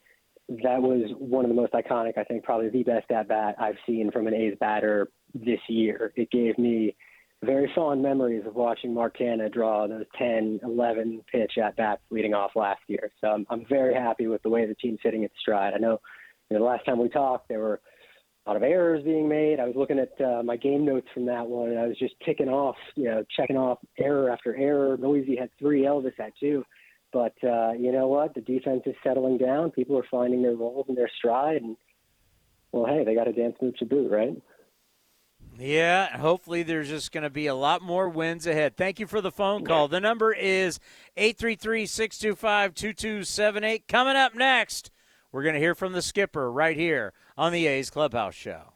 that 0.48 0.80
was 0.80 1.10
one 1.18 1.44
of 1.44 1.48
the 1.48 1.56
most 1.56 1.72
iconic, 1.72 2.16
I 2.16 2.24
think, 2.24 2.44
probably 2.44 2.68
the 2.68 2.84
best 2.84 3.10
at 3.10 3.28
bat 3.28 3.56
I've 3.58 3.76
seen 3.86 4.10
from 4.12 4.28
an 4.28 4.34
A's 4.34 4.54
batter 4.60 5.08
this 5.34 5.58
year. 5.68 6.12
It 6.14 6.30
gave 6.30 6.56
me 6.56 6.96
very 7.42 7.70
fond 7.74 8.02
memories 8.02 8.44
of 8.46 8.54
watching 8.54 8.94
Mark 8.94 9.18
Canha 9.18 9.52
draw 9.52 9.86
those 9.86 10.04
10, 10.18 10.60
11 10.62 11.22
pitch 11.30 11.52
at 11.62 11.76
bats 11.76 12.00
leading 12.10 12.32
off 12.32 12.52
last 12.54 12.80
year. 12.86 13.10
So 13.20 13.28
I'm, 13.28 13.46
I'm 13.50 13.66
very 13.68 13.94
happy 13.94 14.26
with 14.26 14.42
the 14.42 14.48
way 14.48 14.66
the 14.66 14.74
team's 14.74 15.00
hitting 15.02 15.24
its 15.24 15.34
stride. 15.40 15.74
I 15.74 15.78
know, 15.78 16.00
you 16.48 16.56
know 16.56 16.60
the 16.60 16.70
last 16.70 16.84
time 16.86 16.98
we 16.98 17.08
talked, 17.08 17.48
there 17.48 17.60
were 17.60 17.80
a 18.46 18.50
lot 18.50 18.56
of 18.56 18.62
errors 18.62 19.02
being 19.02 19.28
made. 19.28 19.58
I 19.58 19.64
was 19.64 19.74
looking 19.76 19.98
at 19.98 20.20
uh, 20.24 20.42
my 20.44 20.56
game 20.56 20.84
notes 20.84 21.08
from 21.12 21.26
that 21.26 21.46
one, 21.46 21.70
and 21.70 21.78
I 21.78 21.88
was 21.88 21.98
just 21.98 22.14
ticking 22.24 22.48
off, 22.48 22.76
you 22.94 23.04
know, 23.04 23.24
checking 23.36 23.56
off 23.56 23.78
error 23.98 24.30
after 24.30 24.56
error. 24.56 24.96
Neuse 24.96 25.38
had 25.38 25.50
three, 25.58 25.82
Elvis 25.82 26.12
had 26.16 26.32
two. 26.38 26.64
But 27.12 27.34
uh, 27.42 27.72
you 27.72 27.92
know 27.92 28.08
what? 28.08 28.34
The 28.34 28.40
defense 28.40 28.82
is 28.86 28.94
settling 29.02 29.38
down. 29.38 29.70
People 29.70 29.98
are 29.98 30.06
finding 30.10 30.42
their 30.42 30.54
roles 30.54 30.86
and 30.88 30.96
their 30.96 31.10
stride, 31.18 31.62
and 31.62 31.76
well, 32.72 32.86
hey, 32.86 33.04
they 33.04 33.14
got 33.14 33.28
a 33.28 33.32
dance 33.32 33.56
move 33.60 33.76
to 33.78 33.86
boot, 33.86 34.10
right? 34.10 34.36
Yeah, 35.58 36.18
hopefully 36.18 36.62
there's 36.62 36.88
just 36.88 37.12
going 37.12 37.22
to 37.22 37.30
be 37.30 37.46
a 37.46 37.54
lot 37.54 37.80
more 37.80 38.08
wins 38.08 38.46
ahead. 38.46 38.76
Thank 38.76 39.00
you 39.00 39.06
for 39.06 39.22
the 39.22 39.30
phone 39.30 39.64
call. 39.64 39.88
The 39.88 40.00
number 40.00 40.32
is 40.32 40.78
833 41.16 41.86
625 41.86 42.74
2278. 42.74 43.88
Coming 43.88 44.16
up 44.16 44.34
next, 44.34 44.90
we're 45.32 45.42
going 45.42 45.54
to 45.54 45.60
hear 45.60 45.74
from 45.74 45.92
the 45.92 46.02
skipper 46.02 46.52
right 46.52 46.76
here 46.76 47.14
on 47.38 47.52
the 47.52 47.66
A's 47.66 47.88
Clubhouse 47.88 48.34
Show. 48.34 48.75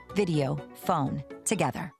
video, 0.15 0.59
phone, 0.75 1.23
together. 1.45 1.91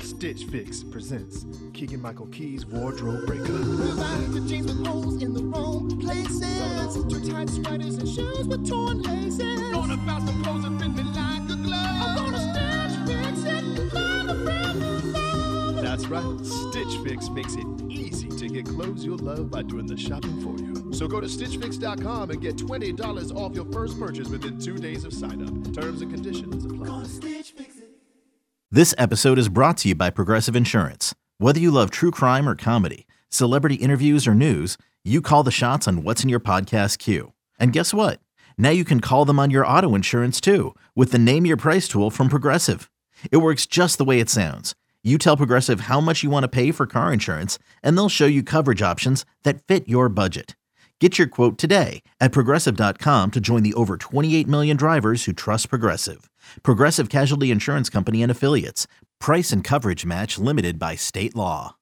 Stitch 0.00 0.44
Fix 0.44 0.82
presents 0.82 1.46
Keegan 1.72 2.00
Michael 2.00 2.26
Key's 2.26 2.66
Wardrobe 2.66 3.26
Breakup. 3.26 3.46
the 3.48 4.44
jeans 4.46 4.66
with 4.66 4.86
holes 4.86 5.22
in 5.22 5.32
the 5.32 5.42
wrong 5.44 5.98
places. 6.00 6.94
Too 7.06 7.30
tight 7.30 7.48
sweaters 7.48 7.96
and 7.96 8.08
shoes 8.08 8.46
with 8.46 8.68
torn 8.68 9.02
laces. 9.02 9.40
Going 9.72 9.90
about 9.90 10.26
the 10.26 10.32
clothes 10.42 10.62
that 10.62 10.80
fit 10.80 10.94
me 10.94 11.02
like 11.02 11.50
a 11.50 11.56
glove. 11.56 12.02
I'm 12.02 12.16
gonna 12.16 12.38
stitch 12.38 13.16
fix 13.16 13.44
it, 13.44 13.92
find 13.92 14.30
a 14.30 14.34
brand 14.34 14.80
new 14.80 15.12
love. 15.12 15.82
That's 15.82 16.06
right. 16.06 16.46
Stitch 16.46 16.96
Fix 17.04 17.28
makes 17.30 17.54
it 17.54 17.66
easy 17.66 17.85
to 18.48 18.54
get 18.54 18.66
clothes 18.66 19.04
you'll 19.04 19.18
love 19.18 19.50
by 19.50 19.62
doing 19.62 19.86
the 19.86 19.96
shopping 19.96 20.40
for 20.40 20.62
you. 20.62 20.92
So 20.92 21.08
go 21.08 21.20
to 21.20 21.26
StitchFix.com 21.26 22.30
and 22.30 22.40
get 22.40 22.56
$20 22.56 23.34
off 23.36 23.54
your 23.54 23.64
first 23.72 23.98
purchase 23.98 24.28
within 24.28 24.58
two 24.60 24.78
days 24.78 25.04
of 25.04 25.12
sign 25.12 25.42
up. 25.42 25.74
Terms 25.74 26.00
and 26.02 26.12
conditions 26.12 26.64
apply. 26.64 27.06
This 28.70 28.94
episode 28.98 29.38
is 29.38 29.48
brought 29.48 29.78
to 29.78 29.88
you 29.88 29.94
by 29.94 30.10
Progressive 30.10 30.56
Insurance. 30.56 31.14
Whether 31.38 31.60
you 31.60 31.70
love 31.70 31.90
true 31.90 32.10
crime 32.10 32.48
or 32.48 32.54
comedy, 32.54 33.06
celebrity 33.28 33.76
interviews 33.76 34.26
or 34.26 34.34
news, 34.34 34.76
you 35.04 35.20
call 35.20 35.42
the 35.42 35.50
shots 35.50 35.86
on 35.86 36.02
what's 36.02 36.22
in 36.22 36.28
your 36.28 36.40
podcast 36.40 36.98
queue. 36.98 37.32
And 37.58 37.72
guess 37.72 37.94
what? 37.94 38.20
Now 38.58 38.70
you 38.70 38.84
can 38.84 39.00
call 39.00 39.24
them 39.24 39.38
on 39.38 39.50
your 39.50 39.66
auto 39.66 39.94
insurance 39.94 40.40
too 40.40 40.74
with 40.94 41.12
the 41.12 41.18
Name 41.18 41.46
Your 41.46 41.56
Price 41.56 41.88
tool 41.88 42.10
from 42.10 42.28
Progressive. 42.28 42.90
It 43.30 43.38
works 43.38 43.66
just 43.66 43.98
the 43.98 44.04
way 44.04 44.20
it 44.20 44.30
sounds. 44.30 44.74
You 45.06 45.18
tell 45.18 45.36
Progressive 45.36 45.82
how 45.82 46.00
much 46.00 46.24
you 46.24 46.30
want 46.30 46.42
to 46.42 46.48
pay 46.48 46.72
for 46.72 46.84
car 46.84 47.12
insurance, 47.12 47.60
and 47.80 47.96
they'll 47.96 48.08
show 48.08 48.26
you 48.26 48.42
coverage 48.42 48.82
options 48.82 49.24
that 49.44 49.62
fit 49.62 49.86
your 49.86 50.08
budget. 50.08 50.56
Get 51.00 51.16
your 51.16 51.28
quote 51.28 51.58
today 51.58 52.02
at 52.20 52.32
progressive.com 52.32 53.30
to 53.30 53.38
join 53.38 53.62
the 53.62 53.74
over 53.74 53.98
28 53.98 54.48
million 54.48 54.76
drivers 54.76 55.24
who 55.26 55.32
trust 55.32 55.68
Progressive. 55.70 56.28
Progressive 56.64 57.08
Casualty 57.08 57.52
Insurance 57.52 57.88
Company 57.88 58.20
and 58.20 58.32
Affiliates. 58.32 58.88
Price 59.20 59.52
and 59.52 59.62
coverage 59.62 60.04
match 60.04 60.40
limited 60.40 60.76
by 60.76 60.96
state 60.96 61.36
law. 61.36 61.76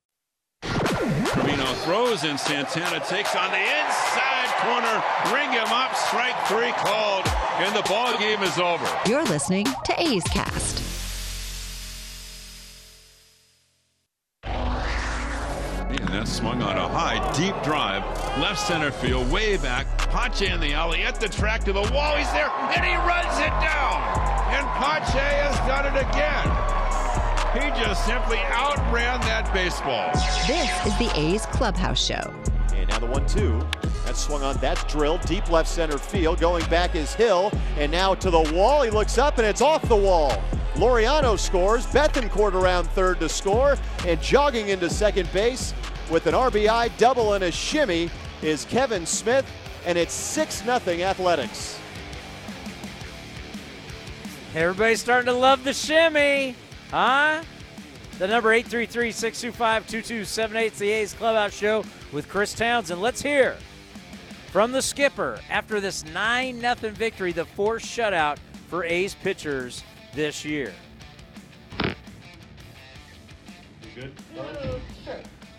Trevino 0.61 1.65
throws 1.87 2.25
and 2.25 2.39
Santana 2.39 3.03
takes 3.07 3.35
on 3.35 3.51
the 3.51 3.57
inside 3.57 4.53
corner. 4.61 5.03
Ring 5.35 5.51
him 5.51 5.73
up. 5.73 5.97
Strike 5.97 6.37
three 6.47 6.73
called, 6.73 7.27
and 7.57 7.75
the 7.75 7.89
ball 7.89 8.19
game 8.19 8.43
is 8.43 8.59
over. 8.59 8.87
You're 9.09 9.25
listening 9.25 9.65
to 9.65 9.95
A's 9.99 10.25
Cast. 10.25 10.94
And 16.15 16.25
that 16.25 16.31
swung 16.31 16.63
on 16.63 16.77
a 16.77 16.89
high, 16.89 17.19
deep 17.33 17.61
drive, 17.65 18.05
left 18.39 18.61
center 18.61 18.93
field, 18.93 19.29
way 19.33 19.57
back. 19.57 19.89
Pache 19.99 20.47
in 20.47 20.61
the 20.61 20.73
alley, 20.73 21.03
at 21.03 21.19
the 21.19 21.29
track 21.29 21.65
to 21.65 21.73
the 21.73 21.83
wall. 21.93 22.15
He's 22.15 22.31
there, 22.31 22.51
and 22.51 22.85
he 22.85 22.95
runs 22.95 23.37
it 23.41 23.51
down. 23.59 24.01
And 24.55 24.65
Pache 24.79 25.19
has 25.19 25.59
done 25.67 25.87
it 25.87 25.99
again. 25.99 26.47
He 27.53 27.83
just 27.83 28.07
simply 28.07 28.39
outran 28.53 29.23
that 29.23 29.53
baseball. 29.53 30.13
This 30.47 30.87
is 30.87 30.97
the 30.99 31.11
A's 31.19 31.47
Clubhouse 31.47 32.07
Show. 32.07 32.33
And 32.73 32.89
now 32.91 33.01
the 33.01 33.07
one-two. 33.07 33.67
That 34.07 34.17
swung 34.17 34.45
on. 34.45 34.57
That's 34.59 34.85
drilled 34.85 35.23
deep 35.23 35.51
left 35.51 35.69
center 35.69 35.99
field. 35.99 36.39
Going 36.39 36.65
back 36.67 36.95
is 36.95 37.13
Hill, 37.13 37.51
and 37.77 37.91
now 37.91 38.15
to 38.15 38.31
the 38.31 38.53
wall. 38.55 38.83
He 38.83 38.91
looks 38.91 39.19
up, 39.19 39.39
and 39.39 39.47
it's 39.49 39.63
off 39.63 39.89
the 39.89 39.97
wall. 39.97 40.41
Laureano 40.75 41.37
scores. 41.37 41.87
Bethancourt 41.87 42.55
around 42.55 42.85
third 42.91 43.19
to 43.19 43.29
score, 43.29 43.77
and 44.07 44.23
jogging 44.23 44.69
into 44.69 44.89
second 44.89 45.29
base 45.33 45.75
with 46.11 46.27
an 46.27 46.35
RBI 46.35 46.97
double 46.99 47.35
and 47.35 47.45
a 47.45 47.51
shimmy 47.51 48.11
is 48.43 48.65
Kevin 48.67 49.07
Smith, 49.07 49.51
and 49.87 49.97
it's 49.97 50.13
six 50.13 50.63
0 50.63 50.79
Athletics. 50.79 51.79
Everybody's 54.55 55.01
starting 55.01 55.27
to 55.27 55.33
love 55.33 55.65
the 55.65 55.73
shimmy, 55.73 56.55
huh? 56.91 57.43
The 58.19 58.29
number 58.29 58.53
833 58.53 59.11
625 59.11 59.87
2278 59.89 60.73
is 60.73 60.79
the 60.79 60.91
A's 60.91 61.13
Clubhouse 61.15 61.53
Show 61.53 61.85
with 62.13 62.29
Chris 62.29 62.53
Townsend. 62.55 63.01
Let's 63.01 63.21
hear 63.21 63.57
from 64.53 64.71
the 64.71 64.83
skipper 64.83 65.41
after 65.51 65.81
this 65.81 66.05
9 66.05 66.61
0 66.61 66.75
victory, 66.93 67.33
the 67.33 67.45
fourth 67.45 67.83
shutout 67.83 68.39
for 68.69 68.85
A's 68.85 69.15
pitchers 69.17 69.83
this 70.15 70.45
year. 70.45 70.73
Good? 73.97 74.13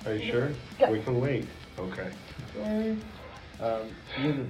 Are 0.05 0.15
you 0.15 0.31
sure? 0.31 0.55
We 0.91 1.03
can 1.03 1.19
wait. 1.19 1.45
Okay. 1.79 2.11
Um, 3.59 3.91
you 4.21 4.47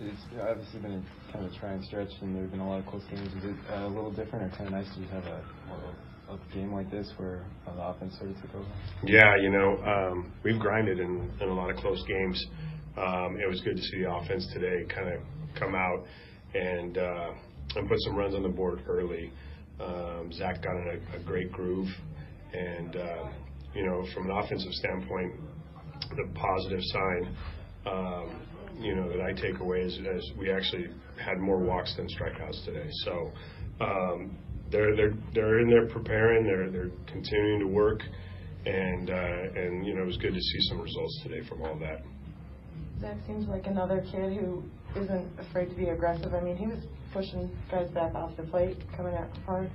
it's 0.00 0.22
obviously 0.40 0.80
been 0.80 0.92
a 0.92 1.32
kind 1.32 1.44
of 1.44 1.52
a 1.52 1.58
trying 1.58 1.82
stretch, 1.82 2.10
and 2.20 2.34
there 2.34 2.42
have 2.42 2.50
been 2.50 2.60
a 2.60 2.68
lot 2.68 2.80
of 2.80 2.86
close 2.86 3.02
games. 3.10 3.28
Is 3.28 3.44
it 3.44 3.56
uh, 3.72 3.86
a 3.86 3.88
little 3.88 4.12
different, 4.12 4.52
or 4.52 4.56
kind 4.56 4.66
of 4.66 4.72
nice 4.72 4.88
to 4.94 5.00
just 5.00 5.12
have 5.12 5.24
a 5.24 5.42
more 5.68 5.94
of 6.28 6.40
a 6.40 6.54
game 6.54 6.72
like 6.72 6.90
this 6.90 7.12
where 7.16 7.44
uh, 7.66 7.74
the 7.74 7.82
offense 7.82 8.16
sort 8.18 8.30
of 8.30 8.36
took 8.42 8.54
over? 8.54 8.66
Yeah, 9.04 9.36
you 9.36 9.50
know, 9.50 9.76
um, 9.84 10.32
we've 10.44 10.58
grinded 10.58 11.00
in, 11.00 11.30
in 11.40 11.48
a 11.48 11.54
lot 11.54 11.70
of 11.70 11.76
close 11.76 12.02
games. 12.06 12.46
Um, 12.96 13.38
it 13.42 13.48
was 13.48 13.60
good 13.60 13.76
to 13.76 13.82
see 13.82 14.02
the 14.02 14.12
offense 14.12 14.46
today 14.52 14.84
kind 14.92 15.08
of 15.08 15.20
come 15.58 15.74
out 15.74 16.04
and 16.54 16.98
uh, 16.98 17.30
and 17.76 17.88
put 17.88 17.98
some 18.00 18.16
runs 18.16 18.34
on 18.34 18.42
the 18.42 18.48
board 18.48 18.82
early. 18.88 19.32
Um, 19.80 20.32
Zach 20.32 20.62
got 20.62 20.76
in 20.76 21.00
a, 21.12 21.16
a 21.16 21.22
great 21.24 21.52
groove, 21.52 21.88
and 22.52 22.96
uh, 22.96 23.28
you 23.74 23.86
know, 23.86 24.04
from 24.14 24.30
an 24.30 24.36
offensive 24.36 24.72
standpoint, 24.72 25.34
the 26.16 26.28
positive 26.34 26.80
sign, 26.82 27.36
um, 27.86 28.40
you 28.78 28.94
know, 28.94 29.08
that 29.08 29.20
I 29.20 29.32
take 29.32 29.60
away 29.60 29.80
is, 29.80 29.94
is 29.94 30.32
we 30.38 30.50
actually 30.50 30.86
had 31.22 31.38
more 31.38 31.58
walks 31.58 31.94
than 31.96 32.06
strikeouts 32.06 32.64
today. 32.64 32.88
So 33.04 33.32
um, 33.80 34.36
they're 34.70 34.94
they're 34.96 35.14
they're 35.34 35.60
in 35.60 35.68
there 35.68 35.86
preparing. 35.86 36.44
They're 36.44 36.70
they're 36.70 36.90
continuing 37.06 37.60
to 37.60 37.66
work, 37.66 38.00
and 38.66 39.10
uh, 39.10 39.60
and 39.60 39.86
you 39.86 39.94
know, 39.94 40.02
it 40.02 40.06
was 40.06 40.18
good 40.18 40.34
to 40.34 40.40
see 40.40 40.60
some 40.68 40.80
results 40.80 41.20
today 41.22 41.46
from 41.48 41.62
all 41.62 41.78
that. 41.78 42.02
Zach 43.00 43.16
seems 43.26 43.46
like 43.48 43.66
another 43.66 44.04
kid 44.10 44.36
who 44.36 44.62
isn't 44.96 45.28
afraid 45.38 45.70
to 45.70 45.76
be 45.76 45.88
aggressive. 45.88 46.34
I 46.34 46.40
mean, 46.40 46.56
he 46.56 46.66
was 46.66 46.84
pushing 47.12 47.50
guys 47.70 47.90
back 47.90 48.14
off 48.14 48.36
the 48.36 48.42
plate, 48.44 48.76
coming 48.96 49.14
out 49.14 49.28
hard. 49.46 49.70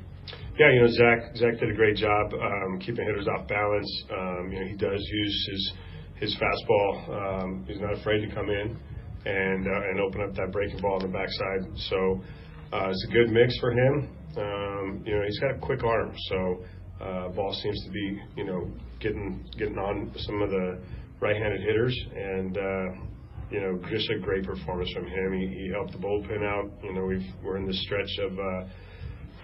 Yeah, 0.59 0.69
you 0.71 0.81
know, 0.81 0.87
Zach 0.87 1.35
Zach 1.35 1.59
did 1.59 1.71
a 1.71 1.73
great 1.73 1.95
job 1.95 2.31
um, 2.33 2.77
keeping 2.77 3.05
hitters 3.05 3.27
off 3.27 3.47
balance. 3.47 4.03
Um, 4.11 4.51
you 4.51 4.59
know, 4.59 4.67
he 4.67 4.75
does 4.75 5.01
use 5.01 5.47
his 5.49 5.73
his 6.19 6.37
fastball. 6.37 7.09
Um, 7.09 7.65
he's 7.67 7.79
not 7.81 7.97
afraid 7.97 8.21
to 8.21 8.35
come 8.35 8.51
in 8.51 8.77
and 9.25 9.67
uh, 9.67 9.89
and 9.89 9.99
open 9.99 10.21
up 10.21 10.35
that 10.35 10.51
breaking 10.51 10.79
ball 10.79 11.01
on 11.01 11.01
the 11.01 11.07
backside. 11.07 11.75
So 11.89 12.21
uh, 12.71 12.89
it's 12.91 13.07
a 13.09 13.11
good 13.11 13.31
mix 13.31 13.57
for 13.59 13.71
him. 13.71 14.09
Um, 14.37 15.03
you 15.03 15.15
know, 15.15 15.23
he's 15.25 15.39
got 15.39 15.55
a 15.55 15.59
quick 15.59 15.83
arm, 15.83 16.13
so 16.29 16.63
uh, 17.01 17.29
ball 17.29 17.51
seems 17.63 17.83
to 17.85 17.89
be 17.89 18.21
you 18.37 18.45
know 18.45 18.69
getting 18.99 19.43
getting 19.57 19.79
on 19.79 20.11
some 20.17 20.39
of 20.43 20.51
the 20.51 20.79
right-handed 21.19 21.61
hitters, 21.61 21.97
and 22.15 22.57
uh, 22.57 22.85
you 23.49 23.59
know 23.59 23.81
just 23.89 24.07
a 24.11 24.19
great 24.19 24.45
performance 24.45 24.91
from 24.93 25.07
him. 25.07 25.33
He, 25.33 25.47
he 25.47 25.71
helped 25.73 25.93
the 25.93 25.97
bullpen 25.97 26.45
out. 26.45 26.69
You 26.83 26.93
know, 26.93 27.05
we've 27.05 27.25
we're 27.43 27.57
in 27.57 27.65
the 27.65 27.73
stretch 27.73 28.19
of. 28.21 28.37
Uh, 28.37 28.69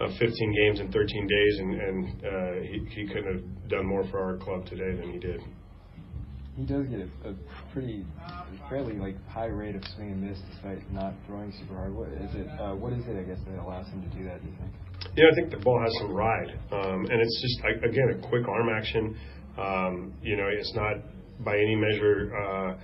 of 0.00 0.10
15 0.18 0.54
games 0.54 0.80
in 0.80 0.90
13 0.90 1.26
days, 1.26 1.58
and, 1.58 1.80
and 1.80 2.24
uh, 2.24 2.62
he, 2.62 3.02
he 3.02 3.06
couldn't 3.06 3.34
have 3.34 3.68
done 3.68 3.86
more 3.86 4.04
for 4.10 4.18
our 4.18 4.36
club 4.38 4.64
today 4.66 4.96
than 4.96 5.12
he 5.12 5.18
did. 5.18 5.40
He 6.56 6.64
does 6.64 6.86
get 6.86 7.00
a, 7.00 7.30
a 7.30 7.34
pretty, 7.72 8.04
fairly 8.68 8.94
like 8.94 9.14
high 9.28 9.46
rate 9.46 9.76
of 9.76 9.84
swing 9.94 10.12
and 10.12 10.22
miss 10.22 10.38
despite 10.50 10.90
not 10.92 11.14
throwing 11.26 11.52
super 11.52 11.74
hard. 11.74 11.94
What 11.94 12.08
is 12.08 12.34
it? 12.34 12.48
Uh, 12.60 12.74
what 12.74 12.92
is 12.92 13.04
it? 13.06 13.16
I 13.16 13.22
guess 13.22 13.38
that 13.46 13.58
allows 13.62 13.86
him 13.88 14.02
to 14.02 14.18
do 14.18 14.24
that. 14.24 14.42
Do 14.42 14.48
you 14.48 14.56
think? 14.58 14.72
Yeah, 15.16 15.24
I 15.30 15.34
think 15.34 15.50
the 15.50 15.58
ball 15.64 15.80
has 15.80 15.92
some 15.98 16.12
ride, 16.12 16.50
um, 16.72 17.06
and 17.08 17.20
it's 17.20 17.40
just 17.40 17.84
again 17.84 18.18
a 18.18 18.28
quick 18.28 18.46
arm 18.48 18.68
action. 18.68 19.16
Um, 19.56 20.12
you 20.22 20.36
know, 20.36 20.48
it's 20.52 20.72
not 20.74 20.96
by 21.44 21.56
any 21.56 21.76
measure. 21.76 22.32
Uh, 22.36 22.76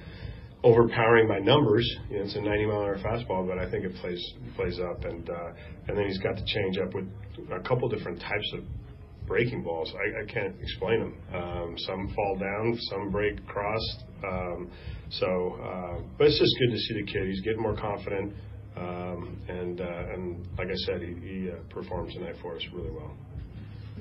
overpowering 0.64 1.28
by 1.28 1.38
numbers. 1.38 1.88
You 2.10 2.18
know, 2.18 2.24
it's 2.24 2.36
a 2.36 2.40
90 2.40 2.66
mile 2.66 2.82
an 2.82 2.86
hour 2.86 2.98
fastball, 2.98 3.46
but 3.46 3.58
I 3.58 3.70
think 3.70 3.84
it 3.84 3.94
plays 3.96 4.22
plays 4.56 4.78
up, 4.80 5.04
and 5.04 5.28
uh, 5.28 5.52
and 5.88 5.96
then 5.96 6.06
he's 6.06 6.18
got 6.18 6.36
the 6.36 6.44
change 6.44 6.78
up 6.78 6.94
with 6.94 7.06
a 7.52 7.60
couple 7.66 7.88
different 7.88 8.20
types 8.20 8.52
of 8.54 8.64
breaking 9.26 9.62
balls. 9.62 9.92
I, 9.94 10.22
I 10.22 10.32
can't 10.32 10.54
explain 10.60 11.00
them. 11.00 11.14
Um, 11.34 11.74
some 11.78 12.12
fall 12.14 12.36
down, 12.38 12.78
some 12.90 13.10
break 13.10 13.44
crossed. 13.46 14.04
Um, 14.24 14.70
so, 15.10 15.58
uh, 15.62 16.02
but 16.18 16.28
it's 16.28 16.38
just 16.38 16.54
good 16.58 16.72
to 16.72 16.78
see 16.78 16.94
the 16.94 17.12
kid. 17.12 17.28
He's 17.28 17.40
getting 17.42 17.62
more 17.62 17.76
confident, 17.76 18.32
um, 18.76 19.40
and 19.48 19.80
uh, 19.80 20.12
and 20.14 20.46
like 20.58 20.68
I 20.68 20.76
said, 20.86 21.02
he, 21.02 21.14
he 21.14 21.50
uh, 21.50 21.56
performs 21.70 22.14
tonight 22.14 22.36
for 22.40 22.56
us 22.56 22.62
really 22.72 22.90
well. 22.90 23.12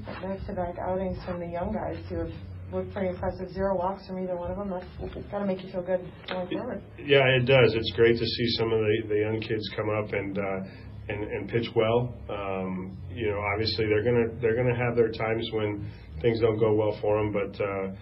Back-to-back 0.05 0.77
outings 0.77 1.17
from 1.25 1.39
the 1.39 1.47
young 1.47 1.71
guys 1.71 1.97
who 2.09 2.17
have 2.17 2.31
looked 2.71 2.93
pretty 2.93 3.09
impressive. 3.09 3.49
Zero 3.51 3.75
walks 3.77 4.07
from 4.07 4.19
either 4.19 4.35
one 4.35 4.51
of 4.51 4.57
them. 4.57 4.69
That's 4.69 5.31
got 5.31 5.39
to 5.39 5.45
make 5.45 5.63
you 5.63 5.71
feel 5.71 5.83
good 5.83 6.01
going 6.27 6.47
forward. 6.49 6.81
Yeah, 6.97 7.23
it 7.27 7.45
does. 7.45 7.73
It's 7.73 7.91
great 7.95 8.17
to 8.17 8.25
see 8.25 8.47
some 8.57 8.71
of 8.71 8.79
the, 8.79 9.07
the 9.09 9.19
young 9.19 9.39
kids 9.41 9.69
come 9.75 9.89
up 9.89 10.13
and 10.13 10.37
uh, 10.37 10.69
and, 11.07 11.23
and 11.23 11.49
pitch 11.49 11.67
well. 11.75 12.13
Um, 12.29 12.97
you 13.13 13.29
know, 13.29 13.39
obviously 13.53 13.85
they're 13.85 14.03
gonna 14.03 14.39
they're 14.41 14.55
gonna 14.55 14.75
have 14.75 14.95
their 14.95 15.11
times 15.11 15.47
when 15.53 15.89
things 16.21 16.39
don't 16.41 16.59
go 16.59 16.73
well 16.73 16.97
for 17.01 17.17
them, 17.17 17.31
but 17.31 17.61
uh, 17.63 17.95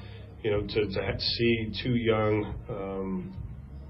you 0.44 0.52
know, 0.52 0.62
to, 0.62 0.86
to 0.86 1.20
see 1.20 1.72
two 1.84 1.96
young 1.96 2.56
um, 2.70 3.36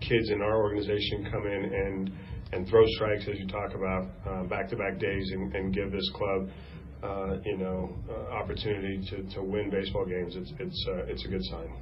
kids 0.01 0.29
in 0.29 0.41
our 0.41 0.57
organization 0.57 1.27
come 1.31 1.45
in 1.45 1.63
and 1.73 2.11
and 2.53 2.67
throw 2.67 2.83
strikes 2.95 3.25
as 3.27 3.39
you 3.39 3.47
talk 3.47 3.73
about 3.73 4.07
uh, 4.29 4.43
back-to-back 4.43 4.99
days 4.99 5.31
and, 5.33 5.55
and 5.55 5.73
give 5.73 5.91
this 5.91 6.07
club 6.13 6.49
you 7.45 7.57
know, 7.57 7.95
uh, 8.09 8.33
opportunity 8.33 9.03
to, 9.09 9.23
to 9.35 9.43
win 9.43 9.69
baseball 9.69 10.05
games, 10.05 10.35
it's 10.35 10.51
it's 10.59 10.85
uh, 10.89 11.05
it's 11.05 11.25
a 11.25 11.27
good 11.27 11.43
sign. 11.45 11.73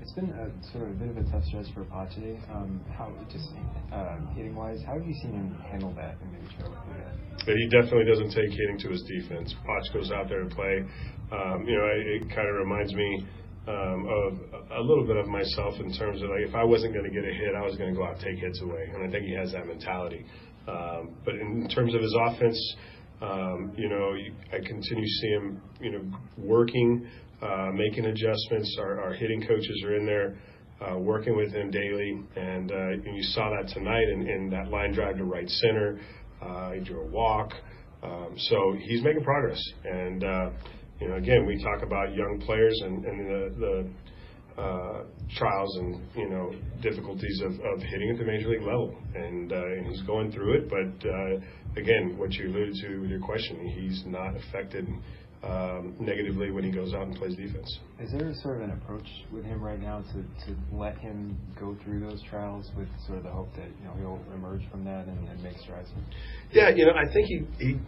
It's 0.00 0.12
been 0.12 0.30
a 0.30 0.48
sort 0.72 0.84
of 0.84 0.90
a 0.90 0.94
bit 0.94 1.10
of 1.10 1.16
a 1.18 1.24
tough 1.30 1.44
stretch 1.44 1.66
for 1.74 1.84
Pache. 1.84 2.38
Um, 2.54 2.80
how 2.96 3.12
just 3.30 3.50
um, 3.92 4.30
hitting 4.34 4.54
wise, 4.54 4.80
how 4.86 4.94
have 4.94 5.06
you 5.06 5.14
seen 5.20 5.32
him 5.32 5.54
handle 5.70 5.92
that 5.94 6.16
and 6.22 6.32
maybe 6.32 6.46
try 6.56 6.64
to 6.64 6.72
that? 6.72 7.44
But 7.44 7.56
he 7.56 7.68
definitely 7.68 8.06
doesn't 8.06 8.30
take 8.30 8.50
hitting 8.50 8.78
to 8.78 8.88
his 8.88 9.02
defense. 9.04 9.54
Potch 9.66 9.92
goes 9.92 10.10
out 10.10 10.28
there 10.28 10.44
to 10.44 10.54
play. 10.54 10.84
Um, 11.30 11.64
you 11.66 11.76
know, 11.76 11.86
it, 11.92 12.22
it 12.22 12.34
kind 12.34 12.48
of 12.48 12.56
reminds 12.56 12.94
me 12.94 13.26
um, 13.68 14.08
of 14.08 14.38
a 14.78 14.80
little 14.80 15.06
bit 15.06 15.16
of 15.16 15.26
myself 15.28 15.74
in 15.80 15.92
terms 15.92 16.22
of 16.22 16.30
like 16.30 16.48
if 16.48 16.54
I 16.54 16.64
wasn't 16.64 16.94
going 16.94 17.04
to 17.04 17.12
get 17.12 17.28
a 17.28 17.34
hit, 17.34 17.54
I 17.54 17.62
was 17.62 17.76
going 17.76 17.92
to 17.92 17.96
go 17.96 18.04
out 18.04 18.16
and 18.16 18.24
take 18.24 18.38
hits 18.38 18.62
away, 18.62 18.88
and 18.94 19.04
I 19.06 19.10
think 19.10 19.26
he 19.26 19.34
has 19.34 19.52
that 19.52 19.66
mentality. 19.66 20.24
Um, 20.66 21.16
but 21.24 21.34
in 21.34 21.68
terms 21.68 21.94
of 21.94 22.00
his 22.00 22.14
offense, 22.28 22.58
um, 23.20 23.72
you 23.76 23.88
know, 23.88 24.14
I 24.52 24.56
continue 24.58 25.04
to 25.04 25.10
see 25.20 25.28
him, 25.28 25.60
you 25.80 25.92
know, 25.92 26.04
working, 26.36 27.08
uh, 27.42 27.70
making 27.74 28.06
adjustments. 28.06 28.76
Our, 28.80 29.00
our 29.00 29.12
hitting 29.12 29.40
coaches 29.46 29.82
are 29.84 29.96
in 29.96 30.06
there 30.06 30.38
uh, 30.80 30.98
working 30.98 31.36
with 31.36 31.52
him 31.52 31.70
daily, 31.70 32.22
and, 32.36 32.70
uh, 32.70 32.74
and 32.74 33.16
you 33.16 33.22
saw 33.22 33.50
that 33.50 33.72
tonight 33.72 34.08
in, 34.08 34.28
in 34.28 34.50
that 34.50 34.68
line 34.68 34.92
drive 34.92 35.16
to 35.16 35.24
right 35.24 35.48
center. 35.48 36.00
Uh, 36.40 36.72
he 36.72 36.80
drew 36.80 37.00
a 37.00 37.06
walk, 37.06 37.52
um, 38.02 38.34
so 38.36 38.76
he's 38.78 39.02
making 39.02 39.24
progress. 39.24 39.60
And 39.84 40.22
uh, 40.22 40.50
you 41.00 41.08
know, 41.08 41.16
again, 41.16 41.46
we 41.46 41.62
talk 41.62 41.82
about 41.82 42.14
young 42.14 42.40
players 42.44 42.80
and, 42.84 43.04
and 43.04 43.20
the, 43.20 43.54
the 43.58 43.90
uh, 44.58 45.02
trials 45.36 45.76
and 45.76 46.00
you 46.16 46.28
know 46.28 46.52
difficulties 46.82 47.40
of, 47.44 47.52
of 47.52 47.82
hitting 47.82 48.10
at 48.10 48.18
the 48.18 48.24
major 48.24 48.48
league 48.48 48.62
level, 48.62 48.94
and, 49.14 49.52
uh, 49.52 49.56
and 49.56 49.86
he's 49.86 50.02
going 50.02 50.32
through 50.32 50.54
it. 50.54 50.68
But 50.68 51.08
uh, 51.08 51.80
again, 51.80 52.16
what 52.18 52.32
you 52.32 52.48
alluded 52.48 52.74
to 52.82 52.98
with 52.98 53.10
your 53.10 53.20
question, 53.20 53.68
he's 53.68 54.02
not 54.06 54.34
affected 54.36 54.88
um, 55.44 55.94
negatively 56.00 56.50
when 56.50 56.64
he 56.64 56.70
goes 56.70 56.92
out 56.94 57.02
and 57.02 57.14
plays 57.14 57.36
defense. 57.36 57.78
Is 58.00 58.10
there 58.10 58.32
sort 58.42 58.56
of 58.56 58.62
an 58.62 58.70
approach 58.70 59.06
with 59.32 59.44
him 59.44 59.62
right 59.62 59.80
now 59.80 60.02
to, 60.02 60.22
to 60.46 60.56
let 60.72 60.98
him 60.98 61.38
go 61.58 61.76
through 61.84 62.00
those 62.00 62.22
trials 62.28 62.70
with 62.76 62.88
sort 63.06 63.18
of 63.18 63.24
the 63.24 63.30
hope 63.30 63.54
that 63.54 63.68
you 63.80 63.84
know 63.84 63.94
he'll 63.98 64.34
emerge 64.34 64.62
from 64.70 64.84
that 64.84 65.06
and, 65.06 65.28
and 65.28 65.42
make 65.42 65.56
strides? 65.58 65.88
Yeah, 66.50 66.70
you 66.70 66.86
know, 66.86 66.92
I 66.92 67.12
think 67.12 67.26
he, 67.26 67.46
he 67.58 67.78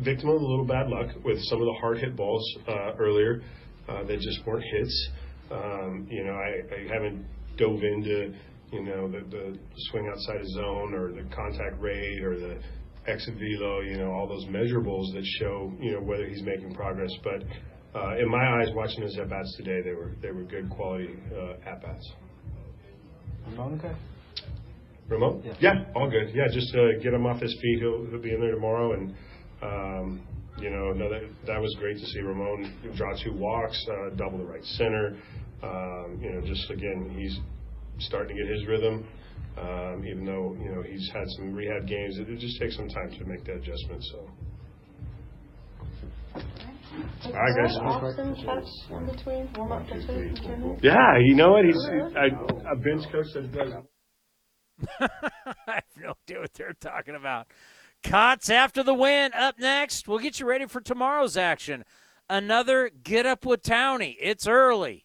victim 0.00 0.28
of 0.28 0.40
a 0.40 0.44
little 0.44 0.66
bad 0.66 0.88
luck 0.88 1.08
with 1.24 1.38
some 1.44 1.60
of 1.60 1.66
the 1.66 1.76
hard 1.80 1.98
hit 1.98 2.16
balls 2.16 2.44
uh, 2.68 2.92
earlier 2.98 3.42
uh, 3.88 4.04
that 4.04 4.20
just 4.20 4.46
weren't 4.46 4.64
hits. 4.64 5.10
Um, 5.52 6.06
you 6.10 6.24
know, 6.24 6.32
I, 6.32 6.92
haven't 6.92 7.26
dove 7.58 7.82
into, 7.82 8.34
you 8.72 8.82
know, 8.82 9.08
the, 9.08 9.20
the 9.28 9.58
swing 9.90 10.08
outside 10.10 10.40
of 10.40 10.48
zone 10.48 10.94
or 10.94 11.12
the 11.12 11.28
contact 11.34 11.78
rate 11.80 12.22
or 12.22 12.38
the 12.38 12.58
exit 13.06 13.34
velo, 13.34 13.80
you 13.80 13.98
know, 13.98 14.12
all 14.12 14.26
those 14.26 14.44
measurables 14.46 15.12
that 15.14 15.24
show, 15.38 15.72
you 15.80 15.92
know, 15.92 16.00
whether 16.00 16.26
he's 16.26 16.42
making 16.42 16.74
progress. 16.74 17.10
But 17.22 17.42
uh, 17.94 18.16
in 18.18 18.30
my 18.30 18.60
eyes, 18.60 18.68
watching 18.74 19.02
his 19.02 19.18
at 19.18 19.28
bats 19.28 19.54
today, 19.56 19.82
they 19.82 19.92
were 19.92 20.12
they 20.22 20.30
were 20.30 20.44
good 20.44 20.70
quality 20.70 21.14
uh, 21.34 21.68
at 21.68 21.82
bats. 21.82 22.12
Ramon 23.48 23.78
okay? 23.78 23.94
Ramon? 25.08 25.42
Yeah. 25.44 25.54
yeah, 25.60 25.84
all 25.94 26.08
good. 26.08 26.34
Yeah, 26.34 26.46
just 26.52 26.74
uh, 26.74 27.02
get 27.02 27.12
him 27.12 27.26
off 27.26 27.40
his 27.40 27.52
feet. 27.60 27.80
He'll 27.80 28.06
he'll 28.06 28.22
be 28.22 28.32
in 28.32 28.40
there 28.40 28.54
tomorrow, 28.54 28.92
and 28.92 29.14
um, 29.62 30.26
you 30.58 30.70
know, 30.70 30.92
no, 30.92 31.10
that 31.10 31.22
that 31.46 31.60
was 31.60 31.74
great 31.78 31.98
to 31.98 32.06
see 32.06 32.20
Ramon 32.20 32.72
draw 32.96 33.12
two 33.22 33.32
walks, 33.34 33.84
uh, 33.90 34.14
double 34.16 34.38
the 34.38 34.44
right 34.44 34.64
center. 34.64 35.18
Um, 35.62 36.18
you 36.20 36.32
know, 36.32 36.40
just 36.46 36.70
again, 36.70 37.14
he's 37.16 37.38
starting 38.06 38.36
to 38.36 38.42
get 38.42 38.52
his 38.52 38.66
rhythm. 38.66 39.06
Um, 39.58 40.04
even 40.06 40.24
though 40.24 40.56
you 40.58 40.70
know 40.70 40.82
he's 40.82 41.10
had 41.12 41.24
some 41.36 41.52
rehab 41.52 41.86
games, 41.86 42.18
it, 42.18 42.28
it 42.28 42.38
just 42.38 42.58
takes 42.58 42.76
some 42.76 42.88
time 42.88 43.10
to 43.10 43.24
make 43.24 43.44
that 43.44 43.56
adjustment. 43.56 44.02
So. 44.04 44.28
All 47.24 47.32
right, 47.32 47.56
guys. 47.56 47.76
Austin 47.80 48.34
catch 48.36 48.64
in 48.90 49.06
between, 49.06 49.48
warm 49.56 49.72
up 49.72 49.86
pitches. 49.86 50.38
Yeah, 50.82 51.18
you 51.20 51.34
know 51.34 51.52
what? 51.52 51.64
He's 51.64 51.86
I, 52.16 52.26
a 52.70 52.76
bench 52.76 53.04
coach 53.12 53.26
that 53.34 53.52
does. 53.52 53.72
I 55.00 55.74
have 55.74 55.84
no 55.96 56.14
idea 56.26 56.40
what 56.40 56.52
they're 56.54 56.74
talking 56.80 57.14
about. 57.14 57.46
Cots 58.02 58.50
after 58.50 58.82
the 58.82 58.94
win. 58.94 59.32
Up 59.32 59.58
next, 59.58 60.08
we'll 60.08 60.18
get 60.18 60.40
you 60.40 60.46
ready 60.46 60.66
for 60.66 60.80
tomorrow's 60.80 61.36
action. 61.36 61.84
Another 62.28 62.90
get 63.02 63.26
up 63.26 63.46
with 63.46 63.62
Townie. 63.62 64.16
It's 64.18 64.46
early. 64.46 65.04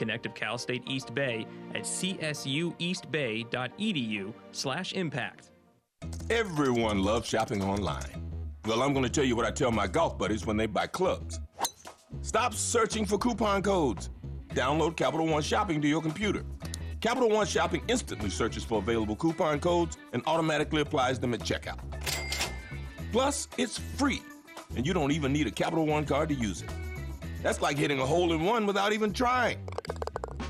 Connect 0.00 0.24
with 0.24 0.34
Cal 0.34 0.56
State 0.56 0.82
East 0.86 1.14
Bay 1.14 1.46
at 1.74 1.82
csueastbay.edu 1.82 4.32
slash 4.50 4.94
impact. 4.94 5.50
Everyone 6.30 7.02
loves 7.02 7.28
shopping 7.28 7.62
online. 7.62 8.32
Well, 8.64 8.82
I'm 8.82 8.94
going 8.94 9.04
to 9.04 9.10
tell 9.10 9.24
you 9.24 9.36
what 9.36 9.44
I 9.44 9.50
tell 9.50 9.70
my 9.70 9.86
golf 9.86 10.16
buddies 10.16 10.46
when 10.46 10.56
they 10.56 10.64
buy 10.64 10.86
clubs. 10.86 11.38
Stop 12.22 12.54
searching 12.54 13.04
for 13.04 13.18
coupon 13.18 13.60
codes. 13.60 14.08
Download 14.54 14.96
Capital 14.96 15.26
One 15.26 15.42
Shopping 15.42 15.82
to 15.82 15.88
your 15.88 16.00
computer. 16.00 16.46
Capital 17.02 17.28
One 17.28 17.46
Shopping 17.46 17.82
instantly 17.86 18.30
searches 18.30 18.64
for 18.64 18.78
available 18.78 19.16
coupon 19.16 19.60
codes 19.60 19.98
and 20.14 20.22
automatically 20.26 20.80
applies 20.80 21.20
them 21.20 21.34
at 21.34 21.40
checkout. 21.40 21.78
Plus, 23.12 23.48
it's 23.58 23.76
free, 23.76 24.22
and 24.76 24.86
you 24.86 24.94
don't 24.94 25.12
even 25.12 25.30
need 25.30 25.46
a 25.46 25.50
Capital 25.50 25.84
One 25.84 26.06
card 26.06 26.30
to 26.30 26.34
use 26.34 26.62
it. 26.62 26.70
That's 27.42 27.60
like 27.60 27.76
hitting 27.76 28.00
a 28.00 28.06
hole 28.06 28.32
in 28.32 28.44
one 28.44 28.66
without 28.66 28.92
even 28.92 29.12
trying. 29.12 29.58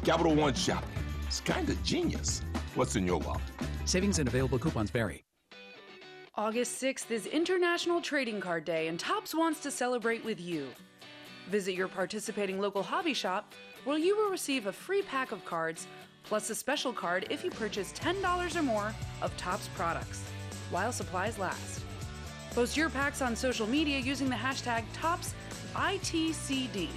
Capital 0.04 0.34
One 0.34 0.54
Shopping. 0.54 0.88
It's 1.26 1.40
kind 1.40 1.68
of 1.68 1.82
genius. 1.84 2.40
What's 2.74 2.96
in 2.96 3.06
your 3.06 3.18
wallet? 3.18 3.42
Savings 3.84 4.18
and 4.18 4.26
available 4.26 4.58
coupons 4.58 4.90
vary. 4.90 5.24
August 6.36 6.82
6th 6.82 7.10
is 7.10 7.26
International 7.26 8.00
Trading 8.00 8.40
Card 8.40 8.64
Day, 8.64 8.88
and 8.88 8.98
Tops 8.98 9.34
wants 9.34 9.60
to 9.60 9.70
celebrate 9.70 10.24
with 10.24 10.40
you. 10.40 10.68
Visit 11.48 11.74
your 11.74 11.88
participating 11.88 12.58
local 12.58 12.82
hobby 12.82 13.12
shop 13.12 13.52
where 13.84 13.98
you 13.98 14.16
will 14.16 14.30
receive 14.30 14.66
a 14.66 14.72
free 14.72 15.02
pack 15.02 15.32
of 15.32 15.44
cards 15.44 15.86
plus 16.24 16.48
a 16.48 16.54
special 16.54 16.94
card 16.94 17.26
if 17.28 17.44
you 17.44 17.50
purchase 17.50 17.92
$10 17.92 18.56
or 18.56 18.62
more 18.62 18.94
of 19.20 19.36
Tops 19.36 19.68
products 19.74 20.22
while 20.70 20.92
supplies 20.92 21.38
last. 21.38 21.82
Post 22.54 22.74
your 22.76 22.88
packs 22.88 23.20
on 23.20 23.36
social 23.36 23.66
media 23.66 23.98
using 23.98 24.30
the 24.30 24.34
hashtag 24.34 24.84
TopsITCD 25.74 26.88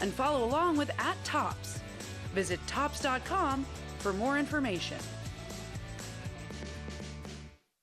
and 0.00 0.14
follow 0.14 0.44
along 0.44 0.78
with 0.78 0.90
at 0.98 1.22
Tops. 1.24 1.80
Visit 2.34 2.60
Tops.com 2.66 3.66
for 3.98 4.12
more 4.12 4.38
information. 4.38 4.98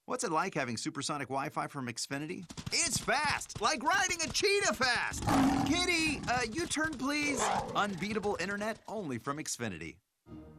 What's 0.07 0.23
it 0.23 0.31
like 0.31 0.53
having 0.53 0.77
supersonic 0.77 1.29
Wi 1.29 1.49
Fi 1.49 1.67
from 1.67 1.87
Xfinity? 1.87 2.45
It's 2.71 2.97
fast, 2.97 3.59
like 3.59 3.83
riding 3.83 4.17
a 4.23 4.27
cheetah 4.29 4.73
fast. 4.73 5.23
Kitty, 5.67 6.21
uh, 6.29 6.41
U 6.51 6.67
turn 6.67 6.93
please. 6.93 7.43
Unbeatable 7.75 8.37
internet 8.39 8.77
only 8.87 9.17
from 9.17 9.37
Xfinity. 9.37 9.95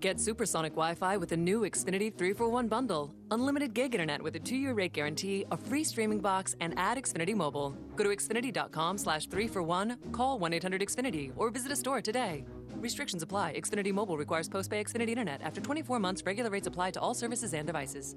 Get 0.00 0.20
supersonic 0.20 0.72
Wi-Fi 0.72 1.16
with 1.16 1.30
the 1.30 1.36
new 1.36 1.60
Xfinity 1.62 2.16
3 2.16 2.32
for 2.34 2.48
1 2.48 2.68
bundle. 2.68 3.14
Unlimited 3.30 3.72
gig 3.72 3.94
internet 3.94 4.22
with 4.22 4.36
a 4.36 4.40
2-year 4.40 4.74
rate 4.74 4.92
guarantee, 4.92 5.44
a 5.50 5.56
free 5.56 5.84
streaming 5.84 6.20
box, 6.20 6.54
and 6.60 6.74
add 6.78 6.98
Xfinity 6.98 7.34
Mobile. 7.34 7.74
Go 7.96 8.04
to 8.04 8.10
xfinity.com 8.10 8.98
slash 8.98 9.26
3 9.26 9.48
for 9.48 9.62
1, 9.62 9.96
call 10.12 10.38
1-800-XFINITY, 10.38 11.32
or 11.36 11.50
visit 11.50 11.72
a 11.72 11.76
store 11.76 12.02
today. 12.02 12.44
Restrictions 12.80 13.22
apply. 13.22 13.54
Xfinity 13.58 13.92
Mobile 13.92 14.16
requires 14.18 14.48
post-pay 14.48 14.84
Xfinity 14.84 15.08
internet. 15.08 15.40
After 15.42 15.60
24 15.60 15.98
months, 15.98 16.22
regular 16.24 16.50
rates 16.50 16.66
apply 16.66 16.92
to 16.92 17.00
all 17.00 17.14
services 17.14 17.54
and 17.54 17.66
devices. 17.66 18.16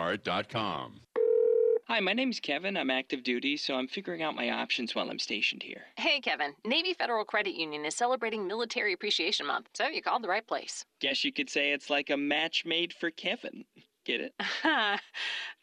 lastdivebar.com. 0.01 1.01
Hi, 1.87 1.99
my 1.99 2.13
name's 2.13 2.39
Kevin. 2.39 2.77
I'm 2.77 2.89
active 2.89 3.21
duty, 3.21 3.57
so 3.57 3.75
I'm 3.75 3.87
figuring 3.87 4.21
out 4.21 4.33
my 4.33 4.49
options 4.49 4.95
while 4.95 5.09
I'm 5.09 5.19
stationed 5.19 5.61
here. 5.61 5.81
Hey, 5.97 6.21
Kevin. 6.21 6.53
Navy 6.65 6.93
Federal 6.93 7.25
Credit 7.25 7.53
Union 7.53 7.83
is 7.83 7.95
celebrating 7.95 8.47
Military 8.47 8.93
Appreciation 8.93 9.45
Month, 9.45 9.67
so 9.73 9.87
you 9.87 10.01
called 10.01 10.23
the 10.23 10.29
right 10.29 10.47
place. 10.47 10.85
Guess 11.01 11.25
you 11.25 11.33
could 11.33 11.49
say 11.49 11.73
it's 11.73 11.89
like 11.89 12.09
a 12.09 12.17
match 12.17 12.63
made 12.65 12.93
for 12.93 13.11
Kevin. 13.11 13.65
Get 14.05 14.21
it? 14.21 14.33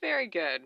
Very 0.03 0.27
good. 0.27 0.63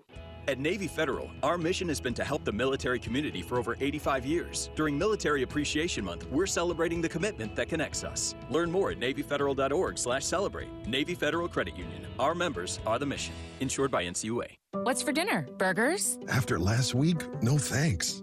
At 0.49 0.59
Navy 0.59 0.88
Federal, 0.88 1.30
our 1.45 1.57
mission 1.57 1.88
has 1.88 2.01
been 2.01 2.14
to 2.14 2.24
help 2.24 2.45
the 2.45 2.53
military 2.53 2.99
community 2.99 3.43
for 3.43 3.59
over 3.59 3.76
85 3.80 4.26
years. 4.26 4.70
During 4.74 4.99
Military 4.99 5.43
Appreciation 5.45 6.05
Month, 6.05 6.26
we're 6.32 6.47
celebrating 6.49 7.01
the 7.01 7.09
commitment 7.09 7.55
that 7.55 7.68
connects 7.68 8.03
us. 8.03 8.34
Learn 8.51 8.70
more 8.70 8.90
at 8.90 8.99
NavyFederal.org/celebrate. 8.99 10.68
Navy 10.86 11.14
Federal 11.14 11.49
Credit 11.49 11.76
Union. 11.76 12.07
Our 12.18 12.34
members 12.34 12.80
are 12.86 12.99
the 12.99 13.07
mission. 13.07 13.34
Insured 13.61 13.93
by 13.93 14.05
NCUA. 14.05 14.47
What's 14.82 15.03
for 15.03 15.12
dinner? 15.12 15.47
Burgers? 15.59 16.18
After 16.28 16.59
last 16.59 16.95
week, 16.95 17.22
no 17.43 17.57
thanks. 17.57 18.22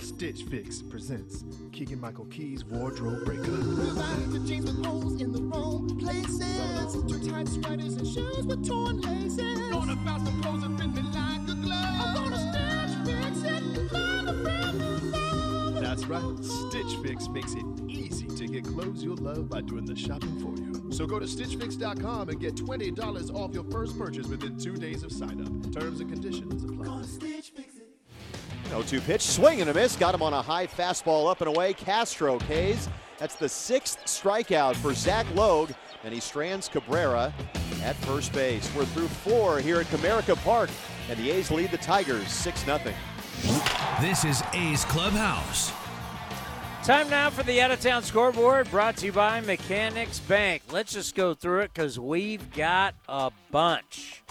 Stitch 0.00 0.42
Fix 0.44 0.82
presents 0.82 1.44
Keegan 1.72 2.00
Michael 2.00 2.24
Key's 2.26 2.64
Wardrobe 2.64 3.24
the 3.24 4.42
jeans 4.46 4.64
with 4.66 4.84
holes 4.84 5.20
in 5.20 5.32
the 5.32 5.42
wrong 5.42 5.98
places. 5.98 6.92
Too 7.10 7.30
tight 7.30 7.48
sweaters 7.48 7.94
and 7.94 8.06
shoes 8.06 8.46
with 8.46 8.66
torn 8.66 9.00
laces. 9.00 9.38
The 9.38 10.32
clothes 10.42 10.62
fit 10.80 10.94
me 10.94 11.02
like 11.02 11.48
a 11.48 11.54
glove. 11.54 12.00
I'm 12.00 12.14
gonna 12.14 12.38
stitch 12.38 13.14
fix 13.14 13.42
it, 13.42 13.90
find 13.90 14.28
a 14.28 14.72
new 14.72 15.10
love. 15.10 15.80
That's 15.80 16.04
right, 16.06 16.44
Stitch 16.44 16.96
Fix 17.02 17.28
makes 17.28 17.54
it 17.54 17.64
easy 17.88 18.26
to 18.28 18.46
get 18.46 18.64
clothes 18.64 19.02
you'll 19.02 19.16
love 19.16 19.48
by 19.48 19.60
doing 19.60 19.84
the 19.84 19.96
shopping 19.96 20.38
for 20.40 20.54
you. 20.60 20.92
So 20.92 21.06
go 21.06 21.18
to 21.18 21.26
StitchFix.com 21.26 22.28
and 22.28 22.40
get 22.40 22.54
$20 22.54 23.34
off 23.34 23.54
your 23.54 23.64
first 23.64 23.98
purchase 23.98 24.26
within 24.26 24.58
two 24.58 24.76
days 24.76 25.02
of 25.02 25.10
sign 25.10 25.40
up. 25.40 25.72
Terms 25.72 26.00
and 26.00 26.10
conditions 26.10 26.64
apply. 26.64 27.02
0 28.68 28.82
2 28.82 29.00
pitch, 29.00 29.22
swing 29.22 29.60
and 29.60 29.70
a 29.70 29.74
miss. 29.74 29.96
Got 29.96 30.14
him 30.14 30.22
on 30.22 30.32
a 30.32 30.42
high 30.42 30.66
fastball 30.66 31.30
up 31.30 31.40
and 31.40 31.48
away. 31.48 31.72
Castro 31.72 32.38
K's. 32.40 32.88
That's 33.18 33.36
the 33.36 33.48
sixth 33.48 34.04
strikeout 34.06 34.74
for 34.76 34.94
Zach 34.94 35.26
Logue, 35.34 35.70
and 36.02 36.12
he 36.12 36.20
strands 36.20 36.68
Cabrera 36.68 37.32
at 37.82 37.96
first 37.96 38.32
base. 38.32 38.68
We're 38.74 38.84
through 38.86 39.08
four 39.08 39.60
here 39.60 39.80
at 39.80 39.86
Comerica 39.86 40.36
Park, 40.42 40.70
and 41.08 41.18
the 41.18 41.30
A's 41.30 41.50
lead 41.50 41.70
the 41.70 41.78
Tigers 41.78 42.28
6 42.28 42.64
0. 42.64 42.80
This 44.00 44.24
is 44.24 44.42
A's 44.52 44.84
Clubhouse. 44.86 45.72
Time 46.84 47.08
now 47.08 47.30
for 47.30 47.44
the 47.44 47.60
out 47.60 47.70
of 47.70 47.80
town 47.80 48.02
scoreboard 48.02 48.68
brought 48.68 48.96
to 48.96 49.06
you 49.06 49.12
by 49.12 49.40
Mechanics 49.40 50.18
Bank. 50.18 50.62
Let's 50.72 50.92
just 50.92 51.14
go 51.14 51.32
through 51.32 51.60
it 51.60 51.72
because 51.72 51.98
we've 51.98 52.52
got 52.52 52.96
a 53.08 53.30
bunch. 53.52 54.21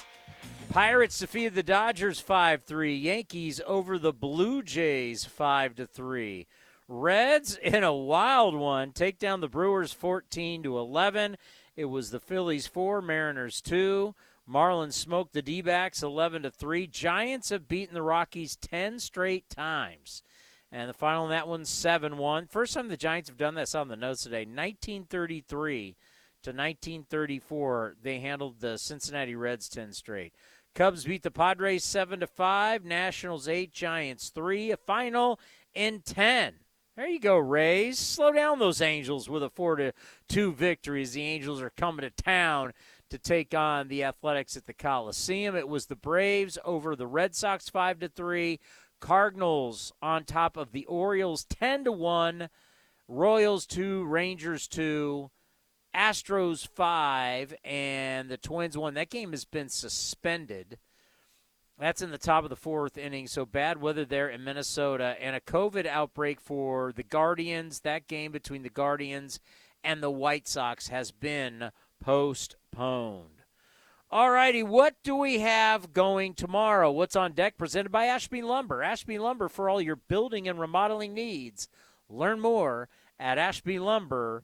Pirates 0.71 1.19
defeated 1.19 1.53
the 1.53 1.63
Dodgers 1.63 2.21
5 2.21 2.63
3. 2.63 2.95
Yankees 2.95 3.59
over 3.67 3.99
the 3.99 4.13
Blue 4.13 4.63
Jays 4.63 5.25
5 5.25 5.89
3. 5.91 6.47
Reds 6.87 7.57
in 7.57 7.83
a 7.83 7.93
wild 7.93 8.55
one 8.55 8.93
take 8.93 9.19
down 9.19 9.41
the 9.41 9.49
Brewers 9.49 9.91
14 9.91 10.63
to 10.63 10.79
11. 10.79 11.35
It 11.75 11.85
was 11.85 12.11
the 12.11 12.21
Phillies 12.21 12.67
4, 12.67 13.01
Mariners 13.01 13.59
2. 13.61 14.15
Marlins 14.49 14.93
smoked 14.93 15.33
the 15.33 15.41
D-backs 15.41 16.03
11 16.03 16.43
to 16.43 16.51
3. 16.51 16.87
Giants 16.87 17.49
have 17.49 17.67
beaten 17.67 17.93
the 17.93 18.01
Rockies 18.01 18.55
10 18.55 18.99
straight 18.99 19.49
times. 19.49 20.23
And 20.71 20.89
the 20.89 20.93
final 20.93 21.25
in 21.25 21.31
that 21.31 21.49
one 21.49 21.63
7-1. 21.63 22.49
First 22.49 22.75
time 22.75 22.87
the 22.87 22.95
Giants 22.95 23.27
have 23.27 23.37
done 23.37 23.55
this 23.55 23.75
on 23.75 23.89
the 23.89 23.97
notes 23.97 24.23
today, 24.23 24.45
1933 24.45 25.97
to 26.43 26.49
1934, 26.49 27.97
they 28.01 28.19
handled 28.19 28.61
the 28.61 28.77
Cincinnati 28.77 29.35
Reds 29.35 29.69
10 29.69 29.93
straight. 29.93 30.33
Cubs 30.73 31.03
beat 31.03 31.23
the 31.23 31.31
Padres 31.31 31.83
7 31.83 32.21
to 32.21 32.27
5, 32.27 32.85
Nationals 32.85 33.47
8, 33.47 33.73
Giants 33.73 34.29
3, 34.29 34.71
a 34.71 34.77
final 34.77 35.39
in 35.73 36.01
10. 36.01 36.53
There 36.95 37.07
you 37.07 37.19
go, 37.19 37.37
Rays. 37.37 37.99
Slow 37.99 38.31
down 38.31 38.59
those 38.59 38.81
Angels 38.81 39.29
with 39.29 39.43
a 39.43 39.49
4 39.49 39.75
to 39.77 39.93
2 40.29 40.53
victory 40.53 41.01
as 41.01 41.13
the 41.13 41.23
Angels 41.23 41.61
are 41.61 41.71
coming 41.71 42.01
to 42.01 42.23
town 42.23 42.71
to 43.09 43.17
take 43.17 43.53
on 43.53 43.89
the 43.89 44.03
Athletics 44.05 44.55
at 44.55 44.65
the 44.65 44.73
Coliseum. 44.73 45.55
It 45.55 45.67
was 45.67 45.87
the 45.87 45.95
Braves 45.95 46.57
over 46.63 46.95
the 46.95 47.07
Red 47.07 47.35
Sox 47.35 47.67
5 47.67 47.99
to 47.99 48.07
3, 48.07 48.59
Cardinals 49.01 49.91
on 50.01 50.23
top 50.23 50.55
of 50.55 50.71
the 50.71 50.85
Orioles 50.85 51.43
10 51.45 51.83
to 51.83 51.91
1, 51.91 52.49
Royals 53.09 53.65
2, 53.65 54.05
Rangers 54.05 54.69
2, 54.69 55.29
Astros 55.95 56.67
5 56.67 57.53
and 57.63 58.29
the 58.29 58.37
Twins 58.37 58.77
1. 58.77 58.93
That 58.93 59.09
game 59.09 59.31
has 59.31 59.45
been 59.45 59.69
suspended. 59.69 60.77
That's 61.77 62.01
in 62.01 62.11
the 62.11 62.17
top 62.17 62.43
of 62.43 62.49
the 62.49 62.55
fourth 62.55 62.97
inning. 62.97 63.27
So 63.27 63.45
bad 63.45 63.81
weather 63.81 64.05
there 64.05 64.29
in 64.29 64.43
Minnesota 64.43 65.15
and 65.19 65.35
a 65.35 65.41
COVID 65.41 65.85
outbreak 65.85 66.39
for 66.39 66.93
the 66.93 67.03
Guardians. 67.03 67.79
That 67.79 68.07
game 68.07 68.31
between 68.31 68.63
the 68.63 68.69
Guardians 68.69 69.39
and 69.83 70.01
the 70.01 70.11
White 70.11 70.47
Sox 70.47 70.89
has 70.89 71.11
been 71.11 71.71
postponed. 71.99 73.41
All 74.11 74.29
righty, 74.29 74.61
what 74.61 74.95
do 75.03 75.15
we 75.15 75.39
have 75.39 75.93
going 75.93 76.33
tomorrow? 76.33 76.91
What's 76.91 77.15
on 77.15 77.31
deck? 77.31 77.57
Presented 77.57 77.91
by 77.91 78.05
Ashby 78.05 78.41
Lumber. 78.41 78.83
Ashby 78.83 79.17
Lumber 79.17 79.49
for 79.49 79.69
all 79.69 79.81
your 79.81 79.95
building 79.95 80.47
and 80.47 80.59
remodeling 80.59 81.13
needs. 81.13 81.69
Learn 82.09 82.39
more 82.39 82.89
at 83.19 83.37
ashbylumber.com. 83.37 84.43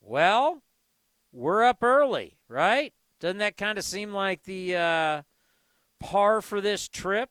Well, 0.00 0.62
we're 1.32 1.64
up 1.64 1.82
early, 1.82 2.38
right? 2.48 2.92
Doesn't 3.20 3.38
that 3.38 3.56
kind 3.56 3.78
of 3.78 3.84
seem 3.84 4.12
like 4.12 4.44
the 4.44 4.76
uh, 4.76 5.22
par 6.00 6.40
for 6.40 6.60
this 6.60 6.88
trip? 6.88 7.30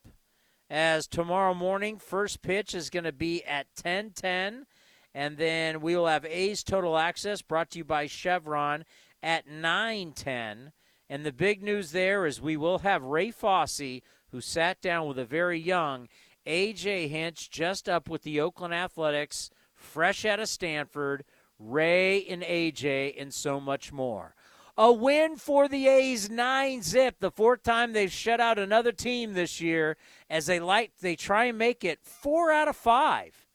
As 0.69 1.07
tomorrow 1.07 1.53
morning, 1.53 1.97
first 1.97 2.41
pitch 2.41 2.75
is 2.75 2.89
going 2.89 3.05
to 3.05 3.13
be 3.13 3.43
at 3.45 3.67
10:10, 3.75 4.65
and 5.13 5.37
then 5.37 5.79
we 5.79 5.95
will 5.95 6.07
have 6.07 6.25
A's 6.25 6.63
Total 6.63 6.97
Access 6.97 7.41
brought 7.41 7.71
to 7.71 7.77
you 7.77 7.85
by 7.85 8.05
Chevron 8.07 8.83
at 9.23 9.47
9:10. 9.47 10.73
And 11.09 11.25
the 11.25 11.31
big 11.31 11.63
news 11.63 11.91
there 11.91 12.25
is 12.25 12.41
we 12.41 12.57
will 12.57 12.79
have 12.79 13.01
Ray 13.03 13.31
Fosse, 13.31 14.01
who 14.31 14.41
sat 14.41 14.81
down 14.81 15.07
with 15.07 15.17
a 15.17 15.25
very 15.25 15.59
young 15.59 16.09
AJ 16.45 17.09
Hinch, 17.09 17.49
just 17.49 17.87
up 17.87 18.09
with 18.09 18.23
the 18.23 18.39
Oakland 18.39 18.73
Athletics, 18.73 19.49
fresh 19.87 20.25
out 20.25 20.39
of 20.39 20.49
Stanford. 20.49 21.23
Ray 21.59 22.23
and 22.25 22.43
AJ, 22.43 23.19
and 23.19 23.33
so 23.33 23.59
much 23.59 23.91
more. 23.91 24.35
A 24.77 24.91
win 24.91 25.37
for 25.37 25.67
the 25.67 25.87
A's, 25.87 26.29
nine 26.29 26.83
zip, 26.83 27.15
the 27.19 27.31
fourth 27.31 27.63
time 27.63 27.93
they've 27.93 28.11
shut 28.11 28.39
out 28.39 28.59
another 28.59 28.91
team 28.91 29.33
this 29.33 29.59
year. 29.59 29.97
As 30.29 30.45
they 30.45 30.59
like, 30.59 30.91
they 31.01 31.15
try 31.15 31.45
and 31.45 31.57
make 31.57 31.83
it 31.83 31.99
four 32.03 32.51
out 32.51 32.67
of 32.67 32.75
five. 32.75 33.47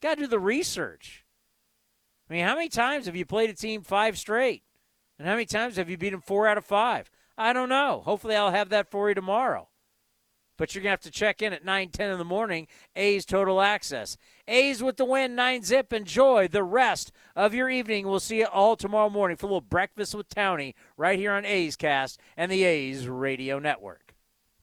Got 0.00 0.14
to 0.14 0.22
do 0.22 0.26
the 0.26 0.38
research. 0.38 1.26
I 2.28 2.32
mean, 2.32 2.44
how 2.46 2.54
many 2.54 2.70
times 2.70 3.06
have 3.06 3.16
you 3.16 3.26
played 3.26 3.50
a 3.50 3.54
team 3.54 3.82
five 3.82 4.16
straight, 4.16 4.62
and 5.18 5.28
how 5.28 5.34
many 5.34 5.44
times 5.44 5.76
have 5.76 5.90
you 5.90 5.98
beat 5.98 6.10
them 6.10 6.22
four 6.22 6.48
out 6.48 6.56
of 6.56 6.64
five? 6.64 7.10
I 7.36 7.52
don't 7.52 7.68
know. 7.68 8.00
Hopefully, 8.04 8.36
I'll 8.36 8.50
have 8.50 8.70
that 8.70 8.90
for 8.90 9.08
you 9.10 9.14
tomorrow. 9.14 9.68
But 10.60 10.74
you're 10.74 10.82
gonna 10.82 10.90
have 10.90 11.00
to 11.00 11.10
check 11.10 11.40
in 11.40 11.54
at 11.54 11.64
nine 11.64 11.88
ten 11.88 12.10
in 12.10 12.18
the 12.18 12.24
morning. 12.24 12.66
A's 12.94 13.24
Total 13.24 13.62
Access. 13.62 14.18
A's 14.46 14.82
with 14.82 14.98
the 14.98 15.06
win, 15.06 15.34
nine 15.34 15.62
zip. 15.62 15.90
Enjoy 15.90 16.48
the 16.48 16.62
rest 16.62 17.12
of 17.34 17.54
your 17.54 17.70
evening. 17.70 18.06
We'll 18.06 18.20
see 18.20 18.40
you 18.40 18.44
all 18.44 18.76
tomorrow 18.76 19.08
morning 19.08 19.38
for 19.38 19.46
a 19.46 19.48
little 19.48 19.62
breakfast 19.62 20.14
with 20.14 20.28
Townie 20.28 20.74
right 20.98 21.18
here 21.18 21.32
on 21.32 21.46
A's 21.46 21.76
Cast 21.76 22.20
and 22.36 22.52
the 22.52 22.64
A's 22.64 23.08
Radio 23.08 23.58
Network. 23.58 24.12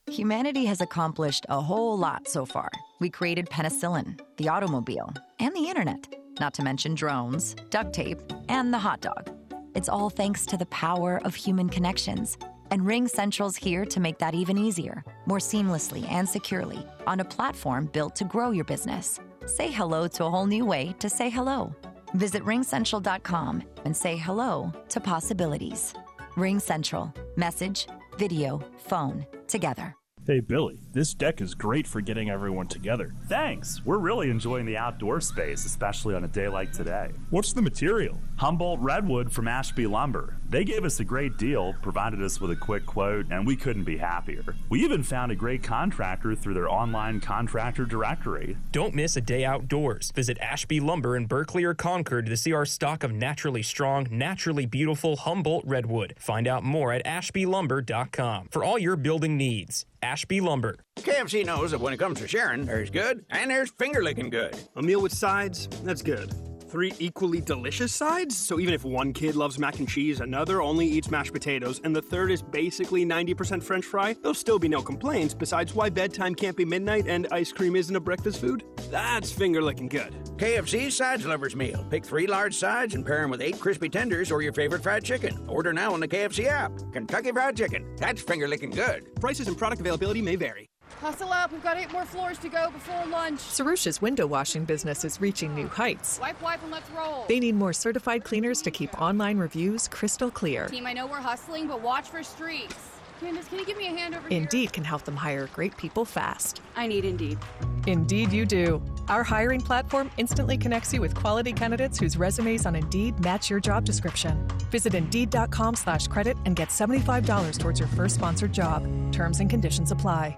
Humanity 0.06 0.66
has 0.66 0.82
accomplished 0.82 1.48
a 1.50 1.60
whole 1.62 1.98
lot 1.98 2.28
so 2.28 2.46
far. 2.46 2.70
We 3.00 3.10
created 3.10 3.50
penicillin, 3.50 4.20
the 4.38 4.50
automobile, 4.50 5.12
and 5.40 5.56
the 5.56 5.68
internet, 5.68 6.14
not 6.40 6.54
to 6.54 6.64
mention 6.64 6.94
drones, 6.94 7.56
duct 7.72 7.92
tape, 7.92 8.22
and 8.50 8.72
the 8.72 8.78
hot 8.78 9.02
dog. 9.02 9.32
It's 9.74 9.90
all 9.90 10.12
thanks 10.12 10.46
to 10.46 10.58
the 10.58 10.68
power 10.68 11.20
of 11.26 11.34
human 11.34 11.70
connections. 11.70 12.38
And 12.72 12.86
Ring 12.86 13.08
Central's 13.08 13.56
here 13.56 13.86
to 13.86 14.00
make 14.00 14.18
that 14.20 14.36
even 14.36 14.58
easier, 14.58 15.04
more 15.26 15.40
seamlessly 15.40 16.10
and 16.12 16.28
securely 16.28 16.86
on 17.06 17.20
a 17.20 17.26
platform 17.26 17.86
built 17.94 18.16
to 18.18 18.24
grow 18.24 18.52
your 18.52 18.66
business. 18.66 19.20
Say 19.46 19.72
hello 19.72 20.08
to 20.10 20.26
a 20.26 20.30
whole 20.30 20.46
new 20.46 20.66
way 20.66 20.96
to 21.00 21.10
say 21.10 21.30
hello. 21.30 21.74
Visit 22.14 22.44
ringcentral.com 22.44 23.64
and 23.86 23.96
say 23.96 24.18
hello 24.18 24.72
to 24.90 25.00
possibilities. 25.00 25.94
Ring 26.36 26.60
Central. 26.60 27.14
Message, 27.36 27.88
video, 28.18 28.62
phone, 28.78 29.26
together. 29.48 29.96
Hey, 30.28 30.42
Billy, 30.42 30.78
this 30.92 31.14
deck 31.14 31.40
is 31.40 31.56
great 31.56 31.88
for 31.88 32.02
getting 32.02 32.30
everyone 32.30 32.68
together. 32.68 33.14
Thanks. 33.30 33.82
We're 33.86 33.98
really 33.98 34.30
enjoying 34.30 34.66
the 34.66 34.76
outdoor 34.76 35.22
space, 35.22 35.64
especially 35.64 36.16
on 36.16 36.26
a 36.26 36.28
day 36.28 36.50
like 36.50 36.74
today. 36.74 37.12
What's 37.30 37.54
the 37.54 37.62
material? 37.62 38.20
Humboldt 38.36 38.82
Redwood 38.82 39.32
from 39.32 39.48
Ashby 39.48 39.88
Lumber. 39.88 40.37
They 40.50 40.64
gave 40.64 40.86
us 40.86 41.02
a 41.02 41.04
great 41.04 41.36
deal, 41.38 41.74
provided 41.82 42.22
us 42.22 42.40
with 42.40 42.52
a 42.52 42.56
quick 42.56 42.86
quote, 42.86 43.26
and 43.32 43.46
we 43.46 43.58
couldn't 43.58 43.84
be 43.84 43.98
happier. 43.98 44.56
We 44.70 44.82
even 44.82 45.04
found 45.04 45.30
a 45.30 45.36
great 45.36 45.62
contractor 45.62 46.36
through 46.36 46.54
their 46.54 46.70
online 46.70 47.20
contractor 47.20 47.84
directory. 47.84 48.56
Don't 48.72 48.96
miss 48.96 49.18
a 49.18 49.22
day 49.22 49.44
outdoors. 49.44 50.12
Visit 50.16 50.38
Ashby 50.40 50.80
Lumber 50.80 51.18
in 51.18 51.26
Berkeley 51.26 51.66
or 51.66 51.74
Concord 51.74 52.28
to 52.28 52.38
see 52.38 52.54
our 52.54 52.66
stock 52.66 53.04
of 53.04 53.12
naturally 53.12 53.62
strong, 53.62 54.08
naturally 54.10 54.66
beautiful 54.66 55.18
Humboldt 55.18 55.66
Redwood. 55.66 56.14
Find 56.18 56.48
out 56.48 56.64
more 56.64 56.94
at 56.94 57.04
ashbylumber.com 57.04 58.48
for 58.50 58.64
all 58.64 58.80
your 58.80 58.96
building 58.96 59.36
needs. 59.36 59.86
Ashby 60.02 60.40
Lumber. 60.40 60.78
KFC 60.96 61.46
knows 61.46 61.72
that 61.72 61.82
when 61.82 61.92
it 61.92 61.98
comes 61.98 62.20
to 62.22 62.28
sharing, 62.28 62.66
there's 62.66 62.90
good 62.90 63.26
and 63.32 63.52
there's 63.52 63.72
finger 63.72 64.02
licking 64.02 64.30
good. 64.30 64.56
A 64.78 64.82
meal 64.82 65.02
with 65.02 65.14
sides, 65.14 65.68
that's 65.84 66.02
good. 66.02 66.34
Three 66.70 66.94
equally 67.00 67.40
delicious 67.40 67.94
sides? 67.94 68.36
So 68.36 68.60
even 68.60 68.74
if 68.74 68.84
one 68.84 69.14
kid 69.14 69.36
loves 69.36 69.58
mac 69.58 69.80
and 69.80 69.88
cheese, 69.88 70.20
another 70.20 70.62
only 70.62 70.86
eats 70.86 71.10
mashed 71.10 71.32
potatoes, 71.32 71.80
and 71.86 71.96
the 71.96 72.02
third 72.02 72.30
is 72.30 72.42
basically 72.42 73.06
90% 73.06 73.64
french 73.64 73.86
fry, 73.86 74.14
there'll 74.22 74.34
still 74.34 74.60
be 74.60 74.68
no 74.68 74.82
complaints 74.82 75.34
besides 75.34 75.74
why 75.74 75.90
bedtime 75.90 76.36
can't 76.36 76.58
be 76.58 76.66
midnight 76.66 77.08
and 77.08 77.26
ice 77.32 77.54
cream 77.54 77.78
isn't 77.78 77.96
a 77.96 78.02
breakfast 78.02 78.42
food? 78.42 78.66
That's 78.92 79.32
finger 79.32 79.62
licking 79.62 79.88
good. 79.88 80.14
KFC 80.36 80.92
Sides 80.92 81.26
Lovers 81.26 81.56
Meal. 81.56 81.86
Pick 81.90 82.06
three 82.06 82.28
large 82.28 82.56
sides 82.56 82.96
and 82.96 83.06
pair 83.06 83.22
them 83.22 83.30
with 83.30 83.42
eight 83.42 83.60
crispy 83.60 83.88
tenders 83.88 84.30
or 84.30 84.42
your 84.42 84.54
favorite 84.54 84.84
fried 84.84 85.06
chicken. 85.06 85.38
Order 85.48 85.72
now 85.72 85.94
on 85.94 86.02
the 86.02 86.08
KFC 86.08 86.48
app. 86.48 86.74
Kentucky 86.92 87.32
Fried 87.32 87.56
Chicken. 87.56 87.96
That's 87.96 88.22
finger 88.22 88.48
licking 88.48 88.72
good. 88.72 89.16
Prices 89.16 89.48
and 89.48 89.58
product 89.58 89.80
availability 89.80 90.22
may 90.22 90.36
vary. 90.36 90.70
Hustle 91.00 91.32
up, 91.32 91.52
we've 91.52 91.62
got 91.64 91.78
eight 91.78 91.92
more 91.92 92.06
floors 92.06 92.40
to 92.40 92.50
go 92.50 92.72
before 92.72 93.06
lunch. 93.06 93.40
Sarusha's 93.40 94.02
window 94.02 94.26
washing 94.26 94.66
business 94.66 95.06
is 95.06 95.22
reaching 95.22 95.54
new 95.54 95.68
heights. 95.68 96.20
Wipe, 96.20 96.42
wipe, 96.42 96.62
and 96.64 96.72
let's 96.72 96.90
roll. 96.90 97.26
They 97.28 97.40
need 97.40 97.54
more 97.56 97.72
certified 97.72 98.24
cleaners 98.24 98.64
to 98.64 98.72
keep 98.72 99.00
online 99.00 99.38
reviews 99.38 99.88
crystal 99.88 100.32
clear. 100.32 100.66
Team, 100.68 100.88
I 100.88 100.94
know 100.94 101.06
we're 101.06 101.18
hustling, 101.18 101.68
but 101.68 101.82
watch 101.82 102.10
for 102.10 102.24
streaks. 102.24 102.76
Candace, 103.20 103.48
can 103.48 103.60
you 103.60 103.66
give 103.66 103.78
me 103.78 103.88
a 103.88 103.92
hand 103.92 104.16
over 104.16 104.28
Indeed 104.30 104.60
here? 104.60 104.70
can 104.70 104.84
help 104.84 105.04
them 105.04 105.16
hire 105.16 105.48
great 105.54 105.76
people 105.78 106.04
fast. 106.04 106.62
I 106.76 106.88
need 106.88 107.06
Indeed. 107.06 107.38
Indeed, 107.86 108.32
you 108.34 108.46
do. 108.46 108.82
Our 109.08 109.24
hiring 109.24 109.62
platform 109.62 110.10
instantly 110.18 110.58
connects 110.58 110.94
you 110.94 111.02
with 111.02 111.14
quality 111.16 111.54
candidates 111.54 111.98
whose 112.00 112.18
resumes 112.18 112.66
on 112.66 112.76
Indeed 112.76 113.20
match 113.24 113.50
your 113.50 113.60
job 113.60 113.86
description. 113.86 114.48
Visit 114.72 114.94
Indeed.com 114.96 115.76
slash 115.76 116.08
credit 116.08 116.38
and 116.46 116.56
get 116.56 116.72
seventy-five 116.72 117.26
dollars 117.26 117.58
towards 117.58 117.80
your 117.80 117.90
first 117.90 118.16
sponsored 118.16 118.52
job. 118.52 118.84
Terms 119.12 119.40
and 119.40 119.50
conditions 119.50 119.92
apply. 119.92 120.38